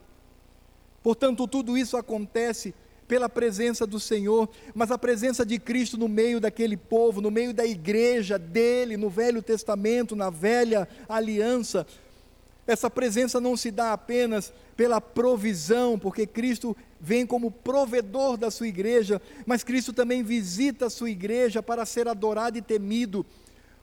Portanto, 1.04 1.48
tudo 1.48 1.78
isso 1.78 1.96
acontece 1.96 2.74
pela 3.08 3.30
presença 3.30 3.86
do 3.86 4.00
Senhor, 4.00 4.50
mas 4.74 4.92
a 4.92 4.98
presença 4.98 5.46
de 5.46 5.60
Cristo 5.60 5.98
no 5.98 6.08
meio 6.08 6.40
daquele 6.40 6.78
povo, 6.78 7.22
no 7.22 7.32
meio 7.32 7.54
da 7.54 7.66
igreja 7.66 8.40
dele, 8.40 8.98
no 8.98 9.10
Velho 9.10 9.42
Testamento, 9.42 10.16
na 10.16 10.30
velha 10.30 10.88
aliança. 11.08 11.86
Essa 12.66 12.90
presença 12.90 13.42
não 13.42 13.58
se 13.58 13.70
dá 13.70 13.92
apenas 13.92 14.54
pela 14.76 15.02
provisão, 15.02 16.00
porque 16.00 16.26
Cristo 16.26 16.76
vem 17.00 17.26
como 17.26 17.52
provedor 17.52 18.38
da 18.38 18.50
sua 18.50 18.68
igreja, 18.68 19.22
mas 19.46 19.64
Cristo 19.64 19.92
também 19.92 20.24
visita 20.24 20.86
a 20.86 20.90
sua 20.90 21.10
igreja 21.10 21.62
para 21.62 21.86
ser 21.86 22.08
adorado 22.08 22.58
e 22.58 22.62
temido. 22.62 23.26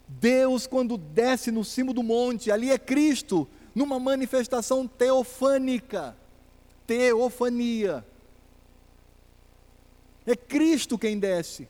Deus, 0.08 0.66
quando 0.66 0.96
desce 0.96 1.50
no 1.50 1.62
cimo 1.62 1.92
do 1.92 2.02
monte, 2.02 2.50
ali 2.50 2.70
é 2.70 2.78
Cristo, 2.78 3.46
numa 3.74 4.00
manifestação 4.00 4.86
teofânica, 4.86 6.16
teofania. 6.86 8.04
É 10.26 10.36
Cristo 10.36 10.98
quem 10.98 11.18
desce. 11.18 11.68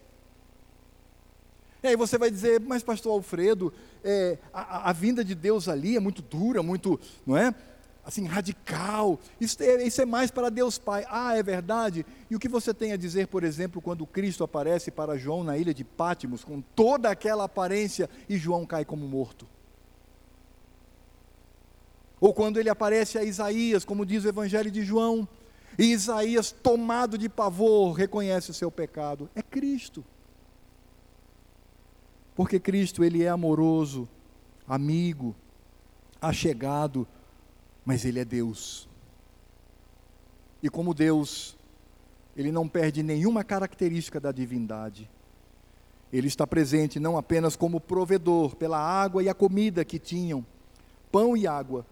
E 1.83 1.89
aí 1.89 1.97
você 1.97 2.19
vai 2.19 2.31
dizer, 2.31 2.61
mas 2.61 2.83
pastor 2.83 3.13
Alfredo, 3.13 3.73
é, 4.05 4.39
a, 4.53 4.91
a, 4.91 4.93
vinda 4.93 5.25
de 5.25 5.35
Deus 5.35 5.69
ali 5.69 5.97
é 5.97 6.01
muito 6.01 6.21
dura, 6.21 6.63
muito, 6.63 7.01
não 7.27 7.37
é? 7.37 7.55
Assim, 8.05 8.27
radical. 8.27 9.19
Isso 9.41 9.63
é, 9.63 9.87
isso 9.87 10.01
é 10.03 10.05
mais 10.05 10.31
para 10.31 10.51
Deus 10.51 10.79
Pai. 10.79 11.07
Ah, 11.09 11.37
é 11.37 11.43
verdade? 11.43 12.05
E 12.31 12.37
o 12.37 12.39
que 12.39 12.49
você 12.49 12.75
tem 12.75 12.93
a 12.93 12.97
dizer, 12.97 13.29
por 13.29 13.45
exemplo, 13.45 13.81
quando 13.81 14.07
Cristo 14.07 14.45
aparece 14.45 14.91
para 14.91 15.17
João 15.17 15.43
na 15.43 15.57
ilha 15.57 15.73
de 15.73 15.85
Pátimos, 15.85 16.45
com 16.45 16.61
toda 16.61 17.11
aquela 17.11 17.45
aparência, 17.45 18.11
e 18.29 18.37
João 18.37 18.67
cai 18.67 18.85
como 18.85 19.07
morto? 19.07 19.47
Ou 22.21 22.35
quando 22.35 22.61
ele 22.61 22.69
aparece 22.69 23.17
a 23.17 23.25
Isaías, 23.25 23.85
como 23.85 24.05
diz 24.05 24.25
o 24.25 24.29
Evangelho 24.29 24.71
de 24.71 24.85
João, 24.85 25.27
e 25.79 25.93
Isaías, 25.93 26.51
tomado 26.51 27.17
de 27.17 27.29
pavor, 27.29 27.93
reconhece 27.93 28.51
o 28.51 28.55
seu 28.55 28.71
pecado. 28.71 29.31
É 29.35 29.43
Cristo. 29.43 30.05
Porque 32.35 32.59
Cristo, 32.59 33.05
ele 33.05 33.23
é 33.23 33.29
amoroso, 33.29 34.09
amigo, 34.67 35.35
achegado, 36.21 37.07
mas 37.85 38.05
ele 38.05 38.19
é 38.19 38.25
Deus. 38.25 38.89
E 40.63 40.69
como 40.69 40.95
Deus, 40.95 41.57
ele 42.37 42.53
não 42.53 42.69
perde 42.69 43.03
nenhuma 43.03 43.45
característica 43.45 44.21
da 44.21 44.33
divindade. 44.33 45.09
Ele 46.13 46.27
está 46.27 46.47
presente 46.47 46.99
não 46.99 47.17
apenas 47.17 47.57
como 47.57 47.81
provedor 47.81 48.57
pela 48.57 48.79
água 48.79 49.23
e 49.23 49.29
a 49.29 49.35
comida 49.35 49.85
que 49.85 49.99
tinham, 49.99 50.45
pão 51.13 51.37
e 51.37 51.47
água, 51.47 51.87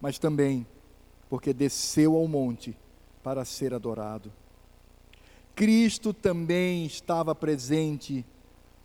mas 0.00 0.18
também 0.18 0.66
porque 1.28 1.52
desceu 1.52 2.16
ao 2.16 2.26
monte 2.26 2.76
para 3.26 3.44
ser 3.44 3.74
adorado. 3.74 4.32
Cristo 5.52 6.14
também 6.14 6.86
estava 6.86 7.34
presente 7.34 8.24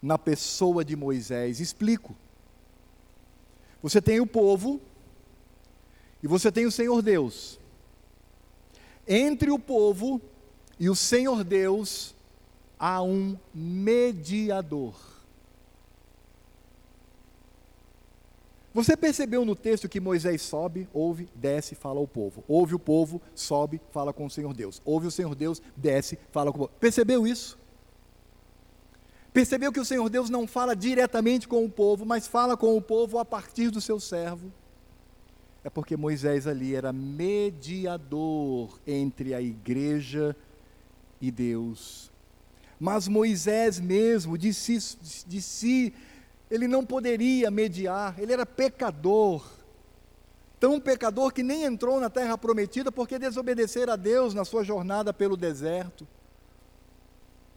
na 0.01 0.17
pessoa 0.17 0.83
de 0.83 0.95
Moisés. 0.95 1.59
Explico. 1.59 2.15
Você 3.83 4.01
tem 4.01 4.19
o 4.19 4.25
povo 4.25 4.81
e 6.23 6.27
você 6.27 6.51
tem 6.51 6.65
o 6.65 6.71
Senhor 6.71 7.03
Deus. 7.03 7.59
Entre 9.07 9.51
o 9.51 9.59
povo 9.59 10.19
e 10.79 10.89
o 10.89 10.95
Senhor 10.95 11.43
Deus 11.43 12.15
há 12.79 13.03
um 13.03 13.37
mediador. 13.53 14.95
Você 18.73 18.95
percebeu 18.95 19.43
no 19.43 19.55
texto 19.55 19.89
que 19.89 19.99
Moisés 19.99 20.41
sobe, 20.41 20.87
ouve, 20.93 21.27
desce, 21.35 21.75
fala 21.75 21.99
ao 21.99 22.07
povo. 22.07 22.43
Ouve 22.47 22.73
o 22.73 22.79
povo, 22.79 23.21
sobe, 23.35 23.81
fala 23.91 24.13
com 24.13 24.25
o 24.25 24.29
Senhor 24.29 24.53
Deus. 24.53 24.81
Ouve 24.85 25.07
o 25.07 25.11
Senhor 25.11 25.35
Deus, 25.35 25.61
desce, 25.75 26.17
fala 26.31 26.51
com 26.51 26.57
o 26.57 26.61
povo. 26.61 26.79
Percebeu 26.79 27.27
isso? 27.27 27.59
Percebeu 29.33 29.71
que 29.71 29.79
o 29.79 29.85
Senhor 29.85 30.09
Deus 30.09 30.29
não 30.29 30.47
fala 30.47 30.75
diretamente 30.75 31.47
com 31.47 31.65
o 31.65 31.69
povo, 31.69 32.05
mas 32.05 32.27
fala 32.27 32.55
com 32.55 32.75
o 32.75 32.81
povo 32.81 33.17
a 33.17 33.25
partir 33.25 33.69
do 33.69 33.81
seu 33.81 33.99
servo? 33.99 34.51
É 35.63 35.69
porque 35.69 35.95
Moisés 35.95 36.47
ali 36.47 36.73
era 36.73 36.91
mediador 36.93 38.79
entre 38.87 39.33
a 39.33 39.41
igreja 39.41 40.35
e 41.21 41.29
Deus. 41.29 42.11
Mas 42.79 43.07
Moisés 43.07 43.79
mesmo, 43.79 44.37
de 44.37 44.53
si, 44.53 44.77
de 45.27 45.41
si 45.41 45.93
ele 46.51 46.67
não 46.67 46.85
poderia 46.85 47.49
mediar, 47.49 48.19
ele 48.19 48.33
era 48.33 48.45
pecador. 48.45 49.41
Tão 50.59 50.79
pecador 50.81 51.31
que 51.31 51.41
nem 51.41 51.63
entrou 51.63 51.99
na 51.99 52.09
terra 52.09 52.37
prometida 52.37 52.91
porque 52.91 53.17
desobedecera 53.17 53.93
a 53.93 53.95
Deus 53.95 54.33
na 54.33 54.43
sua 54.43 54.61
jornada 54.63 55.13
pelo 55.13 55.37
deserto. 55.37 56.05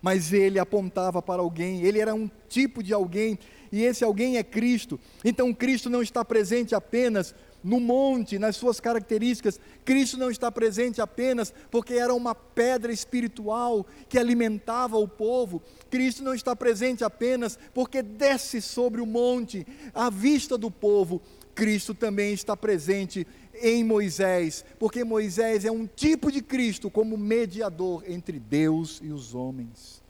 Mas 0.01 0.33
ele 0.33 0.61
apontava 0.61 1.21
para 1.21 1.43
alguém, 1.43 1.83
ele 1.83 1.99
era 1.99 2.15
um 2.15 2.31
tipo 2.49 2.83
de 2.83 2.95
alguém, 2.95 3.39
e 3.73 3.83
esse 3.83 4.05
alguém 4.05 4.37
é 4.37 4.45
Cristo. 4.45 5.01
Então 5.25 5.53
Cristo 5.53 5.91
não 5.91 6.01
está 6.01 6.25
presente 6.25 6.73
apenas 6.75 7.35
no 7.65 7.81
monte, 7.81 8.39
nas 8.39 8.57
suas 8.57 8.79
características. 8.79 9.59
Cristo 9.85 10.19
não 10.19 10.31
está 10.31 10.53
presente 10.53 11.01
apenas 11.01 11.53
porque 11.71 11.95
era 11.95 12.15
uma 12.15 12.35
pedra 12.35 12.93
espiritual 12.93 13.87
que 14.07 14.19
alimentava 14.19 14.99
o 14.99 15.09
povo. 15.09 15.63
Cristo 15.91 16.23
não 16.23 16.35
está 16.35 16.55
presente 16.55 17.03
apenas 17.03 17.59
porque 17.73 18.03
desce 18.03 18.61
sobre 18.61 19.01
o 19.01 19.07
monte 19.07 19.67
à 19.95 20.11
vista 20.11 20.59
do 20.59 20.71
povo. 20.71 21.23
Cristo 21.55 21.95
também 21.95 22.35
está 22.35 22.57
presente 22.57 23.27
em 23.63 23.85
Moisés, 23.85 24.65
porque 24.79 25.05
Moisés 25.05 25.65
é 25.65 25.71
um 25.71 25.87
tipo 25.87 26.31
de 26.31 26.43
Cristo 26.43 26.91
como 26.91 27.17
mediador 27.17 28.03
entre 28.07 28.39
Deus 28.39 29.01
e 29.03 29.11
os 29.11 29.35
homens. 29.35 30.04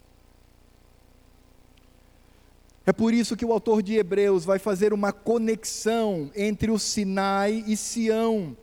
É 2.87 2.93
por 2.93 3.15
isso 3.15 3.37
que 3.37 3.45
o 3.45 3.53
autor 3.53 3.83
de 3.83 3.95
Hebreus 3.95 4.45
vai 4.45 4.59
fazer 4.59 4.93
uma 4.93 5.11
conexão 5.11 6.31
entre 6.37 6.71
o 6.71 6.79
Sinai 6.79 7.65
e 7.67 7.77
Sião, 7.77 8.55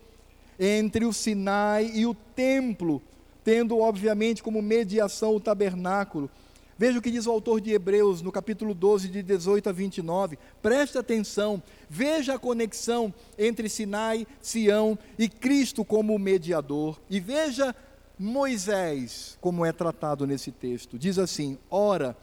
entre 0.59 1.05
o 1.05 1.11
Sinai 1.13 1.91
e 1.91 2.05
o 2.05 2.13
templo, 2.13 3.01
tendo 3.43 3.79
obviamente 3.79 4.43
como 4.43 4.61
mediação 4.61 5.35
o 5.35 5.39
tabernáculo. 5.39 6.29
Veja 6.77 6.99
o 6.99 7.01
que 7.01 7.11
diz 7.11 7.25
o 7.25 7.31
autor 7.31 7.59
de 7.61 7.71
Hebreus 7.71 8.21
no 8.21 8.31
capítulo 8.31 8.75
12, 8.75 9.07
de 9.07 9.23
18 9.23 9.69
a 9.69 9.71
29. 9.71 10.37
Preste 10.61 10.99
atenção, 10.99 11.61
veja 11.89 12.35
a 12.35 12.39
conexão 12.39 13.11
entre 13.39 13.69
Sinai, 13.69 14.27
Sião 14.39 14.97
e 15.17 15.27
Cristo 15.27 15.83
como 15.83 16.17
mediador. 16.19 16.99
E 17.09 17.19
veja 17.19 17.75
Moisés 18.17 19.37
como 19.41 19.65
é 19.65 19.71
tratado 19.71 20.27
nesse 20.27 20.51
texto. 20.51 20.97
Diz 20.97 21.17
assim: 21.17 21.57
Ora, 21.69 22.15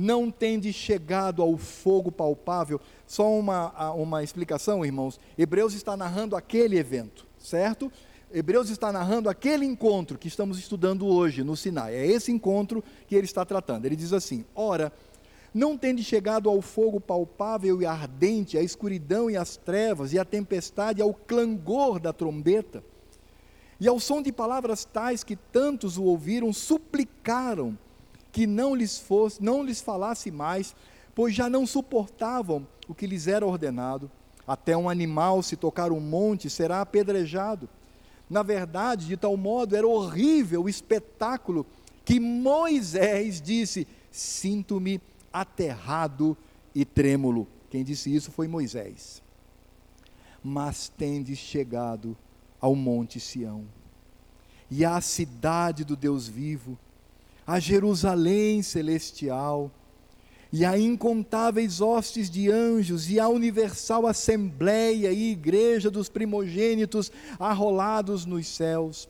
não 0.00 0.30
tende 0.30 0.72
chegado 0.72 1.42
ao 1.42 1.58
fogo 1.58 2.10
palpável. 2.10 2.80
Só 3.06 3.30
uma, 3.30 3.92
uma 3.92 4.22
explicação, 4.22 4.82
irmãos. 4.82 5.20
Hebreus 5.36 5.74
está 5.74 5.94
narrando 5.94 6.34
aquele 6.34 6.78
evento, 6.78 7.26
certo? 7.38 7.92
Hebreus 8.32 8.70
está 8.70 8.90
narrando 8.90 9.28
aquele 9.28 9.66
encontro 9.66 10.16
que 10.16 10.26
estamos 10.26 10.58
estudando 10.58 11.06
hoje 11.06 11.44
no 11.44 11.54
Sinai. 11.54 11.94
É 11.94 12.06
esse 12.06 12.32
encontro 12.32 12.82
que 13.06 13.14
ele 13.14 13.26
está 13.26 13.44
tratando. 13.44 13.84
Ele 13.84 13.96
diz 13.96 14.14
assim: 14.14 14.42
Ora, 14.54 14.90
não 15.52 15.76
tende 15.76 16.02
chegado 16.02 16.48
ao 16.48 16.62
fogo 16.62 16.98
palpável 16.98 17.82
e 17.82 17.84
ardente, 17.84 18.56
a 18.56 18.62
escuridão 18.62 19.30
e 19.30 19.36
as 19.36 19.58
trevas, 19.58 20.14
e 20.14 20.18
a 20.18 20.24
tempestade, 20.24 21.02
ao 21.02 21.12
clangor 21.12 22.00
da 22.00 22.12
trombeta, 22.12 22.82
e 23.78 23.86
ao 23.86 24.00
som 24.00 24.22
de 24.22 24.32
palavras 24.32 24.86
tais 24.86 25.22
que 25.22 25.36
tantos 25.36 25.98
o 25.98 26.04
ouviram, 26.04 26.54
suplicaram 26.54 27.76
que 28.32 28.46
não 28.46 28.74
lhes 28.74 28.98
fosse, 28.98 29.42
não 29.42 29.62
lhes 29.62 29.80
falasse 29.80 30.30
mais, 30.30 30.74
pois 31.14 31.34
já 31.34 31.48
não 31.48 31.66
suportavam 31.66 32.66
o 32.88 32.94
que 32.94 33.06
lhes 33.06 33.26
era 33.26 33.46
ordenado. 33.46 34.10
Até 34.46 34.76
um 34.76 34.88
animal, 34.88 35.42
se 35.42 35.56
tocar 35.56 35.92
um 35.92 36.00
monte, 36.00 36.48
será 36.48 36.80
apedrejado. 36.80 37.68
Na 38.28 38.42
verdade, 38.42 39.06
de 39.06 39.16
tal 39.16 39.36
modo 39.36 39.76
era 39.76 39.86
horrível 39.86 40.64
o 40.64 40.68
espetáculo 40.68 41.66
que 42.04 42.18
Moisés 42.18 43.40
disse: 43.40 43.86
Sinto-me 44.10 45.00
aterrado 45.32 46.36
e 46.74 46.84
trêmulo. 46.84 47.46
Quem 47.68 47.84
disse 47.84 48.14
isso 48.14 48.30
foi 48.30 48.48
Moisés. 48.48 49.22
Mas 50.42 50.88
tendes 50.88 51.38
chegado 51.38 52.16
ao 52.60 52.74
Monte 52.74 53.18
Sião, 53.18 53.64
e 54.70 54.84
à 54.84 55.00
cidade 55.00 55.84
do 55.84 55.96
Deus 55.96 56.28
vivo, 56.28 56.78
a 57.50 57.58
Jerusalém 57.58 58.62
celestial, 58.62 59.72
e 60.52 60.64
a 60.64 60.78
incontáveis 60.78 61.80
hostes 61.80 62.30
de 62.30 62.48
anjos, 62.48 63.10
e 63.10 63.18
a 63.18 63.28
universal 63.28 64.06
assembleia 64.06 65.10
e 65.10 65.32
igreja 65.32 65.90
dos 65.90 66.08
primogênitos 66.08 67.10
arrolados 67.40 68.24
nos 68.24 68.46
céus, 68.46 69.08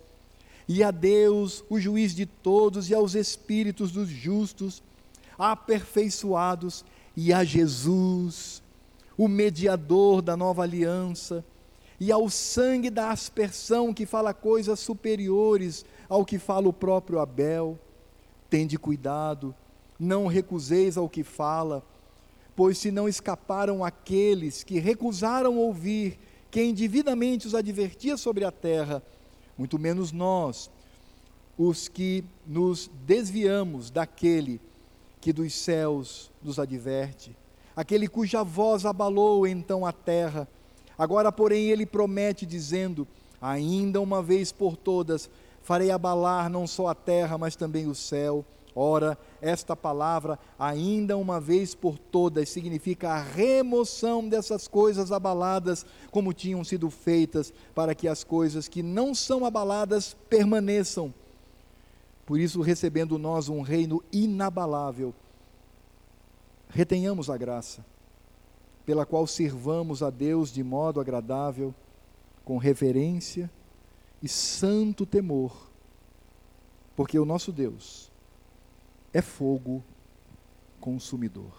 e 0.67 0.83
a 0.83 0.91
Deus, 0.91 1.63
o 1.69 1.79
juiz 1.79 2.15
de 2.15 2.25
todos, 2.25 2.89
e 2.89 2.95
aos 2.95 3.15
espíritos 3.15 3.93
dos 3.93 4.09
justos, 4.09 4.83
aperfeiçoados, 5.39 6.83
e 7.15 7.35
a 7.35 7.45
Jesus, 7.45 8.63
o 9.19 9.29
mediador 9.29 10.23
da 10.23 10.35
nova 10.35 10.63
aliança, 10.63 11.45
e 12.01 12.11
ao 12.11 12.31
sangue 12.31 12.89
da 12.89 13.11
aspersão 13.11 13.93
que 13.93 14.07
fala 14.07 14.33
coisas 14.33 14.81
superiores 14.81 15.85
ao 16.09 16.25
que 16.25 16.39
fala 16.39 16.69
o 16.69 16.73
próprio 16.73 17.19
Abel. 17.19 17.79
Tende 18.51 18.77
cuidado 18.77 19.55
não 20.01 20.27
recuseis 20.27 20.97
ao 20.97 21.09
que 21.09 21.23
fala, 21.23 21.85
pois 22.57 22.79
se 22.79 22.91
não 22.91 23.07
escaparam 23.07 23.85
aqueles 23.85 24.65
que 24.65 24.79
recusaram 24.79 25.59
ouvir 25.59 26.19
quem 26.51 26.73
devidamente 26.73 27.47
os 27.47 27.55
advertia 27.55 28.17
sobre 28.17 28.45
a 28.45 28.51
terra, 28.51 29.03
muito 29.59 29.79
menos 29.79 30.11
nós, 30.11 30.71
os 31.57 31.87
que 31.87 32.25
nos 32.47 32.91
desviamos 33.07 33.91
daquele 33.91 34.59
que 35.21 35.35
dos 35.35 35.53
céus 35.55 36.33
nos 36.43 36.59
adverte, 36.59 37.37
aquele 37.77 38.09
cuja 38.09 38.43
voz 38.43 38.87
abalou 38.87 39.47
então 39.47 39.85
a 39.85 39.93
terra. 39.93 40.49
Agora, 40.97 41.31
porém, 41.31 41.69
ele 41.69 41.85
promete, 41.85 42.47
dizendo: 42.47 43.07
Ainda 43.41 44.01
uma 44.01 44.23
vez 44.23 44.51
por 44.51 44.77
todas 44.77 45.29
farei 45.63 45.91
abalar 45.91 46.49
não 46.49 46.67
só 46.67 46.89
a 46.89 46.95
terra, 46.95 47.37
mas 47.39 47.57
também 47.57 47.87
o 47.87 47.95
céu. 47.95 48.45
Ora, 48.75 49.19
esta 49.43 49.75
palavra, 49.75 50.39
ainda 50.59 51.17
uma 51.17 51.41
vez 51.41 51.75
por 51.75 51.99
todas, 51.99 52.49
significa 52.49 53.11
a 53.11 53.21
remoção 53.21 54.29
dessas 54.29 54.69
coisas 54.69 55.11
abaladas, 55.11 55.85
como 56.11 56.33
tinham 56.33 56.63
sido 56.63 56.89
feitas, 56.89 57.53
para 57.75 57.95
que 57.95 58.07
as 58.07 58.23
coisas 58.23 58.69
que 58.69 58.83
não 58.83 59.15
são 59.15 59.45
abaladas 59.45 60.17
permaneçam. 60.29 61.13
Por 62.25 62.39
isso, 62.39 62.61
recebendo 62.61 63.19
nós 63.19 63.49
um 63.49 63.61
reino 63.61 64.03
inabalável, 64.13 65.13
retenhamos 66.69 67.29
a 67.29 67.37
graça, 67.37 67.85
pela 68.87 69.05
qual 69.05 69.27
sirvamos 69.27 70.01
a 70.01 70.11
Deus 70.11 70.53
de 70.53 70.63
modo 70.63 71.01
agradável, 71.01 71.75
com 72.45 72.57
reverência 72.57 73.51
e 74.23 74.29
santo 74.29 75.07
temor, 75.07 75.71
porque 76.95 77.19
o 77.19 77.25
nosso 77.25 77.53
Deus 77.53 78.11
é 79.13 79.23
fogo 79.23 79.83
consumidor. 80.81 81.53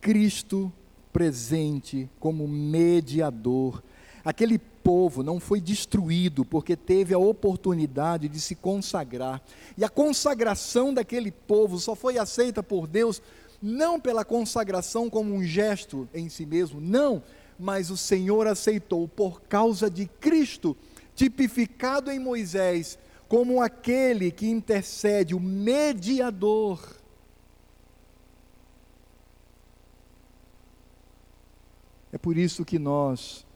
Cristo 0.00 0.72
presente 1.12 2.08
como 2.20 2.46
mediador. 2.46 3.82
Aquele 4.24 4.58
povo 4.58 5.22
não 5.22 5.40
foi 5.40 5.60
destruído 5.60 6.44
porque 6.44 6.76
teve 6.76 7.12
a 7.12 7.18
oportunidade 7.18 8.28
de 8.28 8.40
se 8.40 8.54
consagrar. 8.54 9.42
E 9.76 9.84
a 9.84 9.88
consagração 9.88 10.94
daquele 10.94 11.32
povo 11.32 11.78
só 11.78 11.94
foi 11.94 12.18
aceita 12.18 12.62
por 12.62 12.86
Deus 12.86 13.20
não 13.60 13.98
pela 13.98 14.24
consagração 14.24 15.10
como 15.10 15.34
um 15.34 15.42
gesto 15.42 16.08
em 16.14 16.28
si 16.28 16.46
mesmo, 16.46 16.80
não, 16.80 17.22
mas 17.58 17.90
o 17.90 17.96
Senhor 17.96 18.46
aceitou 18.46 19.08
por 19.08 19.42
causa 19.42 19.90
de 19.90 20.06
Cristo, 20.06 20.76
tipificado 21.14 22.10
em 22.10 22.18
Moisés, 22.18 22.98
como 23.28 23.60
aquele 23.60 24.30
que 24.30 24.46
intercede, 24.46 25.34
o 25.34 25.40
mediador. 25.40 26.80
É 32.10 32.16
por 32.16 32.36
isso 32.36 32.64
que 32.64 32.78
nós, 32.78 33.46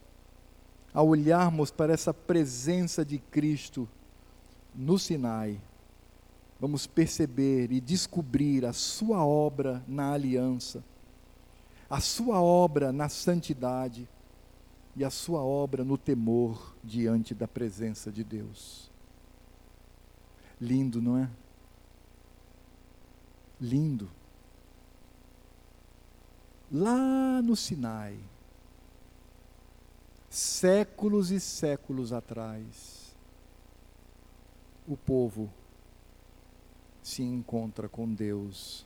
ao 0.93 1.07
olharmos 1.07 1.71
para 1.71 1.93
essa 1.93 2.13
presença 2.13 3.03
de 3.03 3.17
Cristo 3.17 3.89
no 4.75 4.99
Sinai, 4.99 5.59
vamos 6.59 6.85
perceber 6.85 7.71
e 7.71 7.81
descobrir 7.81 8.65
a 8.65 8.73
Sua 8.73 9.25
obra 9.25 9.83
na 9.87 10.13
aliança, 10.13 10.83
a 11.93 11.99
Sua 11.99 12.41
obra 12.41 12.91
na 12.91 13.07
santidade 13.07 14.09
e 14.95 15.05
a 15.05 15.11
Sua 15.11 15.43
obra 15.43 15.83
no 15.83 15.95
temor 15.95 16.75
diante 16.83 17.35
da 17.35 17.47
presença 17.47 18.11
de 18.11 18.23
Deus. 18.23 18.89
Lindo, 20.59 20.99
não 20.99 21.19
é? 21.19 21.29
Lindo. 23.61 24.09
Lá 26.71 27.43
no 27.43 27.55
Sinai, 27.55 28.17
séculos 30.31 31.29
e 31.29 31.39
séculos 31.39 32.11
atrás, 32.11 33.15
o 34.87 34.97
povo 34.97 35.47
se 37.03 37.21
encontra 37.21 37.87
com 37.87 38.11
Deus 38.11 38.83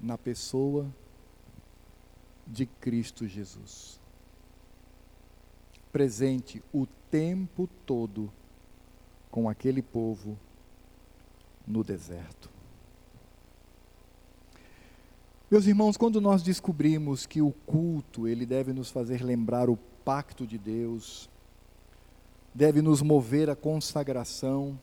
na 0.00 0.16
pessoa 0.16 0.90
de 2.50 2.66
Cristo 2.66 3.26
Jesus. 3.26 4.00
Presente 5.92 6.62
o 6.72 6.86
tempo 7.10 7.68
todo 7.86 8.30
com 9.30 9.48
aquele 9.48 9.82
povo 9.82 10.36
no 11.66 11.84
deserto. 11.84 12.50
Meus 15.50 15.66
irmãos, 15.66 15.96
quando 15.96 16.20
nós 16.20 16.42
descobrimos 16.42 17.26
que 17.26 17.42
o 17.42 17.50
culto, 17.66 18.28
ele 18.28 18.46
deve 18.46 18.72
nos 18.72 18.90
fazer 18.90 19.22
lembrar 19.22 19.68
o 19.68 19.76
pacto 20.04 20.46
de 20.46 20.56
Deus, 20.56 21.28
deve 22.54 22.80
nos 22.80 23.02
mover 23.02 23.50
à 23.50 23.56
consagração 23.56 24.78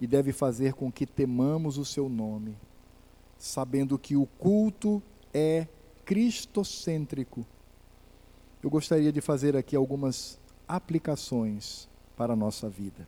e 0.00 0.06
deve 0.06 0.32
fazer 0.32 0.74
com 0.74 0.90
que 0.90 1.06
temamos 1.06 1.78
o 1.78 1.84
seu 1.84 2.08
nome, 2.08 2.56
sabendo 3.38 3.96
que 3.96 4.16
o 4.16 4.26
culto 4.26 5.00
é 5.32 5.68
cristocêntrico. 6.04 7.46
Eu 8.62 8.70
gostaria 8.70 9.12
de 9.12 9.20
fazer 9.20 9.56
aqui 9.56 9.76
algumas 9.76 10.38
aplicações 10.66 11.88
para 12.16 12.32
a 12.32 12.36
nossa 12.36 12.68
vida. 12.68 13.06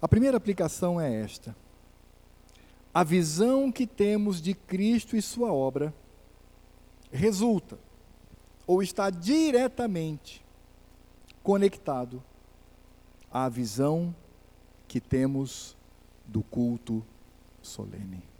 A 0.00 0.08
primeira 0.08 0.36
aplicação 0.36 1.00
é 1.00 1.12
esta: 1.22 1.56
a 2.92 3.02
visão 3.02 3.70
que 3.70 3.86
temos 3.86 4.40
de 4.40 4.54
Cristo 4.54 5.16
e 5.16 5.22
Sua 5.22 5.52
obra 5.52 5.92
resulta 7.10 7.78
ou 8.66 8.82
está 8.82 9.10
diretamente 9.10 10.44
conectado 11.42 12.22
à 13.30 13.48
visão 13.48 14.14
que 14.88 15.00
temos 15.00 15.76
do 16.26 16.42
culto 16.42 17.04
solene. 17.62 18.35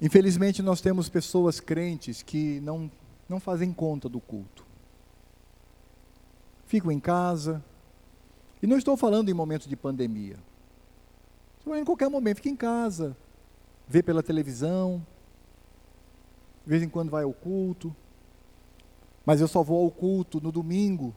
Infelizmente, 0.00 0.62
nós 0.62 0.80
temos 0.80 1.08
pessoas 1.08 1.60
crentes 1.60 2.22
que 2.22 2.60
não, 2.60 2.90
não 3.28 3.38
fazem 3.38 3.72
conta 3.72 4.08
do 4.08 4.20
culto 4.20 4.70
ficam 6.70 6.92
em 6.92 7.00
casa. 7.00 7.62
E 8.62 8.66
não 8.66 8.78
estou 8.78 8.96
falando 8.96 9.28
em 9.28 9.34
momentos 9.34 9.66
de 9.66 9.74
pandemia. 9.74 10.38
Estou 11.58 11.74
em 11.74 11.84
qualquer 11.84 12.08
momento, 12.08 12.36
fica 12.36 12.48
em 12.48 12.56
casa, 12.56 13.16
vê 13.88 14.02
pela 14.02 14.22
televisão, 14.22 15.04
de 16.64 16.70
vez 16.70 16.82
em 16.82 16.88
quando 16.88 17.10
vai 17.10 17.24
ao 17.24 17.32
culto. 17.32 17.94
Mas 19.26 19.40
eu 19.40 19.48
só 19.48 19.62
vou 19.62 19.84
ao 19.84 19.90
culto 19.90 20.40
no 20.40 20.52
domingo, 20.52 21.12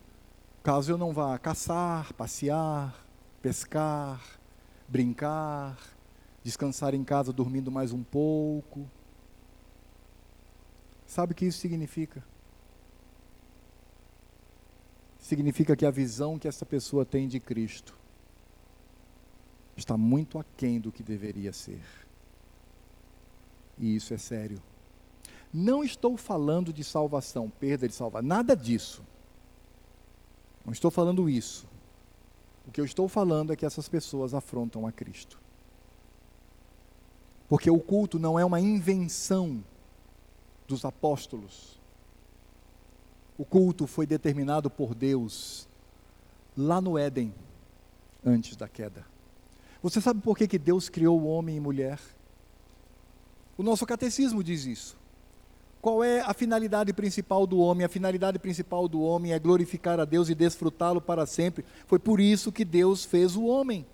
caso 0.64 0.92
eu 0.92 0.98
não 0.98 1.14
vá 1.14 1.38
caçar, 1.38 2.12
passear, 2.14 3.06
pescar, 3.42 4.22
brincar, 4.88 5.78
descansar 6.44 6.94
em 6.94 7.04
casa 7.04 7.32
dormindo 7.32 7.72
mais 7.72 7.92
um 7.92 8.04
pouco. 8.04 8.90
Sabe 11.06 11.34
o 11.34 11.36
que 11.36 11.46
isso 11.46 11.60
significa? 11.60 12.24
significa 15.24 15.76
que 15.76 15.86
a 15.86 15.92
visão 15.92 16.38
que 16.38 16.48
essa 16.48 16.66
pessoa 16.66 17.06
tem 17.06 17.28
de 17.28 17.40
Cristo 17.40 17.98
está 19.76 19.98
muito 19.98 20.38
aquém 20.38 20.80
do 20.80 20.92
que 20.92 21.02
deveria 21.02 21.54
ser. 21.54 21.82
E 23.80 23.96
isso 23.96 24.14
é 24.14 24.18
sério. 24.18 24.62
Não 25.52 25.84
estou 25.84 26.18
falando 26.18 26.74
de 26.74 26.84
salvação, 26.84 27.50
perda 27.50 27.88
de 27.88 27.96
salvação, 27.96 28.28
nada 28.28 28.56
disso. 28.56 29.02
Não 30.66 30.74
estou 30.74 30.92
falando 30.92 31.30
isso. 31.30 31.66
O 32.68 32.72
que 32.72 32.82
eu 32.82 32.86
estou 32.86 33.08
falando 33.08 33.54
é 33.54 33.56
que 33.56 33.66
essas 33.66 33.88
pessoas 33.88 34.34
afrontam 34.34 34.86
a 34.86 34.92
Cristo. 34.92 35.40
Porque 37.48 37.70
o 37.70 37.80
culto 37.80 38.18
não 38.18 38.40
é 38.40 38.46
uma 38.46 38.60
invenção 38.60 39.64
dos 40.68 40.86
apóstolos. 40.86 41.80
O 43.38 43.46
culto 43.46 43.88
foi 43.88 44.06
determinado 44.06 44.70
por 44.70 44.94
Deus 44.94 45.68
lá 46.56 46.80
no 46.80 46.98
Éden, 46.98 47.34
antes 48.26 48.56
da 48.56 48.68
queda. 48.68 49.06
Você 49.82 50.00
sabe 50.00 50.22
por 50.22 50.38
que, 50.38 50.48
que 50.48 50.58
Deus 50.58 50.88
criou 50.88 51.20
o 51.20 51.26
homem 51.26 51.58
e 51.58 51.60
mulher? 51.60 52.00
O 53.58 53.64
nosso 53.64 53.86
catecismo 53.86 54.44
diz 54.44 54.66
isso. 54.66 54.98
Qual 55.82 56.02
é 56.02 56.22
a 56.22 56.34
finalidade 56.34 56.94
principal 56.94 57.46
do 57.46 57.60
homem? 57.60 57.86
A 57.86 57.90
finalidade 57.90 58.40
principal 58.40 58.88
do 58.88 59.02
homem 59.02 59.34
é 59.34 59.40
glorificar 59.40 60.00
a 60.00 60.06
Deus 60.06 60.30
e 60.30 60.36
desfrutá-lo 60.36 61.02
para 61.02 61.26
sempre. 61.26 61.66
Foi 61.86 62.00
por 62.00 62.22
isso 62.22 62.54
que 62.54 62.64
Deus 62.64 63.04
fez 63.04 63.36
o 63.36 63.44
homem. 63.44 63.86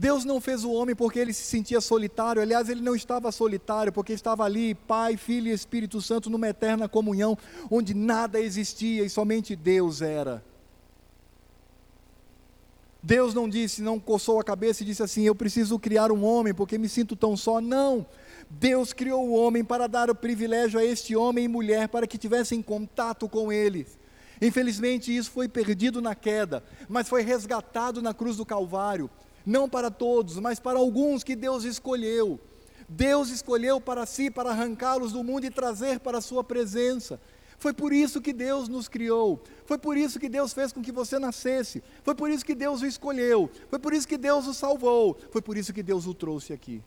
Deus 0.00 0.24
não 0.24 0.40
fez 0.40 0.64
o 0.64 0.72
homem 0.72 0.96
porque 0.96 1.18
ele 1.18 1.30
se 1.30 1.42
sentia 1.42 1.78
solitário, 1.78 2.40
aliás, 2.40 2.70
ele 2.70 2.80
não 2.80 2.96
estava 2.96 3.30
solitário, 3.30 3.92
porque 3.92 4.14
estava 4.14 4.44
ali, 4.44 4.74
Pai, 4.74 5.18
Filho 5.18 5.48
e 5.48 5.52
Espírito 5.52 6.00
Santo, 6.00 6.30
numa 6.30 6.48
eterna 6.48 6.88
comunhão, 6.88 7.36
onde 7.70 7.92
nada 7.92 8.40
existia 8.40 9.04
e 9.04 9.10
somente 9.10 9.54
Deus 9.54 10.00
era. 10.00 10.42
Deus 13.02 13.34
não 13.34 13.46
disse, 13.46 13.82
não 13.82 14.00
coçou 14.00 14.40
a 14.40 14.44
cabeça 14.44 14.82
e 14.82 14.86
disse 14.86 15.02
assim: 15.02 15.24
Eu 15.24 15.34
preciso 15.34 15.78
criar 15.78 16.10
um 16.10 16.24
homem 16.24 16.54
porque 16.54 16.78
me 16.78 16.88
sinto 16.88 17.14
tão 17.14 17.36
só. 17.36 17.60
Não. 17.60 18.06
Deus 18.48 18.94
criou 18.94 19.28
o 19.28 19.34
homem 19.34 19.62
para 19.62 19.86
dar 19.86 20.08
o 20.08 20.14
privilégio 20.14 20.80
a 20.80 20.84
este 20.84 21.14
homem 21.14 21.44
e 21.44 21.48
mulher 21.48 21.88
para 21.88 22.06
que 22.06 22.16
tivessem 22.16 22.62
contato 22.62 23.28
com 23.28 23.52
ele. 23.52 23.86
Infelizmente, 24.40 25.14
isso 25.14 25.30
foi 25.30 25.46
perdido 25.46 26.00
na 26.00 26.14
queda, 26.14 26.64
mas 26.88 27.06
foi 27.06 27.20
resgatado 27.20 28.00
na 28.00 28.14
cruz 28.14 28.38
do 28.38 28.46
Calvário 28.46 29.10
não 29.50 29.68
para 29.68 29.90
todos, 29.90 30.38
mas 30.38 30.60
para 30.60 30.78
alguns 30.78 31.24
que 31.24 31.34
Deus 31.34 31.64
escolheu. 31.64 32.38
Deus 32.88 33.30
escolheu 33.30 33.80
para 33.80 34.06
si, 34.06 34.30
para 34.30 34.50
arrancá-los 34.50 35.12
do 35.12 35.24
mundo 35.24 35.44
e 35.44 35.50
trazer 35.50 35.98
para 35.98 36.18
a 36.18 36.20
sua 36.20 36.44
presença. 36.44 37.20
Foi 37.58 37.72
por 37.72 37.92
isso 37.92 38.20
que 38.20 38.32
Deus 38.32 38.68
nos 38.68 38.88
criou. 38.88 39.42
Foi 39.66 39.76
por 39.76 39.96
isso 39.96 40.18
que 40.20 40.28
Deus 40.28 40.52
fez 40.52 40.72
com 40.72 40.80
que 40.80 40.92
você 40.92 41.18
nascesse. 41.18 41.82
Foi 42.02 42.14
por 42.14 42.30
isso 42.30 42.44
que 42.44 42.54
Deus 42.54 42.80
o 42.80 42.86
escolheu. 42.86 43.50
Foi 43.68 43.78
por 43.78 43.92
isso 43.92 44.06
que 44.06 44.16
Deus 44.16 44.46
o 44.46 44.54
salvou. 44.54 45.18
Foi 45.30 45.42
por 45.42 45.56
isso 45.56 45.72
que 45.72 45.82
Deus 45.82 46.06
o 46.06 46.14
trouxe 46.14 46.52
aqui, 46.52 46.82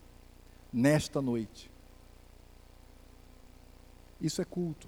nesta 0.72 1.22
noite. 1.22 1.70
Isso 4.20 4.42
é 4.42 4.46
culto. 4.46 4.88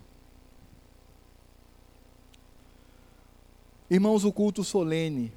Irmãos, 3.89 4.23
o 4.23 4.31
culto 4.31 4.63
solene 4.63 5.31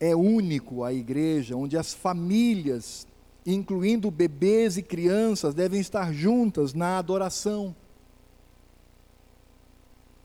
é 0.00 0.14
único 0.14 0.84
a 0.84 0.92
igreja, 0.92 1.56
onde 1.56 1.76
as 1.76 1.92
famílias, 1.92 3.06
incluindo 3.44 4.10
bebês 4.10 4.76
e 4.76 4.82
crianças, 4.82 5.54
devem 5.54 5.80
estar 5.80 6.12
juntas 6.12 6.72
na 6.72 6.98
adoração. 6.98 7.74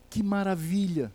Que 0.09 0.21
maravilha! 0.21 1.11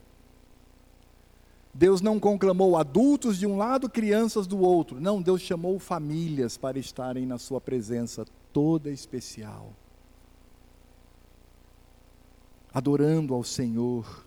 Deus 1.72 2.00
não 2.00 2.18
conclamou 2.18 2.76
adultos 2.76 3.38
de 3.38 3.46
um 3.46 3.56
lado, 3.56 3.88
crianças 3.88 4.48
do 4.48 4.58
outro. 4.58 5.00
Não, 5.00 5.22
Deus 5.22 5.40
chamou 5.40 5.78
famílias 5.78 6.56
para 6.56 6.76
estarem 6.76 7.24
na 7.24 7.38
sua 7.38 7.60
presença 7.60 8.24
toda 8.52 8.90
especial. 8.90 9.72
Adorando 12.74 13.32
ao 13.32 13.44
Senhor. 13.44 14.26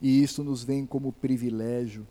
E 0.00 0.22
isso 0.22 0.44
nos 0.44 0.62
vem 0.62 0.86
como 0.86 1.10
privilégio 1.10 2.06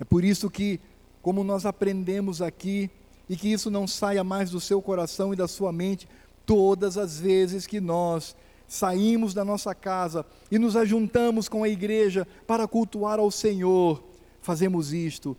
é 0.00 0.04
por 0.04 0.24
isso 0.24 0.50
que, 0.50 0.80
como 1.20 1.44
nós 1.44 1.66
aprendemos 1.66 2.40
aqui, 2.40 2.90
e 3.28 3.36
que 3.36 3.52
isso 3.52 3.70
não 3.70 3.86
saia 3.86 4.24
mais 4.24 4.50
do 4.50 4.60
seu 4.60 4.82
coração 4.82 5.32
e 5.32 5.36
da 5.36 5.46
sua 5.46 5.70
mente, 5.70 6.08
todas 6.44 6.98
as 6.98 7.20
vezes 7.20 7.64
que 7.64 7.80
nós 7.80 8.34
saímos 8.66 9.32
da 9.32 9.44
nossa 9.44 9.72
casa 9.72 10.26
e 10.50 10.58
nos 10.58 10.74
ajuntamos 10.74 11.48
com 11.48 11.62
a 11.62 11.68
igreja 11.68 12.26
para 12.44 12.66
cultuar 12.66 13.20
ao 13.20 13.30
Senhor, 13.30 14.02
fazemos 14.40 14.92
isto 14.92 15.36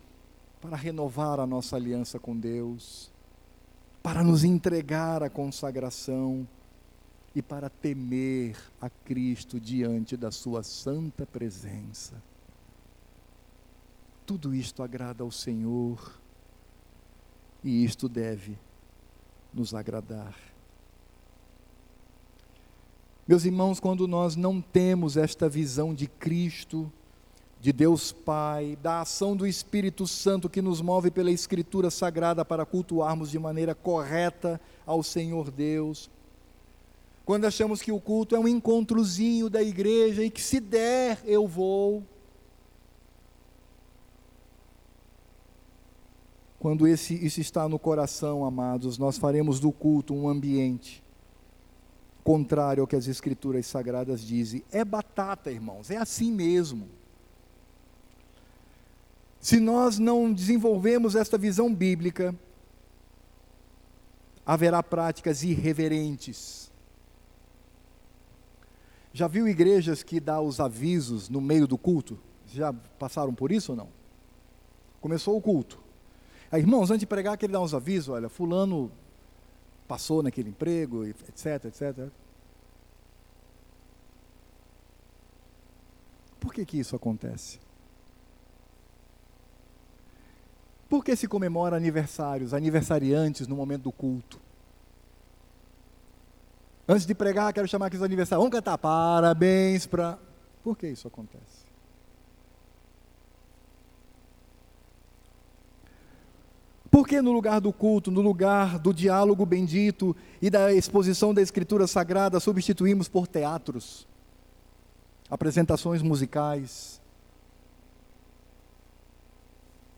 para 0.58 0.74
renovar 0.74 1.38
a 1.38 1.46
nossa 1.46 1.76
aliança 1.76 2.18
com 2.18 2.34
Deus, 2.34 3.12
para 4.02 4.22
nos 4.22 4.42
entregar 4.42 5.22
à 5.22 5.28
consagração 5.28 6.48
e 7.34 7.42
para 7.42 7.68
temer 7.68 8.56
a 8.80 8.88
Cristo 8.88 9.60
diante 9.60 10.16
da 10.16 10.30
Sua 10.30 10.62
santa 10.62 11.26
presença. 11.26 12.14
Tudo 14.24 14.54
isto 14.54 14.82
agrada 14.82 15.22
ao 15.22 15.30
Senhor 15.30 16.20
e 17.62 17.84
isto 17.84 18.08
deve 18.08 18.58
nos 19.52 19.74
agradar. 19.74 20.34
Meus 23.26 23.44
irmãos, 23.44 23.78
quando 23.78 24.08
nós 24.08 24.34
não 24.34 24.60
temos 24.60 25.16
esta 25.16 25.48
visão 25.48 25.94
de 25.94 26.06
Cristo, 26.06 26.90
de 27.60 27.72
Deus 27.72 28.10
Pai, 28.10 28.76
da 28.82 29.02
ação 29.02 29.36
do 29.36 29.46
Espírito 29.46 30.06
Santo 30.06 30.50
que 30.50 30.60
nos 30.60 30.80
move 30.80 31.10
pela 31.10 31.30
Escritura 31.30 31.90
Sagrada 31.90 32.44
para 32.44 32.66
cultuarmos 32.66 33.30
de 33.30 33.38
maneira 33.38 33.74
correta 33.74 34.60
ao 34.84 35.02
Senhor 35.02 35.50
Deus, 35.50 36.10
quando 37.24 37.44
achamos 37.44 37.80
que 37.80 37.92
o 37.92 38.00
culto 38.00 38.34
é 38.34 38.38
um 38.38 38.48
encontrozinho 38.48 39.48
da 39.48 39.62
igreja 39.62 40.24
e 40.24 40.30
que 40.30 40.42
se 40.42 40.58
der 40.58 41.22
eu 41.24 41.46
vou, 41.46 42.02
Quando 46.62 46.86
esse, 46.86 47.14
isso 47.14 47.40
está 47.40 47.68
no 47.68 47.76
coração, 47.76 48.44
amados, 48.44 48.96
nós 48.96 49.18
faremos 49.18 49.58
do 49.58 49.72
culto 49.72 50.14
um 50.14 50.28
ambiente 50.28 51.02
contrário 52.22 52.82
ao 52.82 52.86
que 52.86 52.94
as 52.94 53.08
Escrituras 53.08 53.66
Sagradas 53.66 54.20
dizem. 54.20 54.62
É 54.70 54.84
batata, 54.84 55.50
irmãos, 55.50 55.90
é 55.90 55.96
assim 55.96 56.30
mesmo. 56.30 56.88
Se 59.40 59.58
nós 59.58 59.98
não 59.98 60.32
desenvolvemos 60.32 61.16
esta 61.16 61.36
visão 61.36 61.74
bíblica, 61.74 62.32
haverá 64.46 64.84
práticas 64.84 65.42
irreverentes. 65.42 66.70
Já 69.12 69.26
viu 69.26 69.48
igrejas 69.48 70.04
que 70.04 70.20
dá 70.20 70.40
os 70.40 70.60
avisos 70.60 71.28
no 71.28 71.40
meio 71.40 71.66
do 71.66 71.76
culto? 71.76 72.20
Já 72.46 72.72
passaram 72.72 73.34
por 73.34 73.50
isso 73.50 73.72
ou 73.72 73.76
não? 73.76 73.88
Começou 75.00 75.36
o 75.36 75.42
culto. 75.42 75.81
Irmãos, 76.58 76.90
antes 76.90 77.00
de 77.00 77.06
pregar, 77.06 77.36
que 77.38 77.46
ele 77.46 77.52
dá 77.52 77.60
uns 77.60 77.72
avisos, 77.72 78.10
olha, 78.10 78.28
fulano 78.28 78.90
passou 79.88 80.22
naquele 80.22 80.50
emprego, 80.50 81.04
etc, 81.04 81.64
etc. 81.64 82.08
Por 86.38 86.52
que 86.52 86.64
que 86.66 86.78
isso 86.78 86.94
acontece? 86.94 87.58
Por 90.88 91.02
que 91.02 91.16
se 91.16 91.26
comemora 91.26 91.76
aniversários, 91.76 92.52
aniversariantes 92.52 93.46
no 93.46 93.56
momento 93.56 93.84
do 93.84 93.92
culto? 93.92 94.38
Antes 96.86 97.06
de 97.06 97.14
pregar, 97.14 97.50
quero 97.54 97.66
chamar 97.66 97.86
aqui 97.86 97.96
os 97.96 98.02
aniversários. 98.02 98.42
Vamos 98.42 98.54
cantar 98.54 98.76
parabéns 98.76 99.86
para. 99.86 100.18
Por 100.62 100.76
que 100.76 100.88
isso 100.88 101.08
acontece? 101.08 101.61
Por 106.92 107.08
que 107.08 107.22
no 107.22 107.32
lugar 107.32 107.58
do 107.58 107.72
culto, 107.72 108.10
no 108.10 108.20
lugar 108.20 108.78
do 108.78 108.92
diálogo 108.92 109.46
bendito 109.46 110.14
e 110.42 110.50
da 110.50 110.74
exposição 110.74 111.32
da 111.32 111.40
Escritura 111.40 111.86
Sagrada, 111.86 112.38
substituímos 112.38 113.08
por 113.08 113.26
teatros, 113.26 114.06
apresentações 115.30 116.02
musicais, 116.02 117.00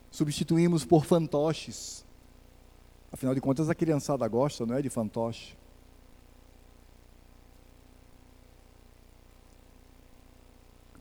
substituímos 0.08 0.84
por 0.84 1.04
fantoches? 1.04 2.06
Afinal 3.10 3.34
de 3.34 3.40
contas, 3.40 3.68
a 3.68 3.74
criançada 3.74 4.28
gosta, 4.28 4.64
não 4.64 4.76
é, 4.76 4.80
de 4.80 4.88
fantoche? 4.88 5.56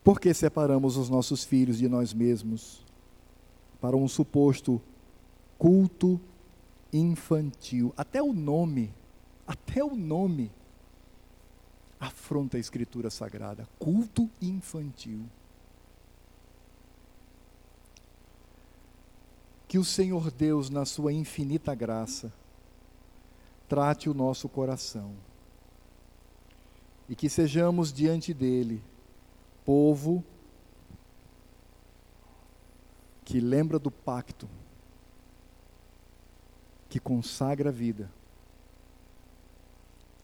Por 0.02 0.18
que 0.18 0.34
separamos 0.34 0.96
os 0.96 1.08
nossos 1.08 1.44
filhos 1.44 1.78
de 1.78 1.88
nós 1.88 2.12
mesmos 2.12 2.84
para 3.80 3.96
um 3.96 4.08
suposto 4.08 4.82
culto 5.58 6.20
infantil. 6.92 7.92
Até 7.96 8.22
o 8.22 8.32
nome, 8.32 8.92
até 9.46 9.82
o 9.82 9.94
nome 9.94 10.50
afronta 11.98 12.56
a 12.56 12.60
escritura 12.60 13.10
sagrada. 13.10 13.68
Culto 13.78 14.30
infantil. 14.40 15.24
Que 19.66 19.78
o 19.78 19.84
Senhor 19.84 20.30
Deus, 20.30 20.70
na 20.70 20.84
sua 20.84 21.12
infinita 21.12 21.74
graça, 21.74 22.32
trate 23.68 24.08
o 24.08 24.14
nosso 24.14 24.48
coração 24.48 25.14
e 27.08 27.14
que 27.14 27.28
sejamos 27.28 27.92
diante 27.92 28.32
dele 28.32 28.82
povo 29.64 30.22
que 33.24 33.40
lembra 33.40 33.78
do 33.78 33.90
pacto, 33.90 34.48
que 36.94 37.00
consagra 37.00 37.70
a 37.70 37.72
vida 37.72 38.08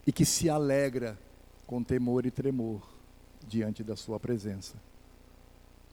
e 0.07 0.11
que 0.13 0.23
se 0.23 0.49
alegra 0.49 1.19
com 1.67 1.83
temor 1.83 2.25
e 2.25 2.31
tremor 2.31 2.81
diante 3.45 3.83
da 3.83 3.97
Sua 3.97 4.17
presença 4.17 4.75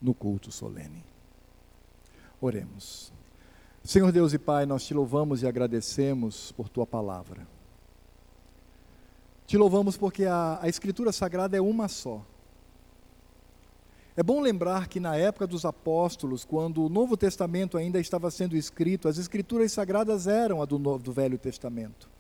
no 0.01 0.15
culto 0.15 0.53
solene. 0.53 1.05
Oremos. 2.41 3.13
Senhor 3.83 4.13
Deus 4.13 4.33
e 4.33 4.39
Pai, 4.39 4.67
nós 4.67 4.87
te 4.87 4.95
louvamos 4.95 5.43
e 5.43 5.49
agradecemos 5.49 6.53
por 6.53 6.69
tua 6.69 6.87
palavra. 6.87 7.45
Te 9.49 9.59
louvamos 9.59 9.97
porque 9.97 10.27
a, 10.27 10.61
a 10.63 10.69
Escritura 10.69 11.11
Sagrada 11.11 11.57
é 11.57 11.61
uma 11.61 11.89
só. 11.89 12.25
É 14.19 14.23
bom 14.25 14.41
lembrar 14.41 14.89
que 14.89 14.99
na 14.99 15.15
época 15.15 15.47
dos 15.47 15.65
apóstolos, 15.65 16.45
quando 16.45 16.83
o 16.83 16.89
Novo 16.89 17.17
Testamento 17.17 17.79
ainda 17.79 18.01
estava 18.01 18.33
sendo 18.33 18.57
escrito, 18.57 19.07
as 19.07 19.17
Escrituras 19.17 19.71
Sagradas 19.71 20.27
eram 20.27 20.61
a 20.61 20.65
do, 20.65 20.77
Novo, 20.77 20.99
do 20.99 21.13
Velho 21.13 21.39
Testamento. 21.39 22.11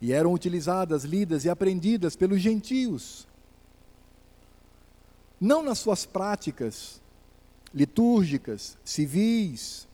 E 0.00 0.12
eram 0.12 0.32
utilizadas, 0.32 1.02
lidas 1.02 1.44
e 1.44 1.50
aprendidas 1.50 2.14
pelos 2.14 2.40
gentios. 2.40 3.26
Não 5.40 5.60
nas 5.60 5.80
suas 5.80 6.06
práticas 6.06 7.02
litúrgicas, 7.74 8.78
civis, 8.84 9.88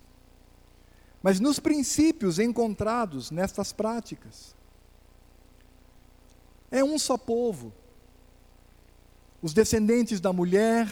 mas 1.22 1.40
nos 1.40 1.58
princípios 1.58 2.38
encontrados 2.38 3.30
nestas 3.30 3.72
práticas. 3.72 4.54
É 6.70 6.84
um 6.84 6.98
só 6.98 7.16
povo. 7.16 7.72
Os 9.40 9.54
descendentes 9.54 10.20
da 10.20 10.32
mulher, 10.32 10.88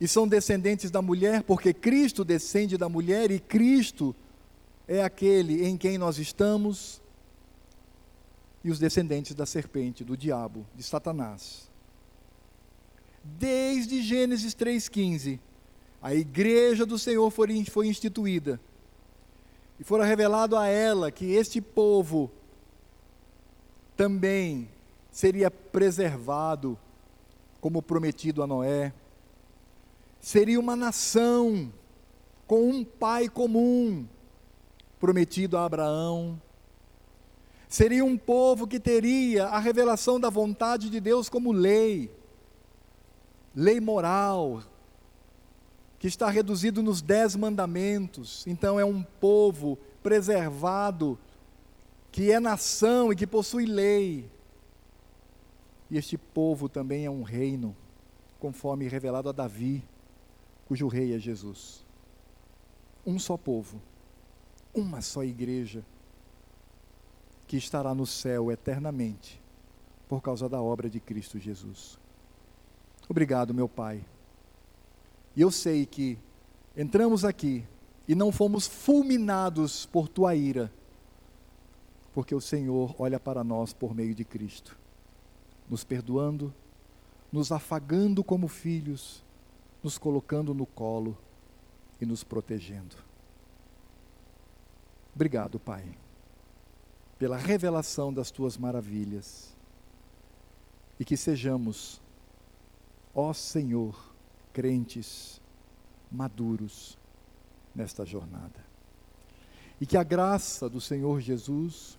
e 0.00 0.06
são 0.06 0.28
descendentes 0.28 0.90
da 0.90 1.00
mulher 1.00 1.42
porque 1.42 1.72
Cristo 1.72 2.24
descende 2.24 2.76
da 2.76 2.88
mulher 2.88 3.30
e 3.30 3.40
Cristo 3.40 4.14
é 4.86 5.02
aquele 5.02 5.66
em 5.66 5.76
quem 5.76 5.96
nós 5.96 6.18
estamos, 6.18 7.00
e 8.62 8.70
os 8.70 8.78
descendentes 8.78 9.34
da 9.34 9.46
serpente, 9.46 10.04
do 10.04 10.16
diabo, 10.16 10.66
de 10.74 10.82
Satanás. 10.82 11.70
Desde 13.22 14.02
Gênesis 14.02 14.54
3,15, 14.54 15.38
a 16.02 16.14
igreja 16.14 16.84
do 16.84 16.98
Senhor 16.98 17.30
foi, 17.30 17.86
instituída 17.86 18.60
e 19.78 19.84
fora 19.84 20.04
revelado 20.04 20.56
a 20.56 20.66
ela 20.66 21.10
que 21.10 21.32
este 21.32 21.60
povo 21.60 22.30
também 23.96 24.68
seria 25.10 25.50
preservado, 25.50 26.78
como 27.60 27.82
prometido 27.82 28.42
a 28.42 28.46
Noé, 28.46 28.92
seria 30.20 30.58
uma 30.58 30.76
nação 30.76 31.72
com 32.46 32.68
um 32.68 32.84
pai 32.84 33.28
comum, 33.28 34.06
prometido 34.98 35.56
a 35.56 35.64
Abraão, 35.64 36.40
seria 37.68 38.04
um 38.04 38.16
povo 38.16 38.66
que 38.66 38.78
teria 38.78 39.46
a 39.46 39.58
revelação 39.58 40.18
da 40.18 40.30
vontade 40.30 40.88
de 40.88 41.00
Deus 41.00 41.28
como 41.28 41.52
lei, 41.52 42.10
lei 43.54 43.80
moral, 43.80 44.62
que 45.98 46.06
está 46.06 46.28
reduzido 46.28 46.82
nos 46.82 47.02
dez 47.02 47.34
mandamentos. 47.34 48.46
Então 48.46 48.78
é 48.78 48.84
um 48.84 49.02
povo 49.02 49.78
preservado, 50.02 51.18
que 52.12 52.30
é 52.30 52.38
nação 52.38 53.12
e 53.12 53.16
que 53.16 53.26
possui 53.26 53.66
lei. 53.66 54.30
E 55.90 55.96
este 55.96 56.18
povo 56.18 56.68
também 56.68 57.04
é 57.04 57.10
um 57.10 57.22
reino, 57.22 57.76
conforme 58.38 58.88
revelado 58.88 59.28
a 59.28 59.32
Davi, 59.32 59.82
cujo 60.66 60.88
rei 60.88 61.14
é 61.14 61.18
Jesus. 61.18 61.84
Um 63.06 63.18
só 63.18 63.36
povo, 63.36 63.80
uma 64.74 65.00
só 65.00 65.22
igreja, 65.22 65.84
que 67.46 67.56
estará 67.56 67.94
no 67.94 68.06
céu 68.06 68.50
eternamente, 68.50 69.40
por 70.08 70.20
causa 70.20 70.48
da 70.48 70.60
obra 70.60 70.90
de 70.90 70.98
Cristo 70.98 71.38
Jesus. 71.38 71.98
Obrigado, 73.08 73.54
meu 73.54 73.68
Pai 73.68 74.04
e 75.36 75.42
eu 75.42 75.50
sei 75.50 75.84
que 75.84 76.18
entramos 76.74 77.22
aqui 77.22 77.62
e 78.08 78.14
não 78.14 78.32
fomos 78.32 78.66
fulminados 78.66 79.84
por 79.84 80.08
tua 80.08 80.34
ira, 80.34 80.72
porque 82.14 82.34
o 82.34 82.40
Senhor 82.40 82.94
olha 82.98 83.20
para 83.20 83.44
nós 83.44 83.74
por 83.74 83.94
meio 83.94 84.14
de 84.14 84.24
Cristo, 84.24 84.74
nos 85.68 85.84
perdoando, 85.84 86.54
nos 87.32 87.50
afagando 87.52 88.22
como 88.22 88.48
filhos, 88.48 89.24
nos 89.82 89.98
colocando 89.98 90.54
no 90.54 90.66
colo 90.66 91.16
e 92.00 92.06
nos 92.06 92.22
protegendo. 92.22 92.96
Obrigado, 95.14 95.58
Pai, 95.58 95.84
pela 97.18 97.36
revelação 97.36 98.12
das 98.12 98.30
tuas 98.30 98.56
maravilhas 98.56 99.56
e 101.00 101.04
que 101.04 101.16
sejamos, 101.16 102.00
ó 103.14 103.32
Senhor, 103.32 104.14
crentes 104.52 105.40
maduros 106.10 106.98
nesta 107.74 108.04
jornada. 108.04 108.64
E 109.80 109.86
que 109.86 109.96
a 109.96 110.02
graça 110.02 110.68
do 110.68 110.80
Senhor 110.80 111.20
Jesus, 111.20 111.98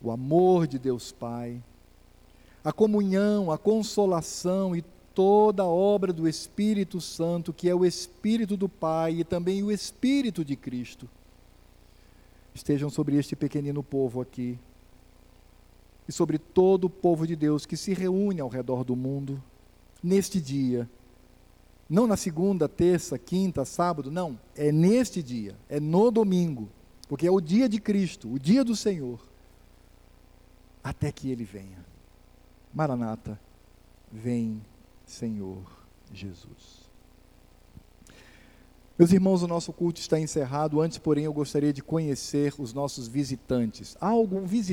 o 0.00 0.10
amor 0.10 0.66
de 0.66 0.78
Deus 0.78 1.12
Pai, 1.12 1.62
a 2.64 2.72
comunhão, 2.72 3.50
a 3.50 3.58
consolação 3.58 4.74
e 4.74 4.82
toda 5.14 5.62
a 5.62 5.66
obra 5.66 6.12
do 6.12 6.28
Espírito 6.28 7.00
Santo, 7.00 7.52
que 7.52 7.68
é 7.68 7.74
o 7.74 7.84
Espírito 7.84 8.56
do 8.56 8.68
Pai 8.68 9.20
e 9.20 9.24
também 9.24 9.62
o 9.62 9.70
Espírito 9.70 10.44
de 10.44 10.56
Cristo, 10.56 11.08
estejam 12.54 12.88
sobre 12.88 13.16
este 13.16 13.34
pequenino 13.34 13.82
povo 13.82 14.20
aqui 14.20 14.58
e 16.08 16.12
sobre 16.12 16.38
todo 16.38 16.84
o 16.84 16.90
povo 16.90 17.26
de 17.26 17.36
Deus 17.36 17.66
que 17.66 17.76
se 17.76 17.94
reúne 17.94 18.40
ao 18.40 18.48
redor 18.48 18.84
do 18.84 18.96
mundo 18.96 19.42
neste 20.02 20.40
dia 20.40 20.88
não 21.92 22.06
na 22.06 22.16
segunda, 22.16 22.70
terça, 22.70 23.18
quinta, 23.18 23.66
sábado, 23.66 24.10
não. 24.10 24.40
É 24.56 24.72
neste 24.72 25.22
dia, 25.22 25.54
é 25.68 25.78
no 25.78 26.10
domingo, 26.10 26.70
porque 27.06 27.26
é 27.26 27.30
o 27.30 27.38
dia 27.38 27.68
de 27.68 27.78
Cristo, 27.78 28.32
o 28.32 28.38
dia 28.38 28.64
do 28.64 28.74
Senhor, 28.74 29.20
até 30.82 31.12
que 31.12 31.30
Ele 31.30 31.44
venha. 31.44 31.84
Maranata, 32.72 33.38
vem, 34.10 34.62
Senhor 35.04 35.62
Jesus. 36.12 36.90
Meus 38.98 39.12
irmãos, 39.12 39.42
o 39.42 39.48
nosso 39.48 39.72
culto 39.72 40.00
está 40.00 40.20
encerrado. 40.20 40.80
Antes, 40.80 40.98
porém, 40.98 41.24
eu 41.24 41.32
gostaria 41.32 41.72
de 41.72 41.82
conhecer 41.82 42.54
os 42.58 42.72
nossos 42.72 43.08
visitantes. 43.08 43.96
Há 44.00 44.08
algum 44.08 44.44
visitante? 44.44 44.60